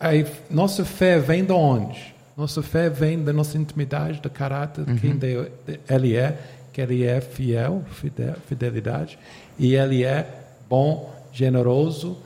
Aí, 0.00 0.26
nossa 0.50 0.84
fé 0.84 1.18
vem 1.18 1.44
de 1.44 1.52
onde? 1.52 2.14
Nossa 2.36 2.62
fé 2.62 2.88
vem 2.88 3.22
da 3.22 3.32
nossa 3.32 3.58
intimidade, 3.58 4.20
do 4.20 4.30
caráter 4.30 4.84
de 4.84 5.00
quem 5.00 5.12
uhum. 5.12 5.46
Ele 5.90 6.16
é, 6.16 6.38
que 6.72 6.80
Ele 6.80 7.04
é 7.04 7.20
fiel, 7.20 7.84
fidel, 7.90 8.36
fidelidade, 8.46 9.18
e 9.58 9.74
Ele 9.74 10.04
é 10.04 10.26
bom, 10.68 11.12
generoso 11.32 12.16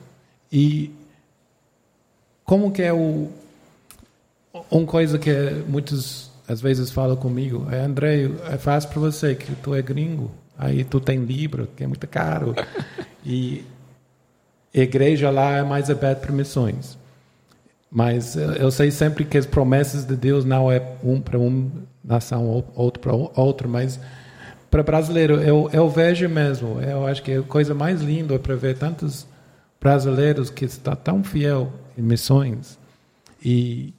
e 0.50 0.90
como 2.44 2.72
que 2.72 2.82
é 2.82 2.92
o 2.92 3.30
uma 4.70 4.86
coisa 4.86 5.18
que 5.18 5.30
muitos 5.68 6.30
às 6.48 6.60
vezes 6.60 6.90
falam 6.90 7.16
comigo 7.16 7.68
é 7.70 7.80
André 7.80 8.30
é 8.50 8.58
fácil 8.58 8.90
para 8.90 9.00
você 9.00 9.34
que 9.34 9.54
tu 9.56 9.74
é 9.74 9.82
gringo 9.82 10.30
aí 10.58 10.84
tu 10.84 11.00
tem 11.00 11.24
livro 11.24 11.68
que 11.76 11.84
é 11.84 11.86
muito 11.86 12.06
caro 12.06 12.54
e 13.24 13.64
a 14.74 14.80
igreja 14.80 15.30
lá 15.30 15.56
é 15.56 15.62
mais 15.62 15.90
aberta 15.90 16.22
para 16.22 16.32
missões 16.32 16.98
mas 17.92 18.36
eu 18.36 18.70
sei 18.70 18.90
sempre 18.90 19.24
que 19.24 19.36
as 19.36 19.44
promessas 19.44 20.04
de 20.04 20.16
Deus 20.16 20.44
não 20.44 20.72
é 20.72 20.82
um 21.04 21.20
para 21.20 21.38
uma 21.38 21.70
nação 22.02 22.64
outro 22.74 23.00
para 23.00 23.12
outro 23.12 23.68
mas 23.68 24.00
para 24.70 24.82
brasileiro 24.82 25.34
eu, 25.34 25.68
eu 25.72 25.88
vejo 25.90 26.28
mesmo 26.28 26.80
eu 26.80 27.06
acho 27.06 27.22
que 27.22 27.34
a 27.34 27.42
coisa 27.42 27.74
mais 27.74 28.00
linda 28.00 28.34
é 28.34 28.38
para 28.38 28.56
ver 28.56 28.78
tantos 28.78 29.26
brasileiros 29.78 30.48
que 30.48 30.64
está 30.64 30.96
tão 30.96 31.22
fiel 31.22 31.70
em 31.96 32.02
missões 32.02 32.78
e 33.44 33.92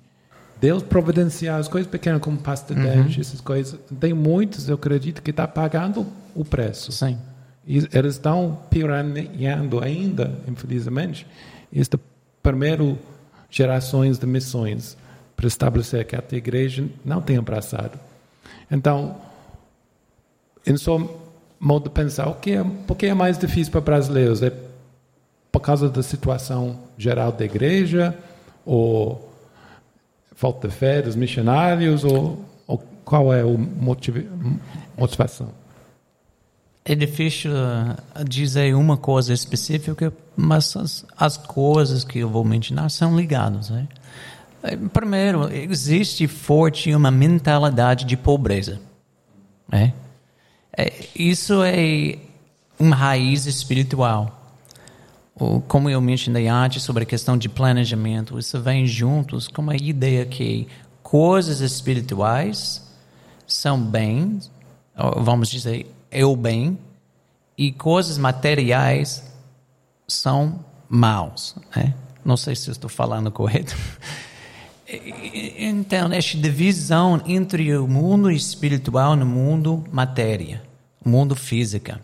Deus 0.64 0.82
providenciar 0.82 1.60
as 1.60 1.68
coisas 1.68 1.92
pequenas 1.92 2.22
como 2.22 2.38
pasta 2.38 2.74
de 2.74 2.80
uhum. 2.80 3.04
dente, 3.04 3.20
essas 3.20 3.42
coisas. 3.42 3.78
Tem 4.00 4.14
muitos, 4.14 4.70
eu 4.70 4.76
acredito, 4.76 5.22
que 5.22 5.32
está 5.32 5.46
pagando 5.46 6.08
o 6.34 6.46
preço. 6.46 6.90
Sim. 6.94 7.18
E 7.68 7.80
eles 7.92 8.14
estão 8.14 8.60
piraneando 8.70 9.84
ainda, 9.84 10.32
infelizmente, 10.48 11.28
esta 11.76 12.00
primeira 12.42 12.96
gerações 13.54 14.18
de 14.18 14.26
missões 14.26 14.98
para 15.36 15.46
estabelecer 15.46 16.06
que 16.06 16.16
a 16.16 16.24
igreja 16.32 16.86
não 17.06 17.22
tem 17.22 17.38
abraçado. 17.38 18.00
Então, 18.70 19.16
em 20.66 20.76
seu 20.76 21.22
modo 21.60 21.84
de 21.84 21.92
pensar, 21.92 22.28
o 22.28 22.34
que 22.34 22.54
é, 22.54 22.64
por 22.88 22.98
que 22.98 23.06
é 23.06 23.14
mais 23.14 23.38
difícil 23.38 23.72
para 23.72 23.82
brasileiros? 23.82 24.42
É 24.42 24.52
por 25.52 25.60
causa 25.60 25.88
da 25.88 26.02
situação 26.02 26.80
geral 26.98 27.32
da 27.32 27.46
igreja? 27.46 28.18
Ou 28.66 29.32
falta 30.36 30.68
de 30.68 30.74
fé 30.74 31.04
dos 31.04 31.16
missionários? 31.16 32.04
Ou, 32.04 32.44
ou 32.66 32.84
qual 33.06 33.32
é 33.32 33.42
a 33.42 33.46
motivação? 34.98 35.50
É 36.86 36.96
difícil 36.96 37.52
uh, 37.52 38.24
dizer 38.26 38.76
uma 38.76 38.98
coisa 38.98 39.34
específica, 39.34 40.14
mas 40.36 40.76
as, 40.76 41.06
as 41.18 41.38
coisas 41.38 42.04
que 42.04 42.20
eu 42.20 42.30
vou 42.30 42.44
mencionar 42.44 42.90
são 42.90 43.16
ligadas. 43.16 43.70
Né? 43.70 43.88
Primeiro, 44.92 45.50
existe 45.52 46.28
forte 46.28 46.94
uma 46.94 47.12
mentalidade 47.12 48.06
de 48.06 48.18
pobreza. 48.18 48.82
Né? 49.68 49.94
É, 50.76 50.92
isso 51.16 51.64
é 51.64 52.18
uma 52.80 52.96
raiz 52.96 53.46
espiritual 53.46 54.44
como 55.68 55.90
eu 55.90 56.00
mencionei 56.00 56.48
antes 56.48 56.84
sobre 56.84 57.04
a 57.04 57.06
questão 57.06 57.38
de 57.38 57.50
planejamento, 57.50 58.38
isso 58.38 58.60
vem 58.62 58.86
juntos 58.86 59.48
com 59.48 59.70
a 59.70 59.76
ideia 59.76 60.26
que 60.26 60.68
coisas 61.02 61.60
espirituais 61.60 62.88
são 63.48 63.80
bem, 63.80 64.40
vamos 65.18 65.50
dizer, 65.50 65.92
é 66.14 66.26
o 66.26 66.36
bem, 66.36 66.78
e 67.58 67.72
coisas 67.72 68.18
materiais 68.18 69.32
são 70.08 70.64
maus. 70.88 71.56
Né? 71.76 71.94
Não 72.24 72.38
sei 72.38 72.56
se 72.56 72.70
estou 72.72 72.90
falando 72.90 73.32
correto. 73.32 73.76
Então, 75.58 76.14
essa 76.14 76.38
divisão 76.38 77.20
entre 77.26 77.76
o 77.76 77.88
mundo 77.88 78.30
espiritual 78.30 79.18
e 79.18 79.24
o 79.24 79.26
mundo 79.26 79.84
matéria, 79.92 80.62
o 81.04 81.10
mundo 81.10 81.36
física 81.36 82.00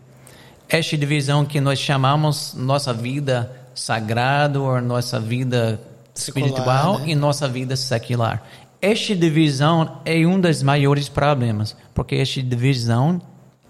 esta 0.70 0.96
divisão 0.96 1.44
que 1.44 1.60
nós 1.60 1.80
chamamos 1.80 2.54
nossa 2.54 2.94
vida 2.94 3.50
sagrada 3.74 4.60
ou 4.60 4.80
nossa 4.80 5.18
vida 5.18 5.80
espiritual 6.14 7.00
né? 7.00 7.08
e 7.08 7.14
nossa 7.14 7.48
vida 7.48 7.74
secular. 7.74 8.42
Esta 8.80 9.14
divisão 9.14 10.00
é 10.04 10.24
um 10.24 10.40
dos 10.40 10.62
maiores 10.62 11.08
problemas, 11.08 11.76
porque 11.92 12.14
esta 12.14 12.40
divisão 12.40 13.20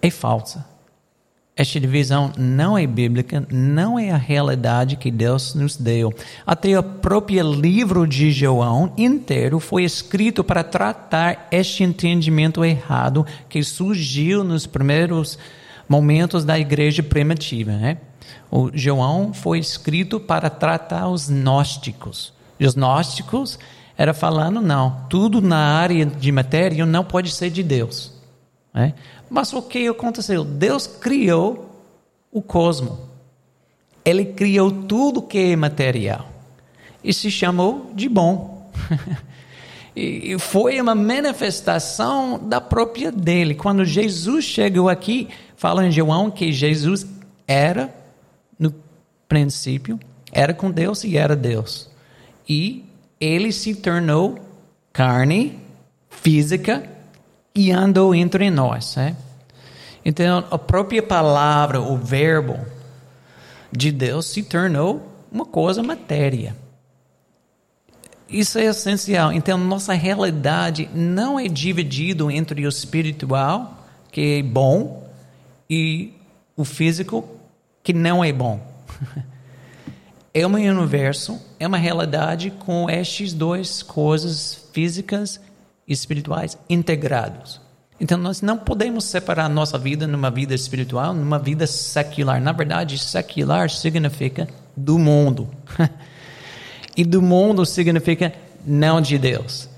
é 0.03 0.11
falsa. 0.11 0.71
Esta 1.57 1.79
divisão 1.79 2.33
não 2.39 2.79
é 2.79 2.87
bíblica, 2.87 3.47
não 3.51 3.99
é 3.99 4.11
a 4.11 4.17
realidade 4.17 4.97
que 4.97 5.11
Deus 5.11 5.55
nos 5.55 5.77
deu. 5.77 6.11
Até 6.47 6.79
o 6.79 6.83
próprio 6.83 7.53
livro 7.53 8.07
de 8.07 8.31
João 8.31 8.95
inteiro 8.97 9.61
foi 9.61 9.85
escrito 9.85 10.43
para 10.43 10.65
tratar 10.65 11.49
este 11.51 11.85
entendimento 11.85 12.65
errado 12.65 13.27
que 13.47 13.63
surgiu 13.63 14.43
nos 14.43 14.67
primeiros 14.67 15.39
momentos 15.87 16.47
da 16.47 16.59
igreja 16.59 17.03
primitiva. 17.03 17.73
Né? 17.73 17.99
O 18.51 18.71
João 18.73 19.35
foi 19.35 19.59
escrito 19.59 20.19
para 20.19 20.49
tratar 20.49 21.09
os 21.09 21.29
gnósticos. 21.29 22.33
E 22.59 22.67
os 22.67 22.75
gnósticos 22.75 23.59
era 23.99 24.15
falando, 24.15 24.63
não, 24.63 25.05
tudo 25.11 25.43
na 25.43 25.59
área 25.59 26.07
de 26.07 26.33
matéria 26.33 26.87
não 26.87 27.05
pode 27.05 27.33
ser 27.33 27.51
de 27.51 27.63
Deus. 27.63 28.15
Né? 28.73 28.95
Mas 29.31 29.53
o 29.53 29.62
que 29.62 29.87
aconteceu? 29.87 30.45
Deus 30.45 30.88
criou 30.88 31.71
o 32.33 32.43
cosmos. 32.43 32.99
Ele 34.05 34.25
criou 34.25 34.71
tudo 34.71 35.23
que 35.23 35.38
é 35.38 35.57
material. 35.57 36.29
E 37.03 37.14
se 37.14 37.31
chamou 37.31 37.93
de 37.95 38.09
bom. 38.09 38.71
e 39.95 40.37
foi 40.38 40.81
uma 40.81 40.95
manifestação 40.95 42.38
da 42.38 42.61
própria 42.61 43.12
dele. 43.12 43.55
Quando 43.55 43.85
Jesus 43.85 44.45
chegou 44.45 44.88
aqui, 44.88 45.29
fala 45.57 45.87
em 45.87 45.93
João 45.93 46.31
que 46.31 46.53
Jesus 46.53 47.07
era, 47.47 47.95
no 48.59 48.75
princípio, 49.29 49.99
era 50.33 50.53
com 50.53 50.71
Deus 50.71 51.05
e 51.05 51.16
era 51.16 51.37
Deus. 51.37 51.88
E 52.49 52.85
ele 53.21 53.53
se 53.53 53.75
tornou 53.77 54.38
carne 54.93 55.59
física 56.09 56.88
e 57.55 57.73
andou 57.73 58.15
entre 58.15 58.51
nós. 58.51 58.97
Né? 58.97 59.17
Então, 60.05 60.45
a 60.51 60.59
própria 60.59 61.03
palavra, 61.03 61.81
o 61.81 61.97
verbo 61.97 62.59
de 63.71 63.93
Deus 63.93 64.27
se 64.27 64.43
tornou 64.43 65.07
uma 65.31 65.45
coisa 65.45 65.83
matéria. 65.83 66.57
Isso 68.29 68.59
é 68.59 68.65
essencial. 68.67 69.33
Então, 69.33 69.59
nossa 69.59 69.93
realidade 69.93 70.89
não 70.95 71.39
é 71.39 71.49
dividido 71.49 72.31
entre 72.31 72.65
o 72.65 72.69
espiritual, 72.69 73.85
que 74.13 74.39
é 74.39 74.43
bom, 74.43 75.09
e 75.69 76.15
o 76.57 76.65
físico 76.65 77.29
que 77.83 77.93
não 77.93 78.25
é 78.25 78.33
bom. 78.33 78.61
é 80.33 80.47
um 80.47 80.53
universo, 80.53 81.41
é 81.59 81.67
uma 81.67 81.79
realidade 81.79 82.51
com 82.51 82.89
estas 82.89 83.33
duas 83.33 83.83
coisas 83.83 84.69
físicas 84.73 85.41
espirituais 85.90 86.57
integrados. 86.70 87.61
Então 88.00 88.16
nós 88.16 88.40
não 88.40 88.57
podemos 88.57 89.05
separar 89.05 89.50
nossa 89.50 89.76
vida 89.76 90.07
numa 90.07 90.31
vida 90.31 90.55
espiritual, 90.55 91.12
numa 91.12 91.38
vida 91.38 91.66
secular. 91.66 92.40
Na 92.40 92.53
verdade, 92.53 92.96
secular 92.96 93.68
significa 93.68 94.48
do 94.74 94.98
mundo. 94.98 95.48
E 96.96 97.05
do 97.05 97.22
mundo 97.22 97.64
significa 97.64 98.35
não 98.66 99.00
de 99.00 99.16
Deus. 99.16 99.68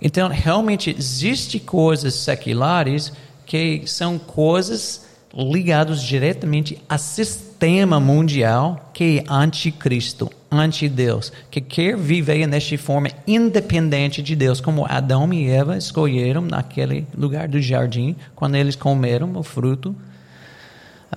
Então, 0.00 0.28
realmente, 0.28 0.94
existem 0.96 1.60
coisas 1.60 2.14
seculares 2.14 3.12
que 3.44 3.82
são 3.86 4.18
coisas 4.18 5.04
ligadas 5.34 6.00
diretamente 6.02 6.80
ao 6.88 6.96
sistema 6.96 8.00
mundial 8.00 8.90
que 8.94 9.18
é 9.18 9.24
anticristo, 9.28 10.30
anti-Deus, 10.50 11.32
que 11.50 11.60
quer 11.60 11.96
viver 11.96 12.46
nesta 12.46 12.76
forma 12.76 13.08
independente 13.26 14.22
de 14.22 14.34
Deus, 14.34 14.60
como 14.60 14.86
Adão 14.86 15.32
e 15.32 15.48
Eva 15.48 15.76
escolheram 15.76 16.42
naquele 16.42 17.06
lugar 17.16 17.48
do 17.48 17.60
jardim, 17.60 18.16
quando 18.34 18.56
eles 18.56 18.74
comeram 18.74 19.36
o 19.36 19.42
fruto 19.42 19.94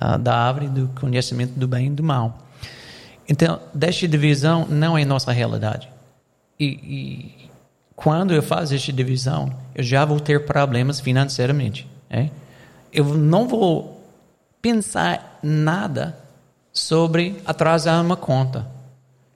uh, 0.00 0.18
da 0.18 0.36
árvore 0.36 0.68
do 0.68 0.88
conhecimento 1.00 1.58
do 1.58 1.66
bem 1.66 1.88
e 1.88 1.90
do 1.90 2.02
mal. 2.02 2.38
Então, 3.28 3.60
desta 3.72 4.06
divisão 4.06 4.66
não 4.68 4.96
é 4.96 5.04
nossa 5.04 5.32
realidade. 5.32 5.88
E, 6.58 6.66
e 6.66 7.50
quando 7.96 8.34
eu 8.34 8.42
faço 8.42 8.74
esta 8.74 8.92
divisão, 8.92 9.52
eu 9.74 9.82
já 9.82 10.04
vou 10.04 10.20
ter 10.20 10.44
problemas 10.44 11.00
financeiramente. 11.00 11.88
É? 12.10 12.28
Eu 12.92 13.04
não 13.14 13.48
vou 13.48 14.00
pensar 14.60 15.38
nada 15.42 16.16
sobre 16.72 17.40
atrasar 17.44 18.02
uma 18.04 18.16
conta. 18.16 18.73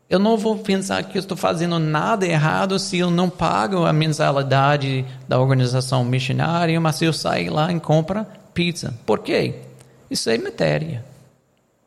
Eu 0.08 0.18
não 0.18 0.38
vou 0.38 0.56
pensar 0.56 1.02
que 1.04 1.18
eu 1.18 1.20
estou 1.20 1.36
fazendo 1.36 1.78
nada 1.78 2.26
errado 2.26 2.78
se 2.78 2.96
eu 2.96 3.10
não 3.10 3.28
pago 3.28 3.84
a 3.84 3.92
mensalidade 3.92 5.04
da 5.28 5.38
organização 5.38 6.02
missionária, 6.02 6.80
mas 6.80 6.96
se 6.96 7.04
eu 7.04 7.12
sair 7.12 7.50
lá 7.50 7.70
e 7.70 7.78
compro 7.78 8.26
pizza. 8.54 8.94
Por 9.04 9.18
quê? 9.18 9.56
Isso 10.10 10.30
é 10.30 10.38
matéria. 10.38 11.04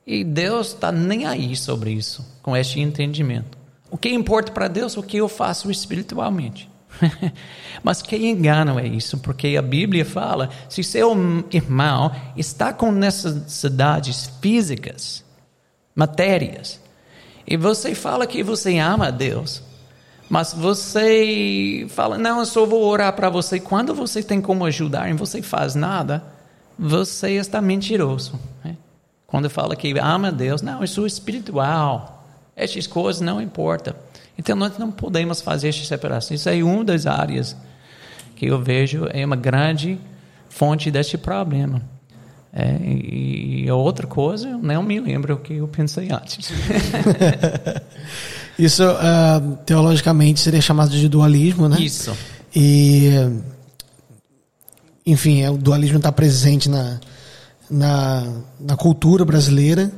E 0.05 0.23
Deus 0.23 0.67
está 0.67 0.91
nem 0.91 1.25
aí 1.25 1.55
sobre 1.55 1.91
isso, 1.91 2.25
com 2.43 2.55
este 2.55 2.79
entendimento. 2.79 3.57
O 3.89 3.97
que 3.97 4.09
importa 4.09 4.51
para 4.51 4.67
Deus 4.67 4.95
é 4.95 4.99
o 4.99 5.03
que 5.03 5.17
eu 5.17 5.27
faço 5.27 5.71
espiritualmente. 5.71 6.69
Mas 7.83 8.01
que 8.01 8.15
engano 8.15 8.79
é 8.79 8.85
isso? 8.85 9.17
Porque 9.17 9.55
a 9.57 9.61
Bíblia 9.61 10.05
fala: 10.05 10.49
se 10.69 10.83
seu 10.83 11.11
irmão 11.51 12.11
está 12.35 12.73
com 12.73 12.91
necessidades 12.91 14.31
físicas, 14.41 15.23
matérias, 15.95 16.80
e 17.45 17.57
você 17.57 17.95
fala 17.95 18.27
que 18.27 18.43
você 18.43 18.77
ama 18.77 19.07
a 19.07 19.11
Deus, 19.11 19.61
mas 20.29 20.53
você 20.53 21.85
fala: 21.89 22.17
não, 22.17 22.39
eu 22.39 22.45
só 22.45 22.65
vou 22.65 22.83
orar 22.85 23.13
para 23.13 23.29
você. 23.29 23.59
Quando 23.59 23.93
você 23.93 24.23
tem 24.23 24.39
como 24.39 24.65
ajudar 24.65 25.09
e 25.09 25.13
você 25.13 25.41
faz 25.41 25.75
nada, 25.75 26.23
você 26.77 27.31
está 27.31 27.61
mentiroso. 27.61 28.39
Né? 28.63 28.77
Quando 29.27 29.49
fala 29.49 29.75
que 29.75 29.97
ama 29.99 30.29
a 30.29 30.31
Deus, 30.31 30.61
não, 30.61 30.81
eu 30.81 30.87
sou 30.87 31.05
espiritual. 31.05 32.25
Essas 32.55 32.87
coisas 32.87 33.21
não 33.21 33.41
importam. 33.41 33.93
Então 34.37 34.55
nós 34.55 34.77
não 34.77 34.91
podemos 34.91 35.41
fazer 35.41 35.69
essa 35.69 35.83
separação. 35.83 36.35
Isso 36.35 36.49
é 36.49 36.63
uma 36.63 36.83
das 36.83 37.05
áreas 37.05 37.55
que 38.35 38.47
eu 38.47 38.59
vejo 38.59 39.07
é 39.11 39.25
uma 39.25 39.35
grande 39.35 39.99
fonte 40.49 40.89
deste 40.89 41.17
problema. 41.17 41.81
É, 42.53 42.75
e, 42.83 43.71
outra 43.71 44.05
coisa, 44.05 44.49
eu 44.49 44.57
não 44.57 44.83
me 44.83 44.99
lembro 44.99 45.35
o 45.35 45.37
que 45.37 45.53
eu 45.53 45.67
pensei 45.67 46.09
antes. 46.11 46.51
Isso 48.59 48.83
uh, 48.83 49.55
teologicamente 49.65 50.41
seria 50.41 50.61
chamado 50.61 50.91
de 50.91 51.07
dualismo, 51.07 51.69
né? 51.69 51.79
Isso. 51.79 52.15
E 52.53 53.09
enfim, 55.05 55.41
é, 55.41 55.49
o 55.49 55.57
dualismo 55.57 55.97
está 55.97 56.11
presente 56.11 56.69
na, 56.69 56.99
na, 57.69 58.27
na 58.59 58.75
cultura 58.75 59.25
brasileira, 59.25 59.91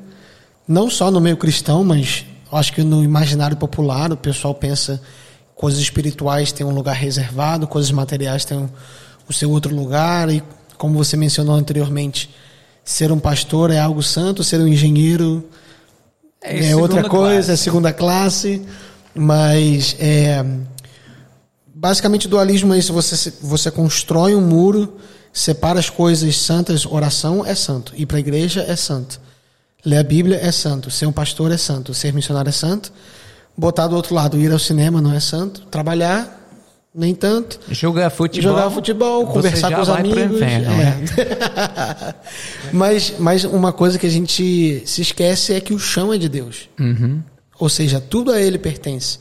não 0.68 0.89
só 0.89 1.12
no 1.12 1.20
meio 1.20 1.38
cristão, 1.38 1.84
mas 1.84 2.26
acho 2.52 2.74
que 2.74 2.84
no 2.84 3.04
imaginário 3.04 3.58
popular 3.58 4.12
o 4.12 4.18
pessoal 4.18 4.54
pensa 4.54 5.02
coisas 5.56 5.80
espirituais 5.80 6.52
têm 6.52 6.66
um 6.66 6.74
lugar 6.74 6.96
reservado, 6.96 7.68
coisas 7.68 7.92
materiais 7.92 8.46
têm 8.46 8.70
o 9.28 9.34
seu 9.34 9.52
outro 9.52 9.76
lugar 9.76 10.30
e 10.30 10.42
como 10.78 10.98
você 10.98 11.16
mencionou 11.16 11.56
anteriormente, 11.56 12.30
ser 12.84 13.12
um 13.12 13.19
pastor 13.19 13.72
é 13.72 13.80
algo 13.80 14.04
santo, 14.04 14.43
ser 14.43 14.60
um 14.60 14.67
engenheiro 14.67 15.48
é, 16.41 16.72
é 16.72 16.76
outra 16.76 17.08
coisa, 17.08 17.48
classe. 17.48 17.52
é 17.52 17.56
segunda 17.56 17.93
classe, 17.93 18.62
mas 19.15 19.96
é, 20.00 20.46
basicamente 21.74 22.28
dualismo 22.28 22.74
é 22.74 22.78
isso, 22.78 22.93
você 22.93 23.34
você 23.41 23.72
constrói 23.72 24.36
um 24.36 24.41
muro, 24.41 24.98
separa 25.32 25.80
as 25.80 25.89
coisas 25.89 26.38
santas, 26.38 26.86
oração 26.86 27.46
é 27.46 27.56
santo, 27.56 27.93
ir 27.96 28.06
para 28.06 28.17
a 28.17 28.19
igreja 28.19 28.65
é 28.67 28.76
santo. 28.76 29.19
Ler 29.86 29.98
a 29.98 30.04
Bíblia 30.04 30.39
é 30.41 30.50
santo, 30.52 30.89
ser 30.89 31.06
um 31.08 31.12
pastor 31.12 31.52
é 31.52 31.58
santo, 31.58 31.93
ser 31.93 32.13
missionário 32.13 32.48
é 32.48 32.54
santo. 32.54 32.91
Botar 33.56 33.88
do 33.88 33.96
outro 33.96 34.15
lado, 34.15 34.39
ir 34.39 34.52
ao 34.52 34.58
cinema 34.58 35.02
não 35.02 35.13
é 35.13 35.19
santo. 35.19 35.62
Trabalhar, 35.65 36.43
nem 36.94 37.16
tanto. 37.16 37.60
Jogar 37.70 38.10
futebol. 38.10 38.52
Jogar 38.52 38.70
futebol, 38.70 39.28
conversar 39.28 39.74
com 39.74 39.82
os 39.82 39.90
amigos. 39.90 40.42
É. 40.42 40.60
Né? 40.60 41.06
mas, 42.72 43.14
mas 43.18 43.44
uma 43.44 43.74
coisa 43.74 43.98
que 43.98 44.06
a 44.06 44.10
gente 44.10 44.84
se 44.86 45.02
esquece 45.02 45.54
é 45.54 45.60
que 45.60 45.74
o 45.74 45.80
chão 45.80 46.14
é 46.14 46.18
de 46.18 46.30
Deus. 46.30 46.70
Uhum. 46.80 47.22
Ou 47.60 47.70
seja, 47.70 48.00
tudo 48.00 48.32
a 48.32 48.40
Ele 48.40 48.58
pertence. 48.58 49.20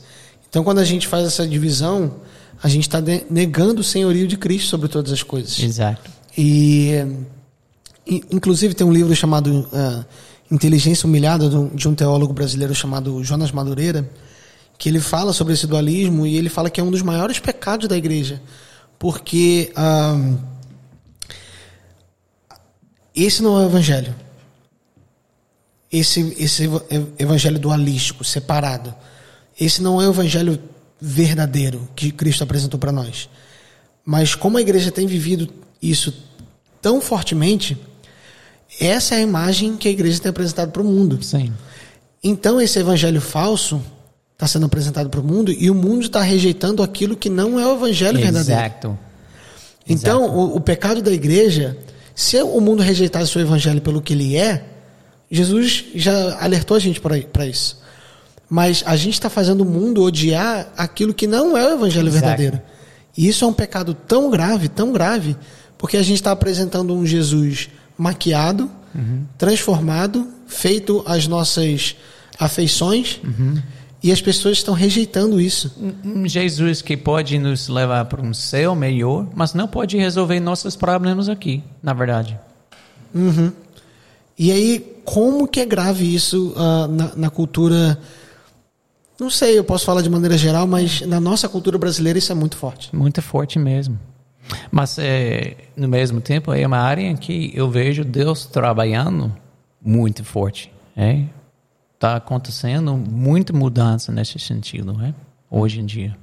Então, 0.49 0.63
quando 0.63 0.79
a 0.79 0.85
gente 0.85 1.07
faz 1.07 1.25
essa 1.25 1.47
divisão, 1.47 2.13
a 2.61 2.67
gente 2.67 2.87
está 2.87 3.01
negando 3.29 3.81
o 3.81 3.83
senhorio 3.83 4.27
de 4.27 4.37
Cristo 4.37 4.67
sobre 4.69 4.87
todas 4.87 5.11
as 5.11 5.23
coisas. 5.23 5.59
Exato. 5.59 6.11
E, 6.37 6.91
inclusive, 8.31 8.73
tem 8.73 8.85
um 8.85 8.93
livro 8.93 9.15
chamado. 9.15 9.67
Uh, 9.71 10.05
Inteligência 10.51 11.07
Humilhada, 11.07 11.49
de 11.73 11.87
um 11.87 11.95
teólogo 11.95 12.31
brasileiro 12.31 12.75
chamado 12.75 13.23
Jonas 13.23 13.51
Madureira, 13.51 14.07
que 14.83 14.89
ele 14.89 14.99
fala 14.99 15.31
sobre 15.31 15.53
esse 15.53 15.65
dualismo 15.65 16.27
e 16.27 16.35
ele 16.35 16.49
fala 16.49 16.69
que 16.69 16.81
é 16.81 16.83
um 16.83 16.91
dos 16.91 17.01
maiores 17.01 17.39
pecados 17.39 17.87
da 17.87 17.95
igreja, 17.95 18.41
porque 18.99 19.71
ah, 19.77 20.35
esse 23.15 23.41
não 23.41 23.57
é 23.57 23.63
o 23.63 23.69
evangelho. 23.69 24.13
Esse, 25.89 26.35
esse 26.37 26.69
evangelho 27.17 27.57
dualístico, 27.57 28.25
separado. 28.25 28.93
Esse 29.57 29.81
não 29.81 30.01
é 30.01 30.05
o 30.05 30.11
evangelho 30.11 30.59
verdadeiro 30.99 31.87
que 31.95 32.11
Cristo 32.11 32.43
apresentou 32.43 32.77
para 32.77 32.91
nós. 32.91 33.29
Mas 34.03 34.35
como 34.35 34.57
a 34.57 34.61
igreja 34.61 34.91
tem 34.91 35.07
vivido 35.07 35.47
isso 35.81 36.13
tão 36.81 36.99
fortemente, 36.99 37.77
essa 38.81 39.15
é 39.15 39.19
a 39.19 39.21
imagem 39.21 39.77
que 39.77 39.87
a 39.87 39.91
igreja 39.91 40.19
tem 40.19 40.29
apresentado 40.29 40.73
para 40.73 40.81
o 40.81 40.85
mundo. 40.85 41.23
Sim. 41.23 41.53
Então 42.21 42.59
esse 42.59 42.77
evangelho 42.79 43.21
falso 43.21 43.81
está 44.43 44.47
sendo 44.47 44.65
apresentado 44.65 45.09
para 45.09 45.19
o 45.19 45.23
mundo 45.23 45.51
e 45.51 45.69
o 45.69 45.75
mundo 45.75 46.03
está 46.03 46.21
rejeitando 46.21 46.83
aquilo 46.83 47.15
que 47.15 47.29
não 47.29 47.59
é 47.59 47.65
o 47.65 47.75
evangelho 47.75 48.19
Exato. 48.19 48.33
verdadeiro. 48.33 48.99
Então 49.87 50.25
o, 50.25 50.57
o, 50.57 50.59
pecado 50.59 51.01
da 51.01 51.11
igreja, 51.11 51.77
se 52.13 52.41
o 52.41 52.59
mundo 52.59 52.81
rejeitasse 52.81 53.37
o 53.37 53.41
evangelho 53.41 53.81
pelo 53.81 54.01
que 54.01 54.13
ele 54.13 54.35
é, 54.37 54.65
Jesus 55.31 55.85
já 55.95 56.37
alertou 56.43 56.77
a 56.77 56.79
gente 56.79 57.01
para 57.01 57.47
isso. 57.47 57.81
Mas 58.49 58.83
a 58.85 58.95
gente 58.95 59.13
está 59.13 59.29
fazendo 59.29 59.61
o 59.61 59.65
mundo 59.65 60.03
odiar 60.03 60.67
aquilo 60.77 61.13
que 61.13 61.25
não 61.25 61.57
é 61.57 61.65
o 61.67 61.75
evangelho 61.75 62.07
Exato. 62.07 62.25
verdadeiro. 62.25 62.61
E 63.17 63.27
isso 63.27 63.45
é 63.45 63.47
um 63.47 63.53
pecado 63.53 63.93
tão 63.93 64.29
grave, 64.29 64.67
tão 64.67 64.91
grave, 64.91 65.35
porque 65.77 65.97
a 65.97 66.03
gente 66.03 66.17
está 66.17 66.31
apresentando 66.31 66.93
um 66.93 67.05
Jesus 67.05 67.69
maquiado, 67.97 68.69
uhum. 68.93 69.23
transformado, 69.37 70.27
feito 70.47 71.03
as 71.05 71.27
nossas 71.27 71.95
afeições. 72.39 73.19
Uhum. 73.23 73.61
E 74.03 74.11
as 74.11 74.21
pessoas 74.21 74.57
estão 74.57 74.73
rejeitando 74.73 75.39
isso. 75.39 75.73
Um 76.03 76.27
Jesus 76.27 76.81
que 76.81 76.97
pode 76.97 77.39
nos 77.39 77.69
levar 77.69 78.03
para 78.03 78.21
um 78.21 78.33
céu 78.33 78.75
melhor, 78.75 79.25
mas 79.33 79.53
não 79.53 79.65
pode 79.65 79.97
resolver 79.97 80.41
nossos 80.41 80.75
problemas 80.75 81.29
aqui, 81.29 81.63
na 81.81 81.93
verdade. 81.93 82.37
Uhum. 83.15 83.53
E 84.37 84.51
aí, 84.51 84.97
como 85.05 85.47
que 85.47 85.61
é 85.61 85.65
grave 85.65 86.13
isso 86.13 86.53
uh, 86.57 86.87
na, 86.89 87.15
na, 87.15 87.29
cultura? 87.29 87.97
Não 89.17 89.29
sei, 89.29 89.57
eu 89.57 89.63
posso 89.63 89.85
falar 89.85 90.01
de 90.01 90.09
maneira 90.09 90.37
geral, 90.37 90.67
mas 90.67 90.99
na 91.01 91.21
nossa 91.21 91.47
cultura 91.47 91.77
brasileira 91.77 92.19
isso 92.19 92.31
é 92.31 92.35
muito 92.35 92.57
forte. 92.57 92.93
Muito 92.93 93.21
forte 93.21 93.57
mesmo. 93.57 93.97
Mas, 94.69 94.97
é, 94.99 95.55
no 95.77 95.87
mesmo 95.87 96.19
tempo, 96.19 96.51
é 96.51 96.67
uma 96.67 96.79
área 96.79 97.03
em 97.03 97.15
que 97.15 97.53
eu 97.55 97.69
vejo 97.69 98.03
Deus 98.03 98.45
trabalhando 98.45 99.33
muito 99.81 100.25
forte. 100.25 100.69
É? 100.97 101.23
Tá 102.03 102.17
acontecendo 102.17 102.97
muita 102.97 103.53
mudança 103.53 104.11
nesse 104.11 104.37
sentido, 104.37 104.99
é? 105.01 105.13
hoje 105.49 105.79
em 105.79 105.85
dia. 105.85 106.17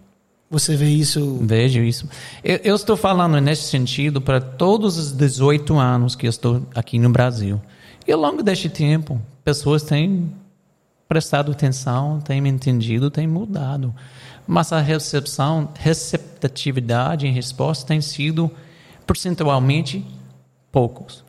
Você 0.50 0.76
vê 0.76 0.90
isso? 0.90 1.38
Vejo 1.40 1.80
isso. 1.80 2.06
Eu, 2.44 2.56
eu 2.58 2.76
estou 2.76 2.98
falando 2.98 3.40
nesse 3.40 3.62
sentido 3.62 4.20
para 4.20 4.42
todos 4.42 4.98
os 4.98 5.12
18 5.12 5.78
anos 5.78 6.14
que 6.14 6.26
eu 6.26 6.30
estou 6.30 6.66
aqui 6.74 6.98
no 6.98 7.08
Brasil. 7.08 7.58
E 8.06 8.12
ao 8.12 8.20
longo 8.20 8.42
deste 8.42 8.68
tempo, 8.68 9.18
pessoas 9.42 9.82
têm 9.82 10.30
prestado 11.08 11.50
atenção, 11.50 12.20
têm 12.20 12.46
entendido, 12.46 13.10
têm 13.10 13.26
mudado 13.26 13.94
mas 14.50 14.72
a 14.72 14.80
recepção, 14.80 15.68
receptividade 15.74 17.24
em 17.24 17.32
resposta 17.32 17.86
tem 17.86 18.00
sido 18.00 18.50
percentualmente 19.06 20.04
poucos. 20.72 21.24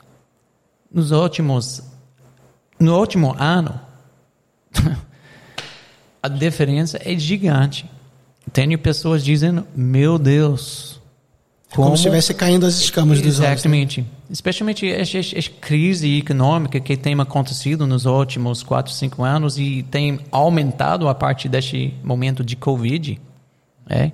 Nos 0.92 1.12
últimos, 1.12 1.84
no 2.80 2.98
último 2.98 3.36
ano, 3.38 3.80
a 6.22 6.28
diferença 6.28 7.00
é 7.04 7.18
gigante. 7.18 7.90
Tenho 8.52 8.78
pessoas 8.78 9.24
dizendo, 9.24 9.66
meu 9.76 10.20
Deus, 10.20 11.02
como, 11.72 11.86
como 11.86 11.98
se 11.98 12.02
estivesse 12.02 12.34
caindo 12.34 12.66
as 12.66 12.76
escamas 12.80 13.22
dos 13.22 13.40
olhos. 13.40 13.40
Né? 13.40 13.54
Exatamente. 13.54 14.06
Especialmente 14.30 14.90
essa, 14.90 15.18
essa, 15.18 15.50
crise 15.50 16.18
econômica 16.18 16.80
que 16.80 16.98
tem 16.98 17.20
acontecido 17.20 17.88
nos 17.88 18.06
últimos 18.06 18.62
4, 18.62 18.92
5 18.92 19.24
anos 19.24 19.58
e 19.58 19.84
tem 19.84 20.20
aumentado 20.32 21.08
a 21.08 21.16
partir 21.16 21.48
deste 21.48 21.94
momento 22.04 22.44
de 22.44 22.56
Covid. 22.56 23.20
É? 23.90 24.12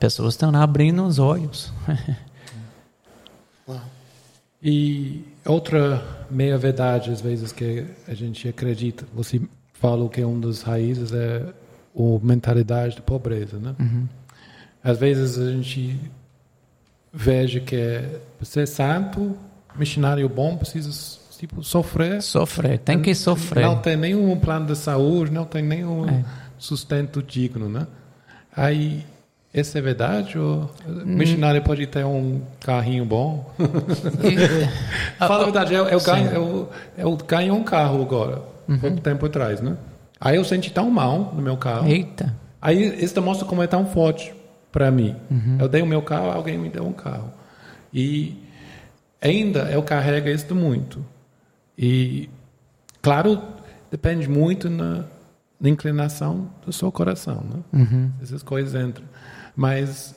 Pessoas 0.00 0.34
estão 0.34 0.54
abrindo 0.54 1.04
os 1.04 1.18
olhos. 1.20 1.72
e 4.62 5.22
outra 5.44 6.26
meia-verdade, 6.30 7.10
às 7.10 7.20
vezes, 7.20 7.52
que 7.52 7.84
a 8.08 8.14
gente 8.14 8.48
acredita, 8.48 9.06
você 9.14 9.40
falou 9.80 10.08
que 10.08 10.24
um 10.24 10.38
dos 10.38 10.62
raízes 10.62 11.12
é 11.12 11.42
a 11.96 12.24
mentalidade 12.24 12.96
de 12.96 13.02
pobreza, 13.02 13.58
né? 13.58 13.74
Uhum. 13.78 14.06
Às 14.82 14.98
vezes 14.98 15.38
a 15.38 15.50
gente 15.50 15.98
veja 17.12 17.60
que 17.60 17.76
é 17.76 18.20
ser 18.42 18.66
santo, 18.66 19.36
missionário 19.76 20.28
bom, 20.28 20.56
precisa 20.56 21.18
tipo 21.38 21.62
sofrer. 21.62 22.20
Sofrer, 22.22 22.78
tem 22.78 23.00
que 23.00 23.14
sofrer. 23.14 23.62
Não 23.62 23.78
tem 23.78 23.96
nenhum 23.96 24.38
plano 24.38 24.66
de 24.66 24.76
saúde, 24.76 25.32
não 25.32 25.44
tem 25.44 25.62
nenhum 25.62 26.08
é. 26.08 26.24
sustento 26.58 27.22
digno, 27.22 27.68
né? 27.68 27.86
Aí 28.56 29.04
essa 29.52 29.78
é 29.78 29.80
verdade? 29.80 30.38
Ou 30.38 30.70
hum. 30.86 31.02
missionário 31.04 31.62
pode 31.62 31.86
ter 31.86 32.04
um 32.04 32.42
carrinho 32.60 33.04
bom? 33.04 33.50
Fala 35.18 35.42
a 35.42 35.44
verdade, 35.44 35.74
eu, 35.74 35.86
eu, 35.86 36.00
ganho, 36.00 36.30
eu, 36.30 36.68
eu 36.96 37.16
ganho 37.16 37.54
um 37.54 37.62
carro 37.62 38.02
agora, 38.02 38.42
uhum. 38.68 38.78
pouco 38.78 39.00
tempo 39.00 39.26
atrás, 39.26 39.60
né? 39.60 39.76
Aí 40.20 40.36
eu 40.36 40.44
senti 40.44 40.72
tão 40.72 40.90
mal 40.90 41.32
no 41.34 41.42
meu 41.42 41.56
carro. 41.56 41.88
Eita. 41.88 42.34
Aí 42.60 43.02
isso 43.02 43.20
mostra 43.22 43.46
como 43.46 43.62
é 43.62 43.66
tão 43.66 43.86
forte 43.86 44.34
para 44.72 44.90
mim. 44.90 45.16
Uhum. 45.30 45.58
Eu 45.60 45.68
dei 45.68 45.82
o 45.82 45.86
meu 45.86 46.02
carro, 46.02 46.30
alguém 46.30 46.58
me 46.58 46.68
deu 46.68 46.84
um 46.84 46.92
carro. 46.92 47.32
E 47.92 48.36
ainda 49.20 49.70
eu 49.70 49.82
carrego 49.82 50.28
isso 50.28 50.54
muito. 50.54 51.04
E, 51.76 52.28
claro, 53.00 53.40
depende 53.90 54.28
muito 54.28 54.68
na, 54.68 55.04
na 55.60 55.68
inclinação 55.68 56.50
do 56.66 56.72
seu 56.72 56.90
coração. 56.90 57.44
Né? 57.44 57.80
Uhum. 57.80 58.10
Essas 58.20 58.42
coisas 58.42 58.74
entram. 58.74 59.06
Mas 59.54 60.14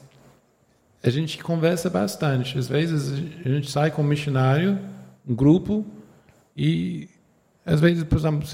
a 1.04 1.10
gente 1.10 1.38
conversa 1.44 1.90
bastante. 1.90 2.58
Às 2.58 2.68
vezes 2.68 3.12
a 3.46 3.50
gente 3.50 3.70
sai 3.70 3.92
com 3.92 4.02
um 4.02 4.06
missionário, 4.06 4.80
um 5.28 5.36
grupo, 5.36 5.86
e 6.56 7.10
às 7.66 7.80
vezes, 7.80 8.04
por 8.04 8.18
exemplo, 8.18 8.48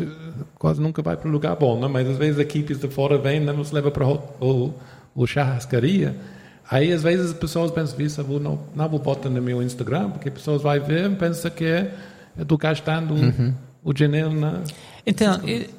quase 0.55 0.81
nunca 0.81 1.01
vai 1.01 1.15
para 1.15 1.29
um 1.29 1.31
lugar 1.31 1.55
bom, 1.55 1.79
né? 1.79 1.87
mas 1.87 2.07
às 2.07 2.17
vezes 2.17 2.39
equipes 2.39 2.79
de 2.79 2.87
fora 2.87 3.17
vêm 3.17 3.39
né? 3.39 3.51
nos 3.51 3.71
leva 3.71 3.89
para 3.89 4.05
o 4.05 4.73
ou 5.15 5.25
churrascaria, 5.25 6.15
aí 6.69 6.91
às 6.91 7.01
vezes 7.01 7.31
as 7.31 7.37
pessoas 7.37 7.71
pensam, 7.71 7.99
isso 8.01 8.23
vou, 8.23 8.39
não, 8.39 8.59
não 8.75 8.87
vou 8.87 8.99
botar 8.99 9.29
no 9.29 9.41
meu 9.41 9.63
Instagram, 9.63 10.11
porque 10.11 10.29
as 10.29 10.33
pessoas 10.35 10.61
vão 10.61 10.79
ver 10.79 11.09
e 11.09 11.15
pensam 11.15 11.49
que 11.49 11.65
é, 11.65 11.93
estou 12.37 12.57
gastando 12.57 13.13
uhum. 13.13 13.53
o 13.83 13.93
dinheiro 13.93 14.31
na... 14.31 14.61
Então, 15.05 15.39
e, 15.47 15.69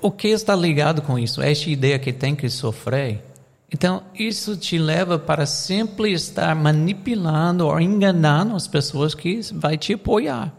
o 0.00 0.10
que 0.10 0.28
está 0.28 0.54
ligado 0.54 1.02
com 1.02 1.18
isso? 1.18 1.42
Esta 1.42 1.68
ideia 1.68 1.98
que 1.98 2.12
tem 2.12 2.34
que 2.34 2.48
sofrer. 2.48 3.22
Então, 3.70 4.02
isso 4.14 4.56
te 4.56 4.78
leva 4.78 5.18
para 5.18 5.44
sempre 5.44 6.12
estar 6.12 6.54
manipulando 6.54 7.66
ou 7.66 7.78
enganando 7.78 8.56
as 8.56 8.66
pessoas 8.66 9.14
que 9.14 9.40
vai 9.52 9.76
te 9.76 9.92
apoiar. 9.92 10.54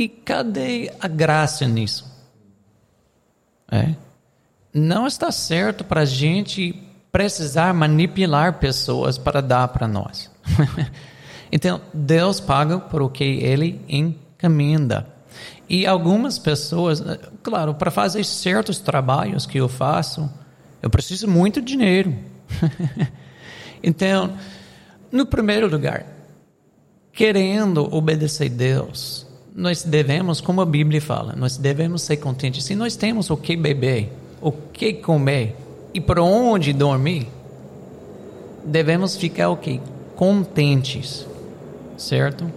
E 0.00 0.08
cadê 0.08 0.90
a 0.98 1.06
graça 1.06 1.68
nisso? 1.68 2.10
É? 3.70 3.94
Não 4.72 5.06
está 5.06 5.30
certo 5.30 5.84
para 5.84 6.00
a 6.00 6.04
gente 6.06 6.72
precisar 7.12 7.74
manipular 7.74 8.58
pessoas 8.58 9.18
para 9.18 9.42
dar 9.42 9.68
para 9.68 9.86
nós. 9.86 10.30
então, 11.52 11.82
Deus 11.92 12.40
paga 12.40 12.78
por 12.78 13.02
o 13.02 13.10
que 13.10 13.24
Ele 13.24 13.78
encomenda. 13.86 15.06
E 15.68 15.86
algumas 15.86 16.38
pessoas, 16.38 17.02
claro, 17.42 17.74
para 17.74 17.90
fazer 17.90 18.24
certos 18.24 18.78
trabalhos 18.78 19.44
que 19.44 19.58
eu 19.58 19.68
faço, 19.68 20.30
eu 20.80 20.88
preciso 20.88 21.28
muito 21.28 21.60
dinheiro. 21.60 22.16
então, 23.84 24.32
no 25.12 25.26
primeiro 25.26 25.68
lugar, 25.68 26.06
querendo 27.12 27.94
obedecer 27.94 28.48
Deus, 28.48 29.28
nós 29.60 29.82
devemos, 29.82 30.40
como 30.40 30.62
a 30.62 30.66
Bíblia 30.66 31.02
fala, 31.02 31.34
nós 31.36 31.58
devemos 31.58 32.00
ser 32.00 32.16
contentes. 32.16 32.64
Se 32.64 32.74
nós 32.74 32.96
temos 32.96 33.28
o 33.28 33.36
que 33.36 33.54
beber, 33.54 34.10
o 34.40 34.50
que 34.50 34.94
comer, 34.94 35.54
e 35.92 36.00
para 36.00 36.22
onde 36.22 36.72
dormir, 36.72 37.28
devemos 38.64 39.16
ficar 39.16 39.50
o 39.50 39.58
quê? 39.58 39.78
Contentes, 40.16 41.26
certo? 41.98 42.50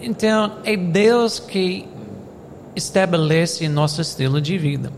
Então, 0.00 0.60
é 0.64 0.78
Deus 0.78 1.38
que 1.38 1.86
estabelece 2.74 3.68
nosso 3.68 4.00
estilo 4.00 4.40
de 4.40 4.56
vida. 4.56 4.90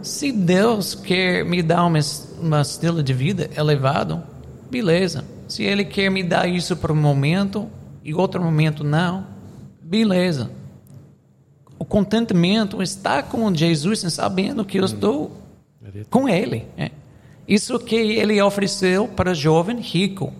Se 0.00 0.32
Deus 0.32 0.94
quer 0.94 1.44
me 1.44 1.62
dar 1.62 1.84
um 1.84 1.96
estilo 2.58 3.02
de 3.02 3.12
vida 3.12 3.50
elevado, 3.54 4.22
beleza. 4.70 5.26
Se 5.46 5.62
Ele 5.62 5.84
quer 5.84 6.08
me 6.08 6.22
dar 6.22 6.48
isso 6.48 6.74
para 6.74 6.90
um 6.90 6.96
momento 6.96 7.68
e 8.04 8.14
outro 8.14 8.40
momento 8.42 8.84
não, 8.84 9.26
beleza 9.82 10.50
o 11.78 11.84
contentamento 11.84 12.82
está 12.82 13.22
com 13.22 13.54
Jesus, 13.54 14.00
sabendo 14.12 14.64
que 14.64 14.78
eu 14.78 14.84
estou 14.86 15.32
com 16.08 16.26
Ele. 16.26 16.66
É. 16.78 16.90
Isso 17.46 17.78
que 17.78 17.94
Ele 17.94 18.40
ofereceu 18.40 19.06
para 19.08 19.32
o 19.32 19.34
jovem 19.34 19.78
rico. 19.80 20.32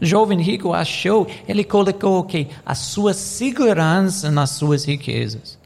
O 0.00 0.04
jovem 0.04 0.40
rico 0.42 0.72
achou, 0.72 1.28
ele 1.46 1.62
colocou 1.62 2.18
o 2.18 2.24
que? 2.24 2.48
A 2.66 2.74
sua 2.74 3.14
segurança 3.14 4.28
nas 4.28 4.50
suas 4.50 4.84
riquezas. 4.84 5.56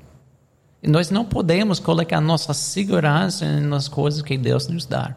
E 0.83 0.89
nós 0.89 1.11
não 1.11 1.25
podemos 1.25 1.81
colocar 1.81 2.21
nossa 2.21 2.53
segurança 2.53 3.47
nas 3.63 3.89
coisas 3.89 4.21
que 4.21 4.37
Deus 4.37 4.69
nos 4.69 4.85
dá. 4.85 5.17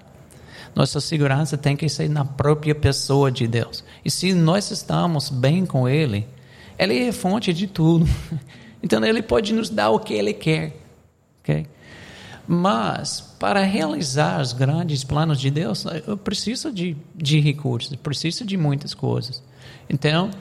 Nossa 0.76 1.00
segurança 1.00 1.58
tem 1.58 1.76
que 1.76 1.88
ser 1.90 2.10
na 2.10 2.24
própria 2.24 2.74
pessoa 2.74 3.32
de 3.32 3.48
Deus. 3.48 3.84
E 4.06 4.12
se 4.12 4.34
nós 4.34 4.72
estamos 4.72 5.30
bem 5.30 5.66
com 5.66 5.88
Ele, 5.88 6.26
Ele 6.80 7.08
é 7.08 7.12
fonte 7.12 7.54
de 7.54 7.68
tudo. 7.68 8.08
Então 8.84 9.04
ele 9.06 9.22
pode 9.22 9.54
nos 9.54 9.70
dar 9.70 9.90
o 9.92 10.00
que 10.00 10.14
ele 10.14 10.34
quer. 10.34 10.76
Okay? 11.42 11.68
Mas 12.48 13.22
para 13.40 13.64
realizar 13.64 14.42
os 14.42 14.54
grandes 14.54 15.04
planos 15.04 15.40
de 15.40 15.50
Deus, 15.52 15.86
eu 16.08 16.18
preciso 16.18 16.72
de, 16.72 16.98
de 17.16 17.40
recursos, 17.40 17.96
preciso 17.96 18.44
de 18.44 18.58
muitas 18.58 18.94
coisas. 18.94 19.42
Então, 19.90 20.32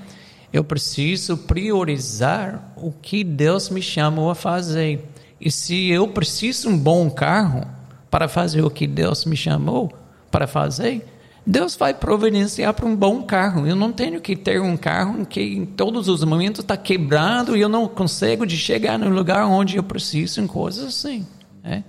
eu 0.53 0.65
preciso 0.65 1.37
priorizar 1.37 2.73
o 2.77 2.91
que 2.91 3.23
Deus 3.23 3.69
me 3.69 3.83
chamou 3.83 4.31
a 4.31 4.35
fazer. 4.35 5.09
E 5.41 5.51
se 5.51 5.89
eu 5.89 6.09
preciso 6.09 6.69
um 6.69 6.79
bom 6.79 7.11
carro 7.11 7.67
para 8.11 8.29
fazer 8.29 8.63
o 8.63 8.71
que 8.71 8.87
Deus 8.87 9.25
me 9.25 9.37
chamou 9.37 9.93
para 10.31 10.47
fazer, 10.47 11.05
Deus 11.47 11.75
vai 11.75 11.95
providenciar 11.95 12.75
para 12.75 12.87
um 12.87 12.95
bom 12.95 13.23
carro. 13.23 13.67
Eu 13.67 13.75
não 13.75 13.93
tenho 13.93 14.21
que 14.21 14.37
ter 14.37 14.61
um 14.61 14.77
carro 14.77 15.25
que 15.27 15.41
em 15.41 15.65
todos 15.65 16.09
os 16.09 16.23
momentos 16.23 16.61
está 16.61 16.77
quebrado 16.77 17.57
e 17.57 17.61
eu 17.61 17.69
não 17.69 17.89
consigo 17.89 18.47
de 18.47 18.57
chegar 18.57 18.99
no 18.99 19.09
lugar 19.09 19.47
onde 19.47 19.77
eu 19.77 19.83
preciso 19.83 20.41
em 20.41 20.47
coisas 20.47 20.85
assim. 20.85 21.27
Né? 21.63 21.85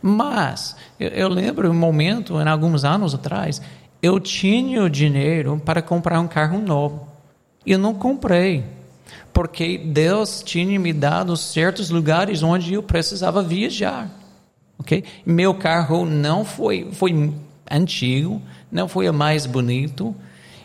Mas 0.00 0.76
eu, 0.98 1.08
eu 1.08 1.28
lembro 1.28 1.70
um 1.70 1.74
momento, 1.74 2.40
em 2.40 2.48
alguns 2.48 2.84
anos 2.84 3.14
atrás, 3.14 3.60
eu 4.02 4.18
tinha 4.18 4.82
o 4.82 4.90
dinheiro 4.90 5.60
para 5.64 5.82
comprar 5.82 6.20
um 6.20 6.28
carro 6.28 6.58
novo. 6.58 7.08
E 7.64 7.72
eu 7.72 7.78
não 7.78 7.94
comprei, 7.94 8.64
porque 9.32 9.78
Deus 9.78 10.42
tinha 10.44 10.78
me 10.80 10.92
dado 10.92 11.36
certos 11.36 11.90
lugares 11.90 12.42
onde 12.42 12.74
eu 12.74 12.82
precisava 12.82 13.42
viajar. 13.42 14.10
Okay? 14.82 15.04
Meu 15.24 15.54
carro 15.54 16.04
não 16.04 16.44
foi, 16.44 16.88
foi 16.92 17.32
antigo, 17.70 18.42
não 18.70 18.86
foi 18.86 19.08
o 19.08 19.14
mais 19.14 19.46
bonito. 19.46 20.14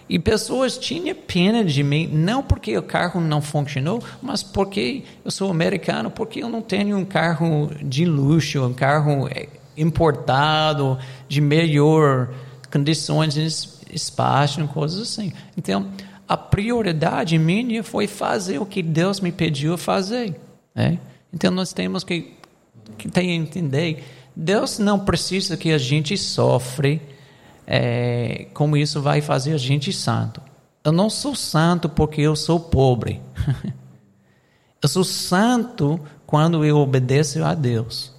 E 0.09 0.17
pessoas 0.17 0.77
tinham 0.77 1.15
pena 1.15 1.65
de 1.65 1.83
mim, 1.83 2.07
não 2.07 2.41
porque 2.41 2.77
o 2.77 2.83
carro 2.83 3.19
não 3.19 3.41
funcionou, 3.41 4.01
mas 4.21 4.41
porque 4.41 5.03
eu 5.23 5.29
sou 5.29 5.51
americano, 5.51 6.09
porque 6.09 6.41
eu 6.41 6.49
não 6.49 6.61
tenho 6.61 6.97
um 6.97 7.03
carro 7.03 7.69
de 7.83 8.05
luxo, 8.05 8.65
um 8.65 8.73
carro 8.73 9.27
eh, 9.27 9.49
importado, 9.75 10.97
de 11.27 11.41
melhor 11.41 12.29
condições 12.71 13.35
espaço, 13.91 14.65
coisas 14.69 15.01
assim. 15.01 15.33
Então, 15.57 15.91
a 16.27 16.37
prioridade 16.37 17.37
minha 17.37 17.83
foi 17.83 18.07
fazer 18.07 18.59
o 18.59 18.65
que 18.65 18.81
Deus 18.81 19.19
me 19.19 19.31
pediu 19.31 19.77
fazer. 19.77 20.39
Né? 20.73 20.99
Então, 21.33 21.51
nós 21.51 21.73
temos 21.73 22.03
que, 22.05 22.33
que 22.97 23.07
entender 23.19 24.03
Deus 24.39 24.77
não 24.77 24.99
precisa 24.99 25.57
que 25.57 25.71
a 25.71 25.79
gente 25.79 26.15
sofre, 26.15 27.01
é, 27.65 28.45
como 28.53 28.77
isso 28.77 29.01
vai 29.01 29.19
fazer 29.19 29.53
a 29.53 29.57
gente 29.57 29.91
santo. 29.91 30.39
Eu 30.83 30.91
não 30.91 31.09
sou 31.09 31.33
santo 31.33 31.89
porque 31.89 32.21
eu 32.21 32.35
sou 32.35 32.59
pobre. 32.59 33.19
eu 34.79 34.87
sou 34.87 35.03
santo 35.03 35.99
quando 36.27 36.63
eu 36.63 36.77
obedeço 36.77 37.43
a 37.43 37.55
Deus. 37.55 38.13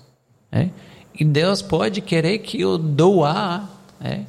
É? 0.51 0.71
E 1.19 1.25
Deus 1.25 1.63
pode 1.63 2.01
querer 2.01 2.39
que 2.39 2.61
eu 2.61 2.77
doar 2.77 3.71
é? 4.01 4.23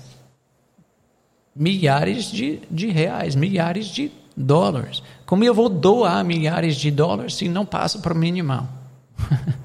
milhares 1.55 2.25
de, 2.25 2.61
de 2.69 2.87
reais, 2.87 3.33
milhares 3.33 3.87
de 3.87 4.11
dólares. 4.37 5.01
Como 5.25 5.43
eu 5.43 5.55
vou 5.55 5.67
doar 5.67 6.23
milhares 6.23 6.75
de 6.75 6.91
dólares 6.91 7.33
se 7.33 7.49
não 7.49 7.65
passa 7.65 7.97
para 7.97 8.13
o 8.13 8.17
mínimo? 8.17 8.69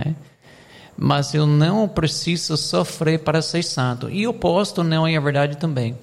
é? 0.00 0.14
Mas 0.96 1.32
eu 1.34 1.46
não 1.46 1.88
preciso 1.88 2.56
sofrer 2.56 3.20
para 3.20 3.40
ser 3.40 3.62
santo. 3.62 4.10
E 4.10 4.26
o 4.26 4.30
oposto 4.30 4.84
não 4.84 5.06
é 5.06 5.16
a 5.16 5.20
verdade 5.20 5.56
também. 5.56 5.96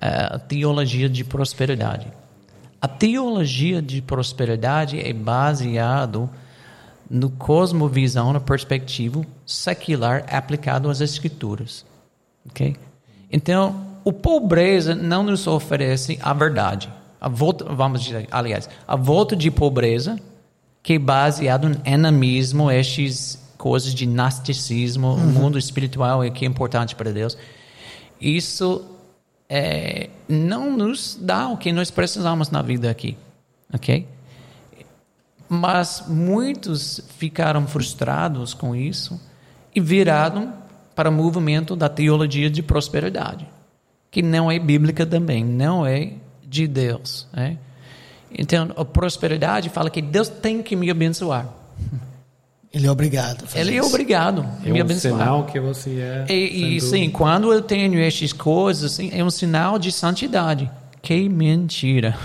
É 0.00 0.34
a 0.34 0.38
teologia 0.38 1.08
de 1.08 1.22
prosperidade. 1.22 2.06
A 2.80 2.88
teologia 2.88 3.80
de 3.80 4.02
prosperidade 4.02 4.98
é 4.98 5.12
baseado 5.12 6.28
no 7.08 7.30
cosmovisão, 7.30 8.32
na 8.32 8.40
perspectiva 8.40 9.24
secular 9.46 10.24
aplicado 10.28 10.90
às 10.90 11.00
escrituras. 11.00 11.86
Ok? 12.46 12.76
Então, 13.30 13.86
o 14.04 14.12
pobreza 14.12 14.94
não 14.94 15.22
nos 15.22 15.46
oferece 15.46 16.18
a 16.22 16.32
verdade. 16.34 16.90
A 17.20 17.28
volta, 17.28 17.64
vamos 17.64 18.02
dizer, 18.02 18.28
aliás, 18.30 18.68
a 18.86 18.96
volta 18.96 19.34
de 19.34 19.50
pobreza 19.50 20.18
que 20.84 20.98
baseado 20.98 21.66
em 21.66 21.94
enanismo, 21.94 22.70
estas 22.70 23.42
coisas 23.56 23.94
de 23.94 24.04
gnosticismo, 24.04 25.08
uhum. 25.08 25.14
o 25.14 25.32
mundo 25.32 25.58
espiritual 25.58 26.22
é 26.22 26.28
que 26.28 26.44
é 26.44 26.48
importante 26.48 26.94
para 26.94 27.10
Deus. 27.10 27.38
Isso 28.20 28.84
é, 29.48 30.10
não 30.28 30.76
nos 30.76 31.18
dá 31.18 31.48
o 31.48 31.56
que 31.56 31.72
nós 31.72 31.90
precisamos 31.90 32.50
na 32.50 32.60
vida 32.60 32.90
aqui, 32.90 33.16
ok? 33.72 34.06
Mas 35.48 36.04
muitos 36.06 37.00
ficaram 37.16 37.66
frustrados 37.66 38.52
com 38.52 38.76
isso 38.76 39.18
e 39.74 39.80
viraram 39.80 40.52
para 40.94 41.08
o 41.08 41.12
movimento 41.12 41.74
da 41.74 41.88
teologia 41.88 42.50
de 42.50 42.62
prosperidade, 42.62 43.48
que 44.10 44.20
não 44.20 44.50
é 44.50 44.58
bíblica 44.58 45.06
também, 45.06 45.42
não 45.42 45.86
é 45.86 46.12
de 46.46 46.68
Deus. 46.68 47.26
É? 47.32 47.56
Então, 48.36 48.70
a 48.76 48.84
prosperidade 48.84 49.68
fala 49.68 49.88
que 49.88 50.02
Deus 50.02 50.28
tem 50.28 50.62
que 50.62 50.74
me 50.74 50.90
abençoar. 50.90 51.48
Ele 52.72 52.88
é 52.88 52.90
obrigado. 52.90 53.44
Ele 53.54 53.70
é 53.70 53.78
isso. 53.78 53.88
obrigado 53.88 54.44
é 54.64 54.70
me 54.70 54.80
um 54.80 54.84
abençoar. 54.84 55.14
sinal 55.14 55.44
que 55.46 55.60
você 55.60 56.00
é. 56.00 56.26
E, 56.28 56.76
e 56.76 56.80
sim, 56.80 57.08
quando 57.08 57.52
eu 57.52 57.62
tenho 57.62 58.00
estas 58.00 58.32
coisas, 58.32 58.92
assim, 58.92 59.10
é 59.12 59.22
um 59.22 59.30
sinal 59.30 59.78
de 59.78 59.92
santidade. 59.92 60.68
Que 61.00 61.28
mentira. 61.28 62.18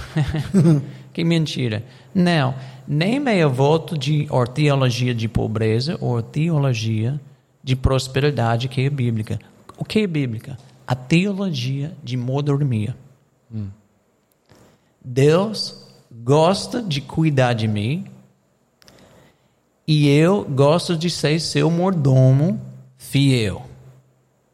que 1.14 1.24
mentira. 1.24 1.84
Não, 2.16 2.56
nem 2.88 3.20
meia 3.20 3.48
voto 3.48 3.96
de 3.96 4.26
or 4.32 4.48
teologia 4.48 5.14
de 5.14 5.28
pobreza 5.28 5.96
ou 6.02 6.20
teologia 6.24 7.22
de 7.64 7.76
prosperidade 7.76 8.68
que 8.68 8.82
é 8.82 8.90
bíblica. 8.90 9.40
O 9.78 9.86
que 9.86 10.00
é 10.00 10.08
bíblica? 10.08 10.58
A 10.88 10.96
teologia 10.96 11.92
de 12.04 12.18
modernia. 12.18 12.98
Hum. 13.54 13.68
Deus 15.06 15.89
gosta 16.12 16.82
de 16.82 17.02
cuidar 17.02 17.54
de 17.54 17.68
mim 17.68 18.06
e 19.88 20.08
eu 20.08 20.44
gosto 20.44 20.96
de 20.96 21.10
ser 21.10 21.40
seu 21.40 21.70
mordomo 21.70 22.62
fiel. 22.98 23.64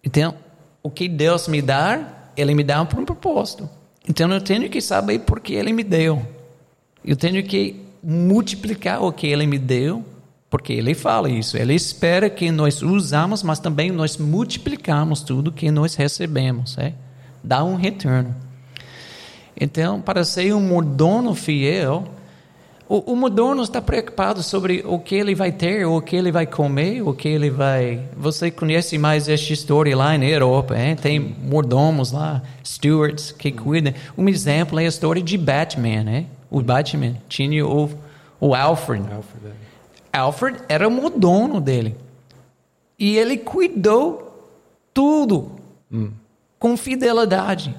Então, 0.03 0.35
o 0.81 0.89
que 0.89 1.09
Deus 1.09 1.47
me 1.47 1.61
dá, 1.61 2.29
Ele 2.37 2.53
me 2.53 2.63
dá 2.63 2.85
por 2.85 2.99
um 2.99 3.05
propósito. 3.05 3.69
Então, 4.07 4.31
eu 4.31 4.39
tenho 4.39 4.69
que 4.69 4.79
saber 4.79 5.19
por 5.19 5.39
que 5.39 5.53
Ele 5.53 5.73
me 5.73 5.83
deu. 5.83 6.25
Eu 7.03 7.15
tenho 7.15 7.43
que 7.43 7.81
multiplicar 8.01 9.03
o 9.03 9.11
que 9.11 9.27
Ele 9.27 9.45
me 9.45 9.57
deu, 9.57 10.05
porque 10.49 10.71
Ele 10.71 10.93
fala 10.93 11.29
isso. 11.29 11.57
Ele 11.57 11.73
espera 11.73 12.29
que 12.29 12.51
nós 12.51 12.81
usamos, 12.81 13.43
mas 13.43 13.59
também 13.59 13.91
nós 13.91 14.15
multiplicamos 14.15 15.21
tudo 15.21 15.51
que 15.51 15.69
nós 15.71 15.95
recebemos. 15.95 16.77
É? 16.77 16.93
Dá 17.43 17.63
um 17.63 17.75
retorno. 17.75 18.33
Então, 19.59 20.01
para 20.01 20.23
ser 20.23 20.53
um 20.53 20.59
mordomo 20.59 21.33
fiel, 21.33 22.03
o, 22.87 23.13
o 23.13 23.15
mordomo 23.15 23.63
está 23.63 23.81
preocupado 23.81 24.43
sobre 24.43 24.83
o 24.85 24.99
que 24.99 25.15
ele 25.15 25.33
vai 25.33 25.51
ter, 25.51 25.85
o 25.85 26.01
que 26.01 26.15
ele 26.15 26.31
vai 26.31 26.45
comer, 26.45 27.01
o 27.01 27.13
que 27.13 27.27
ele 27.27 27.49
vai. 27.49 28.07
Você 28.15 28.51
conhece 28.51 28.97
mais 28.97 29.27
esta 29.27 29.53
história 29.53 29.95
lá 29.95 30.17
na 30.17 30.25
Europa? 30.25 30.77
Hein? 30.77 30.95
Tem 30.95 31.19
mordomos 31.19 32.11
lá, 32.11 32.43
stewards 32.63 33.31
que 33.31 33.51
cuidam. 33.51 33.93
Um 34.17 34.27
exemplo 34.27 34.79
é 34.79 34.85
a 34.85 34.87
história 34.87 35.21
de 35.21 35.37
Batman, 35.37 36.03
né? 36.03 36.25
O 36.51 36.61
Batman 36.61 37.15
tinha 37.27 37.65
o, 37.65 37.89
o 38.39 38.53
Alfred. 38.53 39.05
Alfred, 39.11 39.47
é. 39.47 40.17
Alfred 40.17 40.59
era 40.69 40.87
o 40.87 40.91
mordomo 40.91 41.59
dele. 41.59 41.95
E 42.99 43.17
ele 43.17 43.37
cuidou 43.37 44.51
tudo 44.93 45.53
hum. 45.91 46.11
com 46.59 46.77
fidelidade 46.77 47.75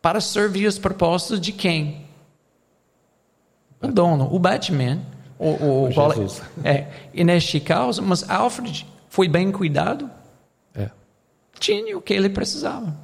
para 0.00 0.20
servir 0.20 0.66
os 0.66 0.78
propósitos 0.78 1.40
de 1.40 1.52
quem? 1.52 2.06
O 3.82 3.88
dono, 3.88 4.28
o 4.32 4.38
Batman. 4.38 5.00
O, 5.38 5.48
o, 5.48 5.84
o 5.84 5.90
Jesus. 5.90 6.42
É, 6.64 6.86
e 7.14 7.24
neste 7.24 7.58
caso, 7.60 8.02
mas 8.02 8.28
Alfred 8.28 8.86
foi 9.08 9.28
bem 9.28 9.50
cuidado. 9.50 10.10
É. 10.74 10.90
Tinha 11.58 11.96
o 11.96 12.00
que 12.02 12.12
ele 12.12 12.28
precisava. 12.28 12.94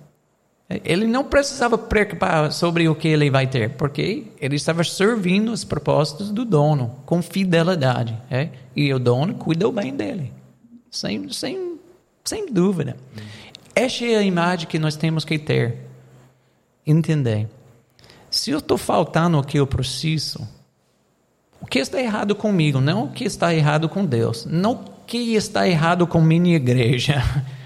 Ele 0.69 1.07
não 1.07 1.23
precisava 1.23 1.79
preocupar 1.79 2.51
sobre 2.51 2.89
o 2.89 2.95
que 2.95 3.07
ele 3.07 3.31
vai 3.31 3.47
ter, 3.47 3.71
porque 3.77 4.25
ele 4.41 4.57
estava 4.57 4.83
servindo 4.83 5.53
os 5.53 5.63
propósitos 5.63 6.33
do 6.33 6.45
dono 6.45 6.97
com 7.07 7.23
fidelidade. 7.23 8.21
É? 8.29 8.49
E 8.75 8.93
o 8.93 8.99
dono 8.99 9.35
cuidou 9.35 9.71
bem 9.71 9.95
dele, 9.95 10.33
sem, 10.91 11.31
sem, 11.31 11.79
sem 12.25 12.53
dúvida. 12.53 12.97
Hum. 13.17 13.23
Esta 13.77 14.07
é 14.07 14.17
a 14.17 14.23
imagem 14.23 14.67
que 14.67 14.79
nós 14.79 14.97
temos 14.97 15.25
que 15.25 15.39
ter 15.39 15.86
entender. 16.87 17.49
Se 18.31 18.51
eu 18.51 18.59
estou 18.59 18.79
faltando 18.79 19.39
o 19.39 19.43
que 19.43 19.59
eu 19.59 19.67
preciso, 19.67 20.47
o 21.61 21.67
que 21.67 21.79
está 21.79 22.01
errado 22.01 22.35
comigo? 22.35 22.81
Não 22.81 23.05
o 23.05 23.09
que 23.11 23.25
está 23.25 23.55
errado 23.55 23.89
com 23.89 24.05
Deus. 24.05 24.47
Não 24.47 24.73
o 24.73 24.85
que 25.07 25.35
está 25.35 25.67
errado 25.69 26.07
com 26.07 26.21
minha 26.21 26.57
igreja. 26.57 27.23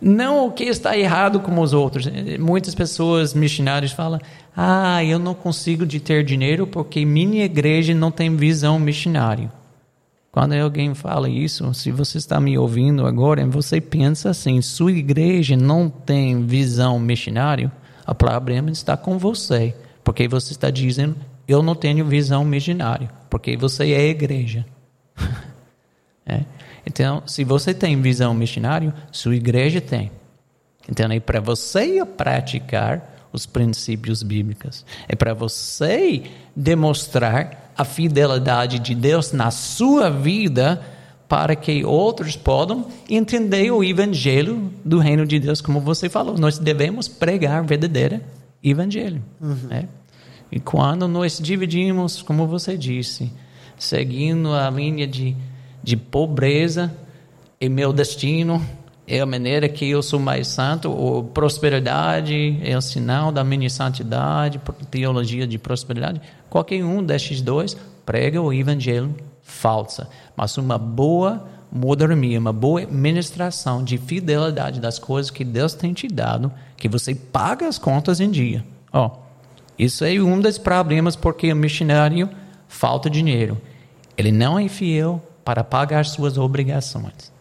Não 0.00 0.46
o 0.46 0.52
que 0.52 0.62
está 0.62 0.96
errado 0.96 1.40
com 1.40 1.60
os 1.60 1.72
outros. 1.72 2.08
Muitas 2.38 2.72
pessoas, 2.72 3.34
missionários, 3.34 3.90
falam: 3.90 4.20
Ah, 4.56 5.02
eu 5.02 5.18
não 5.18 5.34
consigo 5.34 5.84
de 5.84 5.98
ter 5.98 6.22
dinheiro 6.22 6.68
porque 6.68 7.04
minha 7.04 7.44
igreja 7.44 7.92
não 7.92 8.12
tem 8.12 8.36
visão 8.36 8.78
missionária. 8.78 9.50
Quando 10.30 10.52
alguém 10.52 10.94
fala 10.94 11.28
isso, 11.28 11.74
se 11.74 11.90
você 11.90 12.18
está 12.18 12.40
me 12.40 12.56
ouvindo 12.56 13.06
agora, 13.06 13.44
você 13.46 13.80
pensa 13.80 14.30
assim: 14.30 14.62
sua 14.62 14.92
igreja 14.92 15.56
não 15.56 15.88
tem 15.88 16.46
visão 16.46 16.96
missionária? 17.00 17.72
O 18.08 18.14
problema 18.14 18.70
está 18.70 18.96
com 18.96 19.18
você, 19.18 19.74
porque 20.02 20.26
você 20.26 20.52
está 20.52 20.70
dizendo, 20.70 21.14
eu 21.46 21.62
não 21.62 21.74
tenho 21.74 22.06
visão 22.06 22.42
missionária, 22.42 23.10
porque 23.28 23.54
você 23.54 23.92
é 23.92 24.08
igreja. 24.08 24.64
é. 26.24 26.40
Então, 26.86 27.22
se 27.26 27.44
você 27.44 27.74
tem 27.74 28.00
visão 28.00 28.32
missionária, 28.32 28.94
sua 29.12 29.36
igreja 29.36 29.78
tem. 29.78 30.10
Então, 30.88 31.12
é 31.12 31.20
para 31.20 31.38
você 31.38 32.02
praticar 32.04 33.28
os 33.30 33.44
princípios 33.44 34.22
bíblicos. 34.22 34.86
É 35.06 35.14
para 35.14 35.34
você 35.34 36.22
demonstrar 36.56 37.72
a 37.76 37.84
fidelidade 37.84 38.78
de 38.78 38.94
Deus 38.94 39.32
na 39.32 39.50
sua 39.50 40.08
vida 40.08 40.82
para 41.28 41.54
que 41.54 41.84
outros 41.84 42.36
possam 42.36 42.86
entender 43.08 43.70
o 43.70 43.84
evangelho 43.84 44.72
do 44.82 44.98
reino 44.98 45.26
de 45.26 45.38
Deus, 45.38 45.60
como 45.60 45.80
você 45.80 46.08
falou. 46.08 46.38
Nós 46.38 46.58
devemos 46.58 47.06
pregar 47.06 47.62
verdadeiro 47.64 48.20
evangelho. 48.64 49.22
Uhum. 49.40 49.68
Né? 49.68 49.88
E 50.50 50.58
quando 50.58 51.06
nós 51.06 51.38
dividimos, 51.38 52.22
como 52.22 52.46
você 52.46 52.76
disse, 52.76 53.30
seguindo 53.78 54.54
a 54.54 54.70
linha 54.70 55.06
de, 55.06 55.36
de 55.82 55.96
pobreza 55.96 56.96
e 57.60 57.68
meu 57.68 57.92
destino, 57.92 58.64
é 59.06 59.20
a 59.20 59.26
maneira 59.26 59.68
que 59.68 59.88
eu 59.88 60.02
sou 60.02 60.18
mais 60.18 60.48
santo, 60.48 60.90
ou 60.90 61.24
prosperidade 61.24 62.58
é 62.62 62.76
o 62.76 62.80
sinal 62.80 63.30
da 63.30 63.44
minha 63.44 63.68
santidade, 63.68 64.60
teologia 64.90 65.46
de 65.46 65.58
prosperidade. 65.58 66.20
Qualquer 66.48 66.82
um 66.82 67.02
destes 67.02 67.42
dois 67.42 67.76
prega 68.06 68.40
o 68.40 68.52
evangelho 68.52 69.14
falsa, 69.48 70.08
mas 70.36 70.56
uma 70.58 70.76
boa 70.78 71.48
modernia, 71.72 72.38
uma 72.38 72.52
boa 72.52 72.86
ministração 72.86 73.82
de 73.82 73.96
fidelidade 73.98 74.78
das 74.78 74.98
coisas 74.98 75.30
que 75.30 75.42
Deus 75.42 75.74
tem 75.74 75.92
te 75.92 76.06
dado, 76.06 76.52
que 76.76 76.88
você 76.88 77.14
paga 77.14 77.66
as 77.66 77.78
contas 77.78 78.20
em 78.20 78.30
dia. 78.30 78.64
Ó, 78.92 79.06
oh, 79.06 79.10
isso 79.78 80.04
é 80.04 80.12
um 80.20 80.38
dos 80.38 80.58
problemas 80.58 81.16
porque 81.16 81.52
o 81.52 81.56
missionário 81.56 82.28
falta 82.68 83.08
dinheiro. 83.08 83.60
Ele 84.16 84.30
não 84.30 84.58
é 84.58 84.68
fiel 84.68 85.22
para 85.44 85.64
pagar 85.64 86.04
suas 86.04 86.36
obrigações. 86.36 87.32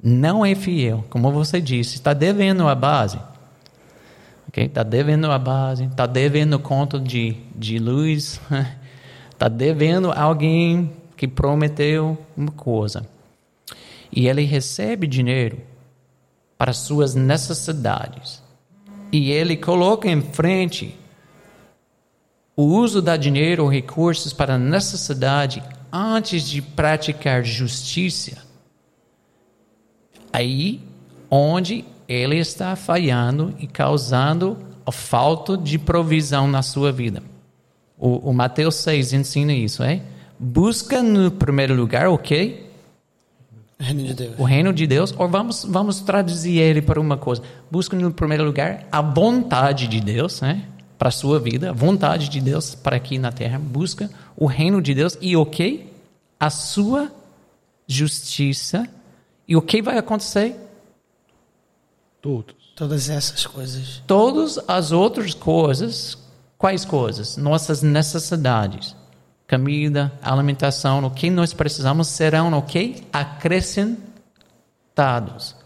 Não 0.00 0.46
é 0.46 0.54
fiel, 0.54 1.04
como 1.10 1.32
você 1.32 1.60
disse, 1.60 1.96
está 1.96 2.14
devendo 2.14 2.68
a 2.68 2.74
base. 2.74 3.18
Está 4.56 4.82
devendo 4.82 5.30
a 5.30 5.38
base, 5.38 5.84
está 5.84 6.06
devendo 6.06 6.58
conta 6.58 6.98
de, 6.98 7.36
de 7.54 7.78
luz, 7.78 8.40
Está 9.38 9.46
devendo 9.46 10.10
alguém 10.10 10.90
que 11.16 11.28
prometeu 11.28 12.18
uma 12.36 12.50
coisa. 12.50 13.08
e 14.10 14.26
ele 14.26 14.42
recebe 14.42 15.06
dinheiro 15.06 15.60
para 16.56 16.72
suas 16.72 17.14
necessidades 17.14 18.42
e 19.12 19.30
ele 19.30 19.56
coloca 19.56 20.08
em 20.08 20.20
frente 20.20 20.98
o 22.56 22.64
uso 22.64 23.00
da 23.00 23.16
dinheiro 23.16 23.62
ou 23.62 23.68
recursos 23.70 24.32
para 24.32 24.58
necessidade 24.58 25.62
antes 25.92 26.42
de 26.42 26.60
praticar 26.60 27.44
justiça, 27.44 28.38
aí 30.32 30.80
onde 31.30 31.84
ele 32.08 32.38
está 32.38 32.74
falhando 32.74 33.54
e 33.60 33.68
causando 33.68 34.58
a 34.84 34.90
falta 34.90 35.56
de 35.56 35.78
provisão 35.78 36.48
na 36.48 36.62
sua 36.62 36.90
vida. 36.90 37.22
O, 37.98 38.30
o 38.30 38.32
Mateus 38.32 38.76
6 38.76 39.12
ensina 39.12 39.52
isso, 39.52 39.82
é? 39.82 40.00
Busca 40.38 41.02
no 41.02 41.30
primeiro 41.30 41.74
lugar 41.74 42.08
o 42.08 42.16
quê? 42.16 42.64
O 43.78 43.82
reino 43.82 44.02
de 44.04 44.14
Deus. 44.14 44.38
O 44.38 44.44
reino 44.44 44.72
de 44.72 44.86
Deus, 44.86 45.14
ou 45.16 45.28
vamos, 45.28 45.64
vamos 45.64 46.00
traduzir 46.00 46.58
ele 46.58 46.82
para 46.82 47.00
uma 47.00 47.16
coisa. 47.16 47.42
Busca 47.70 47.96
no 47.96 48.12
primeiro 48.12 48.44
lugar 48.44 48.86
a 48.90 49.00
vontade 49.00 49.86
de 49.86 50.00
Deus, 50.00 50.40
né? 50.40 50.64
Para 50.96 51.08
a 51.08 51.12
sua 51.12 51.38
vida, 51.38 51.70
a 51.70 51.72
vontade 51.72 52.28
de 52.28 52.40
Deus 52.40 52.74
para 52.74 52.96
aqui 52.96 53.18
na 53.18 53.30
terra. 53.30 53.58
Busca 53.58 54.10
o 54.36 54.46
reino 54.46 54.82
de 54.82 54.94
Deus 54.94 55.16
e 55.20 55.36
o 55.36 55.46
que? 55.46 55.86
A 56.38 56.50
sua 56.50 57.10
justiça. 57.86 58.88
E 59.46 59.56
o 59.56 59.62
que 59.62 59.80
vai 59.80 59.96
acontecer? 59.96 60.56
Todos. 62.20 62.54
Todas 62.74 63.08
essas 63.08 63.46
coisas. 63.46 64.02
Todas 64.06 64.58
as 64.68 64.92
outras 64.92 65.34
coisas, 65.34 66.18
quais 66.58 66.84
coisas? 66.84 67.38
Nossas 67.38 67.82
necessidades 67.82 68.94
comida, 69.48 70.12
alimentação, 70.20 71.02
o 71.04 71.10
que 71.10 71.30
nós 71.30 71.54
precisamos 71.54 72.08
serão 72.08 72.52
o 72.52 72.60
acrescentados. 73.10 75.56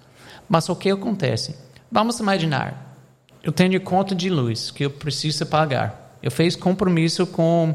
Mas 0.48 0.68
o 0.68 0.76
que 0.76 0.90
acontece? 0.90 1.56
Vamos 1.90 2.20
imaginar, 2.20 2.96
eu 3.42 3.50
tenho 3.50 3.80
conta 3.80 4.14
de 4.14 4.30
luz 4.30 4.70
que 4.70 4.84
eu 4.84 4.90
preciso 4.90 5.44
pagar. 5.46 6.16
Eu 6.22 6.30
fiz 6.30 6.54
compromisso 6.54 7.26
com 7.26 7.74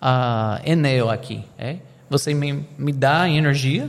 a 0.00 0.60
Enel 0.64 1.08
aqui. 1.08 1.44
É? 1.56 1.76
Você 2.10 2.34
me, 2.34 2.66
me 2.76 2.92
dá 2.92 3.28
energia 3.28 3.88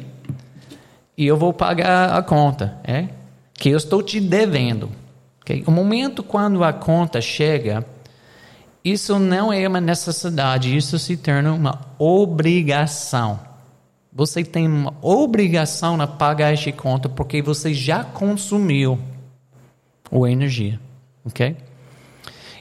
e 1.18 1.28
eu 1.28 1.36
vou 1.36 1.52
pagar 1.52 2.18
a 2.18 2.24
conta, 2.24 2.78
é? 2.86 3.10
Que 3.54 3.70
eu 3.70 3.78
estou 3.78 4.02
te 4.02 4.22
devendo. 4.22 4.90
Okay? 5.42 5.66
O 5.68 5.72
momento 5.72 6.24
quando 6.24 6.64
a 6.64 6.72
conta 6.72 7.20
chega, 7.20 7.86
isso 8.84 9.20
não 9.20 9.52
é 9.52 9.68
uma 9.68 9.82
necessidade, 9.82 10.76
isso 10.76 10.98
se 10.98 11.18
torna 11.18 11.54
uma 11.54 11.80
obrigação. 11.98 13.40
Você 14.12 14.44
tem 14.44 14.68
uma 14.68 14.94
obrigação 15.02 16.00
a 16.02 16.08
pagar 16.08 16.54
essa 16.54 16.72
conta 16.72 17.10
porque 17.10 17.42
você 17.42 17.74
já 17.74 18.04
consumiu 18.04 18.98
a 20.12 20.30
energia, 20.30 20.80
ok? 21.26 21.56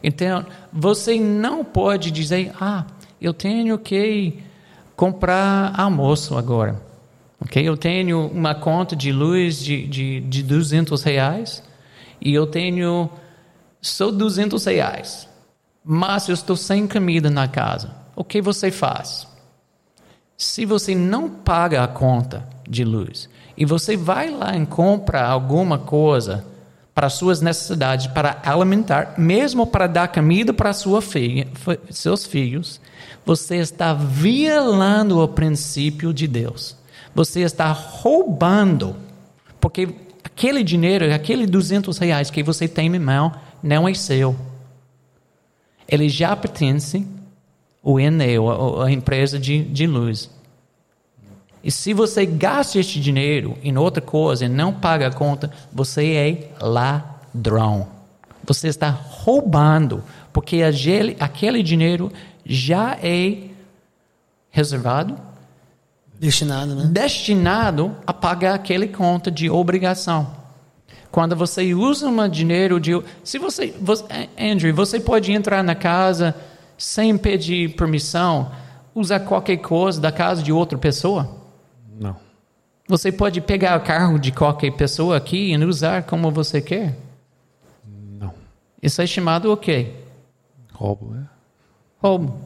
Então, 0.03 0.45
você 0.73 1.19
não 1.19 1.64
pode 1.64 2.11
dizer, 2.11 2.53
ah, 2.61 2.85
eu 3.21 3.33
tenho 3.33 3.79
que 3.79 4.39
comprar 4.95 5.73
almoço 5.79 6.37
agora, 6.37 6.81
ok? 7.41 7.66
Eu 7.66 7.77
tenho 7.77 8.27
uma 8.27 8.55
conta 8.55 8.95
de 8.95 9.12
luz 9.12 9.59
de, 9.61 9.87
de, 9.87 10.21
de 10.21 10.43
200 10.43 11.03
reais 11.03 11.62
e 12.21 12.35
eu 12.35 12.47
tenho 12.47 13.09
só 13.81 14.11
200 14.11 14.64
reais 14.66 15.29
mas 15.85 16.29
eu 16.29 16.35
estou 16.35 16.57
sem 16.57 16.87
comida 16.87 17.31
na 17.31 17.49
casa. 17.49 17.91
O 18.14 18.24
que 18.24 18.41
você 18.41 18.70
faz? 18.70 19.26
Se 20.37 20.64
você 20.64 20.95
não 20.95 21.29
paga 21.29 21.83
a 21.83 21.89
conta 21.89 22.47
de 22.68 22.85
luz 22.85 23.29
e 23.57 23.64
você 23.64 23.97
vai 23.97 24.31
lá 24.31 24.57
e 24.57 24.66
compra 24.66 25.26
alguma 25.26 25.79
coisa 25.79 26.45
para 26.95 27.09
suas 27.09 27.41
necessidades, 27.41 28.09
para 28.09 28.41
alimentar, 28.45 29.14
mesmo 29.16 29.66
para 29.66 29.87
dar 29.87 30.09
comida 30.09 30.53
para 30.53 30.72
sua 30.72 31.01
filha, 31.01 31.47
seus 31.91 32.26
filhos, 32.26 32.81
você 33.24 33.57
está 33.57 33.95
violando 33.95 35.20
o 35.20 35.29
princípio 35.29 36.12
de 36.12 36.26
Deus. 36.26 36.76
Você 37.14 37.41
está 37.41 37.70
roubando, 37.70 38.97
porque 39.61 39.89
aquele 40.24 40.64
dinheiro, 40.64 41.12
aquele 41.14 41.47
200 41.47 41.99
reais 41.99 42.31
que 42.31 42.43
você 42.43 42.66
tem 42.66 42.95
em 42.95 42.99
mão, 42.99 43.33
não 43.62 43.89
é 43.89 43.95
seu 43.95 44.37
ele 45.89 46.09
já 46.09 46.36
pertence 46.36 47.07
ao 47.82 47.99
Enel, 47.99 48.82
a 48.82 48.91
empresa 48.91 49.39
de, 49.39 49.64
de 49.64 49.86
luz. 49.86 50.30
E 51.62 51.70
se 51.70 51.93
você 51.93 52.24
gasta 52.24 52.78
este 52.78 53.01
dinheiro 53.01 53.57
em 53.62 53.76
outra 53.76 54.01
coisa 54.01 54.45
e 54.45 54.49
não 54.49 54.72
paga 54.72 55.09
a 55.09 55.12
conta, 55.12 55.51
você 55.72 56.14
é 56.14 56.64
ladrão. 56.64 57.89
Você 58.45 58.68
está 58.68 58.91
roubando, 58.91 60.03
porque 60.32 60.62
aquele, 60.62 61.16
aquele 61.18 61.62
dinheiro 61.62 62.12
já 62.45 62.97
é 63.03 63.49
reservado, 64.51 65.18
destinado, 66.18 66.74
né? 66.74 66.86
destinado 66.91 67.97
a 68.07 68.12
pagar 68.12 68.55
aquela 68.55 68.86
conta 68.86 69.30
de 69.30 69.51
obrigação. 69.51 70.38
Quando 71.11 71.34
você 71.34 71.74
usa 71.74 72.09
um 72.09 72.28
dinheiro 72.28 72.78
de. 72.78 72.92
Se 73.24 73.38
você, 73.38 73.74
você. 73.80 74.04
Andrew, 74.38 74.74
você 74.74 75.00
pode 75.00 75.32
entrar 75.32 75.62
na 75.64 75.74
casa 75.74 76.34
sem 76.76 77.16
pedir 77.16 77.74
permissão, 77.74 78.52
usar 78.94 79.20
qualquer 79.20 79.56
coisa 79.59 80.00
da 80.00 80.12
casa 80.12 80.42
de 80.42 80.52
outra 80.52 80.78
pessoa? 80.78 81.36
Não. 81.98 82.16
Você 82.86 83.11
pode 83.11 83.40
pegar 83.40 83.78
o 83.78 83.84
carro 83.84 84.18
de 84.18 84.32
qualquer 84.32 84.72
pessoa 84.72 85.16
aqui 85.16 85.52
e 85.52 85.64
usar 85.64 86.04
como 86.04 86.30
você 86.30 86.61
quer? 86.61 86.96
Não. 87.86 88.32
Isso 88.82 89.02
é 89.02 89.06
chamado 89.06 89.52
o 89.52 89.56
quê? 89.56 89.92
Roubo, 90.72 91.14
é? 91.16 91.22
Roubo. 92.00 92.38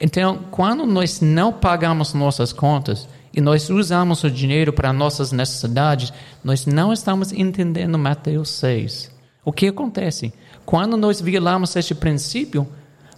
Então, 0.00 0.44
quando 0.50 0.86
nós 0.86 1.20
não 1.20 1.52
pagamos 1.52 2.14
nossas 2.14 2.52
contas, 2.52 3.08
e 3.32 3.40
nós 3.40 3.68
usamos 3.70 4.24
o 4.24 4.30
dinheiro 4.30 4.72
para 4.72 4.92
nossas 4.92 5.32
necessidades, 5.32 6.12
nós 6.42 6.66
não 6.66 6.92
estamos 6.92 7.32
entendendo 7.32 7.98
Mateus 7.98 8.50
6. 8.50 9.10
O 9.44 9.52
que 9.52 9.68
acontece? 9.68 10.32
Quando 10.64 10.96
nós 10.96 11.20
violamos 11.20 11.74
este 11.76 11.94
princípio, 11.94 12.66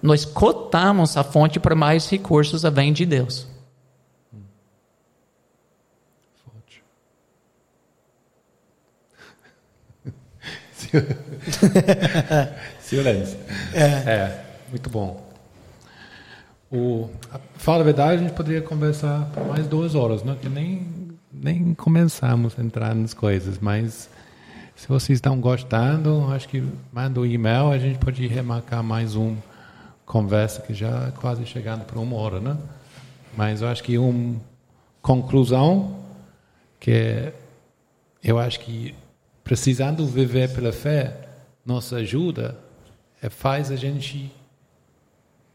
nós 0.02 0.24
cotamos 0.24 1.16
a 1.16 1.24
fonte 1.24 1.58
para 1.58 1.74
mais 1.74 2.08
recursos 2.08 2.64
a 2.64 2.70
vem 2.70 2.92
de 2.92 3.04
Deus. 3.06 3.46
Silêncio. 12.80 13.38
É. 13.72 13.84
é, 13.84 14.44
muito 14.70 14.90
bom. 14.90 15.29
O, 16.70 17.10
fala 17.54 17.80
a 17.80 17.84
verdade, 17.84 18.22
a 18.22 18.26
gente 18.26 18.36
poderia 18.36 18.62
conversar 18.62 19.28
por 19.34 19.44
mais 19.48 19.66
duas 19.66 19.96
horas, 19.96 20.22
né? 20.22 20.36
que 20.40 20.48
nem, 20.48 20.86
nem 21.32 21.74
começamos 21.74 22.56
a 22.56 22.62
entrar 22.62 22.94
nas 22.94 23.12
coisas, 23.12 23.58
mas 23.58 24.08
se 24.76 24.86
vocês 24.86 25.16
estão 25.16 25.40
gostando, 25.40 26.26
acho 26.32 26.48
que 26.48 26.62
manda 26.92 27.20
um 27.20 27.26
e-mail, 27.26 27.72
a 27.72 27.78
gente 27.78 27.98
pode 27.98 28.24
remarcar 28.26 28.84
mais 28.84 29.16
uma 29.16 29.36
conversa 30.06 30.62
que 30.62 30.72
já 30.72 31.08
é 31.08 31.10
quase 31.10 31.44
chegando 31.44 31.84
para 31.84 31.98
uma 31.98 32.16
hora, 32.16 32.40
né? 32.40 32.56
Mas 33.36 33.62
eu 33.62 33.68
acho 33.68 33.82
que 33.82 33.98
uma 33.98 34.40
conclusão 35.02 35.98
que 36.78 37.32
eu 38.22 38.38
acho 38.38 38.60
que 38.60 38.94
precisando 39.42 40.06
viver 40.06 40.54
pela 40.54 40.72
fé, 40.72 41.28
nossa 41.66 41.96
ajuda 41.96 42.56
é 43.20 43.28
faz 43.28 43.70
a 43.70 43.76
gente 43.76 44.32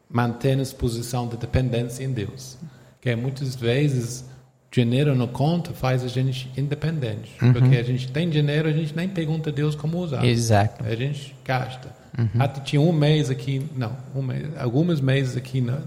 mantém 0.10 0.62
a 0.62 0.66
posição 0.76 1.28
de 1.28 1.38
dependência 1.38 2.04
em 2.04 2.12
Deus. 2.12 2.58
Que 3.02 3.10
é, 3.10 3.16
muitas 3.16 3.56
vezes 3.56 4.26
dinheiro 4.72 5.16
no 5.16 5.28
conta 5.28 5.74
faz 5.74 6.04
a 6.04 6.08
gente 6.08 6.52
independente. 6.58 7.32
Uhum. 7.42 7.54
Porque 7.54 7.78
a 7.78 7.84
gente 7.84 8.12
tem 8.12 8.30
dinheiro, 8.30 8.68
a 8.68 8.72
gente 8.72 8.96
nem 8.96 9.08
pergunta 9.08 9.50
a 9.50 9.54
Deus 9.54 9.76
como 9.76 10.00
usar. 10.00 10.26
Exato. 10.26 10.84
A 10.84 10.96
gente 10.96 11.36
gasta. 11.46 11.90
Uhum. 12.18 12.42
Até 12.42 12.62
tinha 12.62 12.82
um 12.82 12.92
mês 12.92 13.30
aqui, 13.30 13.66
não, 13.76 13.96
um 14.14 14.22
mês, 14.22 14.48
alguns 14.58 15.00
meses 15.00 15.38
aqui 15.38 15.62
na, 15.62 15.80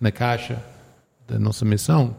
na 0.00 0.10
caixa 0.10 0.62
da 1.26 1.38
nossa 1.38 1.64
missão 1.64 2.16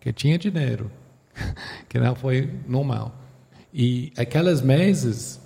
que 0.00 0.12
tinha 0.12 0.38
dinheiro, 0.38 0.90
que 1.88 1.98
não 1.98 2.14
foi 2.14 2.50
normal. 2.66 3.14
E 3.72 4.12
aqueles 4.16 4.60
meses 4.60 5.40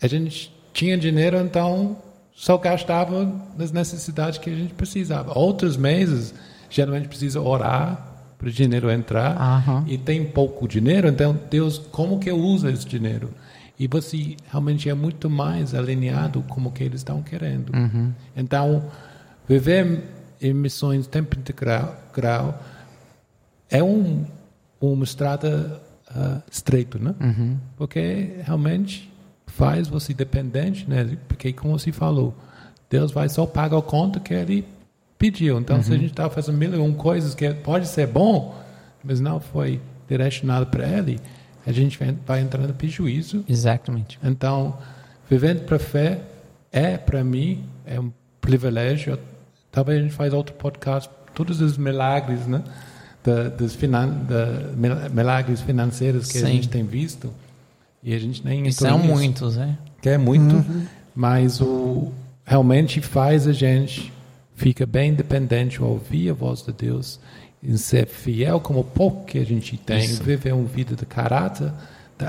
a 0.00 0.06
gente 0.06 0.52
tinha 0.72 0.96
dinheiro, 0.96 1.38
então 1.38 1.96
só 2.34 2.56
gastava 2.58 3.30
nas 3.56 3.70
necessidades 3.70 4.38
que 4.38 4.50
a 4.50 4.54
gente 4.54 4.74
precisava. 4.74 5.38
Outros 5.38 5.76
meses, 5.76 6.34
geralmente 6.68 7.08
precisa 7.08 7.40
orar 7.40 8.08
para 8.38 8.48
o 8.48 8.50
dinheiro 8.50 8.90
entrar 8.90 9.64
uhum. 9.68 9.84
e 9.86 9.96
tem 9.96 10.24
pouco 10.24 10.66
dinheiro, 10.66 11.06
então 11.06 11.38
Deus, 11.48 11.78
como 11.78 12.18
que 12.18 12.32
uso 12.32 12.68
esse 12.68 12.86
dinheiro? 12.86 13.30
E 13.78 13.86
você 13.86 14.36
realmente 14.50 14.88
é 14.88 14.94
muito 14.94 15.30
mais 15.30 15.74
alinhado 15.74 16.42
com 16.42 16.60
o 16.62 16.70
que 16.70 16.82
eles 16.82 17.00
estão 17.00 17.22
querendo. 17.22 17.74
Uhum. 17.74 18.12
Então, 18.36 18.84
viver 19.48 20.02
em 20.40 20.52
missões 20.52 21.06
tempo 21.06 21.38
integral 21.38 22.60
é 23.70 23.82
um, 23.82 24.24
uma 24.80 25.04
estrada 25.04 25.80
uh, 26.10 26.42
estreito, 26.50 26.98
né? 26.98 27.14
Uhum. 27.20 27.58
Porque 27.76 28.40
realmente 28.42 29.11
faz 29.46 29.88
você 29.88 30.14
dependente, 30.14 30.88
né? 30.88 31.16
Porque 31.28 31.52
como 31.52 31.78
você 31.78 31.92
falou, 31.92 32.34
Deus 32.88 33.12
vai 33.12 33.28
só 33.28 33.46
pagar 33.46 33.78
a 33.78 33.82
conta 33.82 34.20
que 34.20 34.34
ele 34.34 34.66
pediu. 35.18 35.58
Então, 35.58 35.76
uhum. 35.76 35.82
se 35.82 35.92
a 35.92 35.96
gente 35.96 36.10
está 36.10 36.28
fazendo 36.28 36.58
mil 36.58 36.74
e 36.74 36.78
um 36.78 36.92
coisas 36.92 37.34
que 37.34 37.48
pode 37.54 37.86
ser 37.86 38.06
bom, 38.06 38.54
mas 39.04 39.20
não 39.20 39.40
foi 39.40 39.80
direcionado 40.08 40.66
para 40.66 40.86
ele, 40.86 41.20
a 41.66 41.72
gente 41.72 41.98
vai 42.26 42.40
entrar 42.40 42.66
no 42.66 42.74
prejuízo. 42.74 43.44
Exatamente. 43.48 44.18
Então, 44.22 44.76
vivendo 45.30 45.64
para 45.64 45.78
fé 45.78 46.20
é 46.72 46.96
para 46.96 47.22
mim 47.22 47.64
é 47.86 48.00
um 48.00 48.10
privilégio. 48.40 49.18
Talvez 49.70 50.00
a 50.00 50.02
gente 50.02 50.14
faz 50.14 50.32
outro 50.32 50.54
podcast, 50.54 51.08
todos 51.34 51.60
os 51.60 51.78
milagres, 51.78 52.46
né? 52.46 52.62
Da, 53.22 53.48
dos 53.48 53.76
finan, 53.76 54.08
da, 54.08 55.08
milagres 55.10 55.60
financeiros 55.60 56.26
que 56.26 56.38
Sim. 56.38 56.44
a 56.44 56.48
gente 56.48 56.68
tem 56.68 56.84
visto 56.84 57.32
e 58.02 58.14
a 58.14 58.18
gente 58.18 58.44
nem 58.44 58.66
e 58.66 58.72
são 58.72 58.98
nisso, 58.98 59.10
muitos, 59.10 59.56
né? 59.56 59.78
Que 60.00 60.10
é 60.10 60.18
muito, 60.18 60.56
uhum. 60.56 60.86
mas 61.14 61.60
o 61.60 62.12
realmente 62.44 63.00
faz 63.00 63.46
a 63.46 63.52
gente 63.52 64.12
fica 64.54 64.84
bem 64.84 65.14
dependente 65.14 65.80
ao 65.80 65.90
ouvir 65.90 66.30
a 66.30 66.34
voz 66.34 66.62
de 66.62 66.72
Deus 66.72 67.20
em 67.62 67.76
ser 67.76 68.06
fiel 68.06 68.60
como 68.60 68.82
pouco 68.82 69.24
que 69.24 69.38
a 69.38 69.44
gente 69.44 69.76
tem, 69.76 70.04
Isso. 70.04 70.22
viver 70.22 70.52
uma 70.52 70.66
vida 70.66 70.96
de 70.96 71.06
caráter, 71.06 71.72
de 72.18 72.26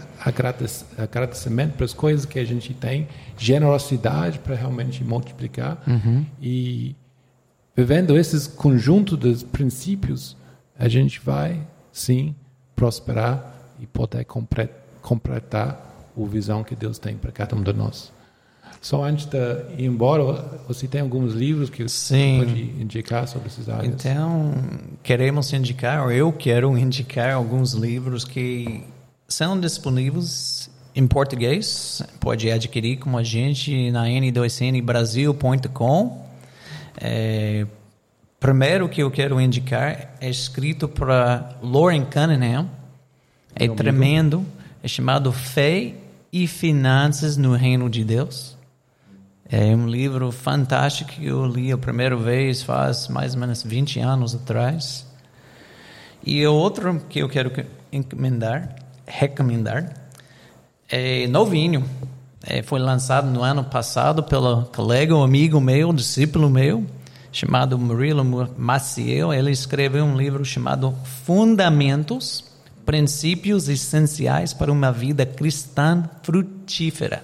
agradecimento 0.98 1.74
para 1.74 1.86
as 1.86 1.94
coisas 1.94 2.26
que 2.26 2.38
a 2.38 2.46
gente 2.46 2.74
tem, 2.74 3.08
generosidade 3.38 4.40
para 4.40 4.56
realmente 4.56 5.04
multiplicar 5.04 5.82
uhum. 5.88 6.24
e 6.40 6.96
vivendo 7.76 8.16
esses 8.16 8.46
conjuntos 8.46 9.18
de 9.20 9.46
princípios, 9.46 10.38
a 10.78 10.88
gente 10.88 11.20
vai 11.20 11.60
sim 11.92 12.36
prosperar 12.76 13.56
e 13.80 13.88
poder 13.88 14.24
completar 14.26 14.83
a 15.56 15.78
visão 16.28 16.64
que 16.64 16.76
Deus 16.76 16.98
tem 16.98 17.16
para 17.16 17.32
cada 17.32 17.56
um 17.56 17.62
de 17.62 17.74
nós. 17.74 18.12
Só 18.82 19.04
antes 19.04 19.26
de 19.26 19.38
ir 19.78 19.86
embora, 19.86 20.24
você 20.68 20.88
tem 20.88 21.00
alguns 21.00 21.34
livros 21.34 21.70
que 21.70 21.88
Sim. 21.88 22.40
você 22.40 22.46
pode 22.46 22.62
indicar 22.82 23.28
sobre 23.28 23.48
essas 23.48 23.70
áreas? 23.70 23.94
Então, 23.94 24.52
queremos 25.02 25.54
indicar, 25.54 26.04
ou 26.04 26.12
eu 26.12 26.34
quero 26.34 26.76
indicar 26.78 27.34
alguns 27.34 27.72
livros 27.74 28.26
que 28.26 28.84
são 29.26 29.58
disponíveis 29.60 30.70
em 30.94 31.08
português. 31.08 32.04
Pode 32.20 32.52
adquirir 32.52 32.98
com 32.98 33.18
a 33.18 33.24
gente 33.24 33.90
na 33.90 34.04
n2nbrasil.com. 34.06 36.22
É, 37.00 37.66
primeiro 38.40 38.90
que 38.90 39.02
eu 39.02 39.10
quero 39.10 39.40
indicar 39.40 40.16
é 40.20 40.30
escrito 40.30 40.90
para 40.90 41.58
Lauren 41.62 42.06
Cunningham. 42.06 42.70
É 43.56 43.68
tremendo. 43.70 44.46
É 44.84 44.88
chamado 44.90 45.32
Fé 45.32 45.94
e 46.30 46.46
Finanças 46.46 47.38
no 47.38 47.56
Reino 47.56 47.90
de 47.90 48.04
Deus. 48.04 48.58
É 49.48 49.74
um 49.74 49.88
livro 49.88 50.30
fantástico 50.30 51.12
que 51.12 51.26
eu 51.26 51.46
li 51.46 51.72
a 51.72 51.78
primeira 51.78 52.18
vez 52.18 52.62
faz 52.62 53.08
mais 53.08 53.34
ou 53.34 53.40
menos 53.40 53.64
20 53.64 54.02
anos 54.02 54.36
atrás. 54.36 55.08
E 56.22 56.46
outro 56.46 57.02
que 57.08 57.20
eu 57.20 57.30
quero 57.30 57.50
encomendar, 57.94 58.76
recomendar 59.08 59.94
é 60.90 61.28
novinho. 61.28 61.86
É, 62.46 62.62
foi 62.62 62.82
lançado 62.82 63.32
no 63.32 63.42
ano 63.42 63.64
passado 63.64 64.22
pelo 64.22 64.64
colega, 64.66 65.16
um 65.16 65.24
amigo 65.24 65.62
meu, 65.62 65.94
discípulo 65.94 66.50
meu, 66.50 66.86
chamado 67.32 67.80
Murilo 67.80 68.26
Maciel. 68.58 69.34
Ele 69.34 69.52
escreveu 69.52 70.04
um 70.04 70.18
livro 70.18 70.44
chamado 70.44 70.94
Fundamentos, 71.26 72.52
Princípios 72.86 73.70
Essenciais 73.70 74.54
para 74.54 74.72
uma 74.72 74.92
Vida 74.92 75.26
Cristã 75.26 76.10
Frutífera. 76.22 77.24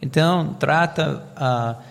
Então, 0.00 0.54
trata, 0.54 1.22
uh, 1.36 1.82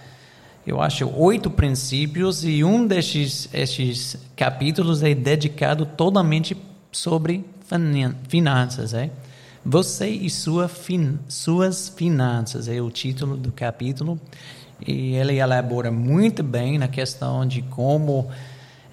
eu 0.65 0.81
acho, 0.81 1.07
oito 1.15 1.49
princípios 1.49 2.43
e 2.43 2.63
um 2.63 2.85
desses 2.85 3.49
esses 3.53 4.17
capítulos 4.35 5.03
é 5.03 5.13
dedicado 5.13 5.85
totalmente 5.85 6.57
sobre 6.91 7.45
finanças. 8.27 8.93
É? 8.93 9.09
Você 9.65 10.09
e 10.09 10.29
sua 10.29 10.67
fin, 10.67 11.17
suas 11.27 11.89
finanças 11.89 12.67
é 12.67 12.81
o 12.81 12.91
título 12.91 13.35
do 13.35 13.51
capítulo. 13.51 14.19
E 14.85 15.15
ele 15.15 15.37
elabora 15.37 15.89
muito 15.89 16.43
bem 16.43 16.77
na 16.77 16.87
questão 16.87 17.45
de 17.47 17.61
como 17.61 18.29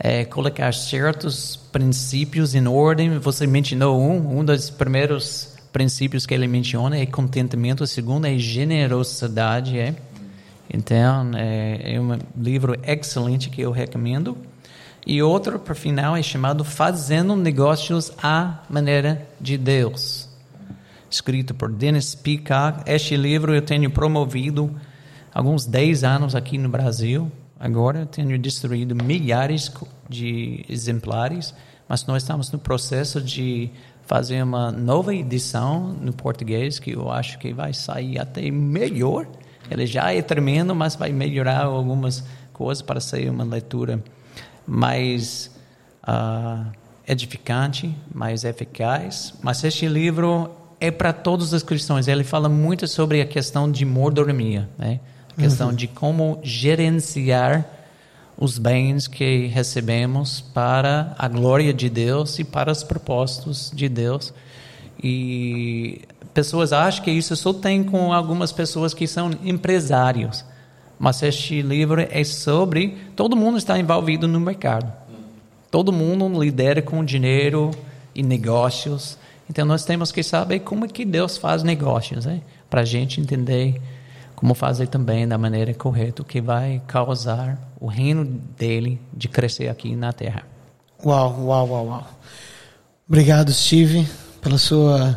é, 0.05 0.25
colocar 0.25 0.75
certos 0.75 1.55
princípios 1.71 2.57
em 2.57 2.67
ordem. 2.67 3.21
Você 3.21 3.47
mencionou 3.47 4.03
um, 4.03 4.41
um 4.41 4.45
dos 4.45 4.69
primeiros 4.69 5.55
princípios 5.73 6.27
que 6.27 6.35
ele 6.35 6.49
menciona 6.49 6.99
é 6.99 7.07
contentamento, 7.07 7.85
o 7.85 7.87
segundo 7.87 8.27
é 8.27 8.37
generosidade. 8.37 9.79
É? 9.79 9.95
Então, 10.69 11.31
é, 11.37 11.95
é 11.95 12.01
um 12.01 12.19
livro 12.37 12.77
excelente 12.83 13.49
que 13.49 13.63
eu 13.63 13.71
recomendo. 13.71 14.37
E 15.07 15.23
outro, 15.23 15.61
por 15.61 15.77
final, 15.77 16.17
é 16.17 16.23
chamado 16.23 16.65
Fazendo 16.65 17.37
Negócios 17.37 18.13
à 18.21 18.59
Maneira 18.69 19.27
de 19.41 19.57
Deus, 19.57 20.29
escrito 21.09 21.55
por 21.55 21.71
Dennis 21.71 22.15
Peacock. 22.15 22.83
Este 22.91 23.17
livro 23.17 23.55
eu 23.55 23.63
tenho 23.63 23.91
promovido 23.91 24.75
alguns 25.33 25.65
10 25.65 26.03
anos 26.03 26.35
aqui 26.35 26.59
no 26.59 26.69
Brasil. 26.69 27.31
Agora 27.63 28.05
tenho 28.05 28.37
distribuído 28.37 28.93
milhares 28.93 29.73
de 30.09 30.67
exemplares, 30.69 31.55
mas 31.89 32.05
nós 32.07 32.25
estamos 32.25 32.51
no 32.51 32.59
processo 32.59 33.21
de 33.21 33.71
fazer 34.05 34.43
uma 34.43 34.73
nova 34.73 35.15
edição 35.15 35.93
no 35.93 36.13
português 36.13 36.81
que 36.81 36.91
eu 36.91 37.09
acho 37.09 37.39
que 37.39 37.55
vai 37.55 37.73
sair 37.73 38.19
até 38.19 38.51
melhor. 38.51 39.29
Ele 39.71 39.87
já 39.87 40.13
é 40.13 40.21
tremendo, 40.21 40.75
mas 40.75 40.97
vai 40.97 41.13
melhorar 41.13 41.67
algumas 41.67 42.25
coisas 42.53 42.83
para 42.83 42.99
ser 42.99 43.31
uma 43.31 43.45
leitura 43.45 44.03
mais 44.67 45.49
uh, 46.03 46.69
edificante, 47.07 47.95
mais 48.13 48.43
eficaz. 48.43 49.35
Mas 49.41 49.63
este 49.63 49.87
livro 49.87 50.51
é 50.81 50.91
para 50.91 51.13
todos 51.13 51.53
os 51.53 51.63
cristãos. 51.63 52.09
Ele 52.09 52.25
fala 52.25 52.49
muito 52.49 52.89
sobre 52.89 53.21
a 53.21 53.25
questão 53.25 53.71
de 53.71 53.85
mordomia, 53.85 54.69
né? 54.77 54.99
A 55.37 55.41
questão 55.41 55.69
uhum. 55.69 55.75
de 55.75 55.87
como 55.87 56.39
gerenciar 56.43 57.67
os 58.37 58.59
bens 58.59 59.07
que 59.07 59.47
recebemos 59.47 60.41
para 60.41 61.15
a 61.19 61.29
glória 61.29 61.73
de 61.73 61.89
Deus 61.89 62.39
e 62.39 62.45
para 62.45 62.73
os 62.73 62.83
propósitos 62.83 63.71
de 63.75 63.89
Deus. 63.89 64.33
E 65.03 66.03
pessoas 66.35 66.73
acham 66.73 67.05
que 67.05 67.11
isso 67.11 67.37
só 67.37 67.53
tem 67.53 67.85
com 67.85 68.13
algumas 68.13 68.53
pessoas 68.53 68.95
que 68.95 69.07
são 69.07 69.31
empresários. 69.45 70.45
Mas 70.99 71.23
este 71.23 71.63
livro 71.63 72.01
é 72.01 72.25
sobre 72.25 72.97
todo 73.17 73.37
mundo 73.37 73.59
está 73.59 73.79
envolvido 73.79 74.29
no 74.29 74.41
mercado. 74.41 74.93
Todo 75.71 75.93
mundo 75.93 76.41
lidera 76.41 76.83
com 76.83 77.05
dinheiro 77.05 77.71
e 78.15 78.23
negócios. 78.23 79.19
Então 79.49 79.65
nós 79.65 79.85
temos 79.85 80.13
que 80.13 80.23
saber 80.23 80.61
como 80.61 80.85
é 80.85 80.89
que 80.89 81.05
Deus 81.05 81.37
faz 81.37 81.63
negócios, 81.63 82.27
né? 82.27 82.41
para 82.69 82.83
a 82.83 82.85
gente 82.85 83.21
entender 83.21 83.81
como 84.43 84.55
fazer 84.55 84.89
também 84.89 85.27
da 85.27 85.39
maneira 85.39 85.73
correta, 85.73 86.25
que 86.25 86.41
vai 86.41 86.83
causar 86.89 87.57
o 87.79 87.87
reino 87.87 88.25
dele 88.59 89.01
de 89.17 89.29
crescer 89.29 89.69
aqui 89.69 89.95
na 89.95 90.13
terra. 90.13 90.43
Uau, 91.05 91.45
uau, 91.45 91.69
uau, 91.69 91.87
uau. 91.87 92.07
Obrigado, 93.09 93.53
Steve, 93.53 94.05
pela 94.41 94.59
sua 94.59 95.17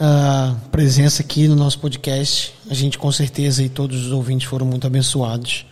uh, 0.00 0.56
presença 0.72 1.22
aqui 1.22 1.46
no 1.46 1.54
nosso 1.54 1.78
podcast. 1.78 2.52
A 2.68 2.74
gente, 2.74 2.98
com 2.98 3.12
certeza, 3.12 3.62
e 3.62 3.68
todos 3.68 4.04
os 4.04 4.10
ouvintes 4.10 4.48
foram 4.48 4.66
muito 4.66 4.84
abençoados. 4.84 5.64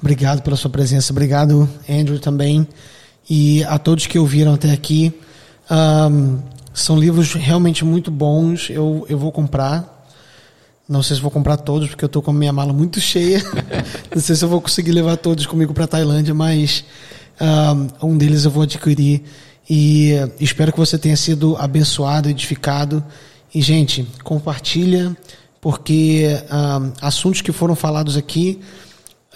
Obrigado 0.00 0.42
pela 0.42 0.56
sua 0.56 0.70
presença. 0.70 1.12
Obrigado, 1.12 1.70
Andrew, 1.88 2.18
também. 2.18 2.66
E 3.30 3.62
a 3.62 3.78
todos 3.78 4.08
que 4.08 4.18
ouviram 4.18 4.54
até 4.54 4.72
aqui. 4.72 5.14
Um, 5.70 6.40
são 6.74 6.98
livros 6.98 7.34
realmente 7.34 7.84
muito 7.84 8.10
bons. 8.10 8.70
Eu, 8.70 9.06
eu 9.08 9.16
vou 9.16 9.30
comprar 9.30 9.97
não 10.88 11.02
sei 11.02 11.16
se 11.16 11.22
vou 11.22 11.30
comprar 11.30 11.58
todos, 11.58 11.88
porque 11.88 12.02
eu 12.02 12.06
estou 12.06 12.22
com 12.22 12.30
a 12.30 12.34
minha 12.34 12.52
mala 12.52 12.72
muito 12.72 12.98
cheia. 12.98 13.44
Não 14.14 14.22
sei 14.22 14.34
se 14.34 14.42
eu 14.42 14.48
vou 14.48 14.58
conseguir 14.58 14.92
levar 14.92 15.18
todos 15.18 15.44
comigo 15.44 15.74
para 15.74 15.86
Tailândia, 15.86 16.32
mas 16.32 16.82
um, 18.02 18.16
deles 18.16 18.46
eu 18.46 18.50
vou 18.50 18.62
adquirir. 18.62 19.22
E 19.68 20.12
espero 20.40 20.72
que 20.72 20.78
você 20.78 20.96
tenha 20.96 21.16
sido 21.16 21.56
abençoado, 21.58 22.30
edificado. 22.30 23.04
E, 23.54 23.60
gente, 23.60 24.08
compartilha, 24.24 25.14
porque 25.60 26.26
um, 26.50 26.92
assuntos 27.02 27.42
que 27.42 27.52
foram 27.52 27.76
falados 27.76 28.16
aqui 28.16 28.58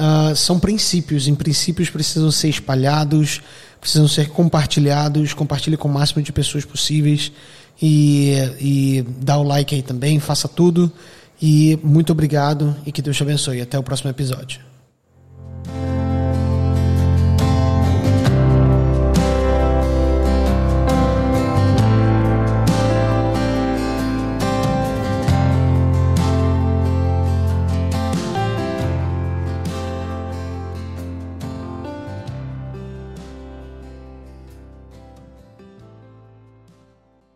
uh, 0.00 0.34
são 0.34 0.58
princípios. 0.58 1.28
Em 1.28 1.34
princípios 1.34 1.90
precisam 1.90 2.30
ser 2.30 2.48
espalhados, 2.48 3.42
precisam 3.78 4.08
ser 4.08 4.30
compartilhados. 4.30 5.34
Compartilhe 5.34 5.76
com 5.76 5.86
o 5.86 5.92
máximo 5.92 6.22
de 6.22 6.32
pessoas 6.32 6.64
possíveis. 6.64 7.30
E, 7.80 8.32
e 8.58 9.04
dá 9.18 9.36
o 9.36 9.42
like 9.42 9.74
aí 9.74 9.82
também, 9.82 10.18
faça 10.18 10.48
tudo. 10.48 10.90
E 11.42 11.76
muito 11.82 12.12
obrigado 12.12 12.76
e 12.86 12.92
que 12.92 13.02
Deus 13.02 13.16
te 13.16 13.24
abençoe. 13.24 13.60
Até 13.60 13.76
o 13.76 13.82
próximo 13.82 14.08
episódio. 14.10 14.71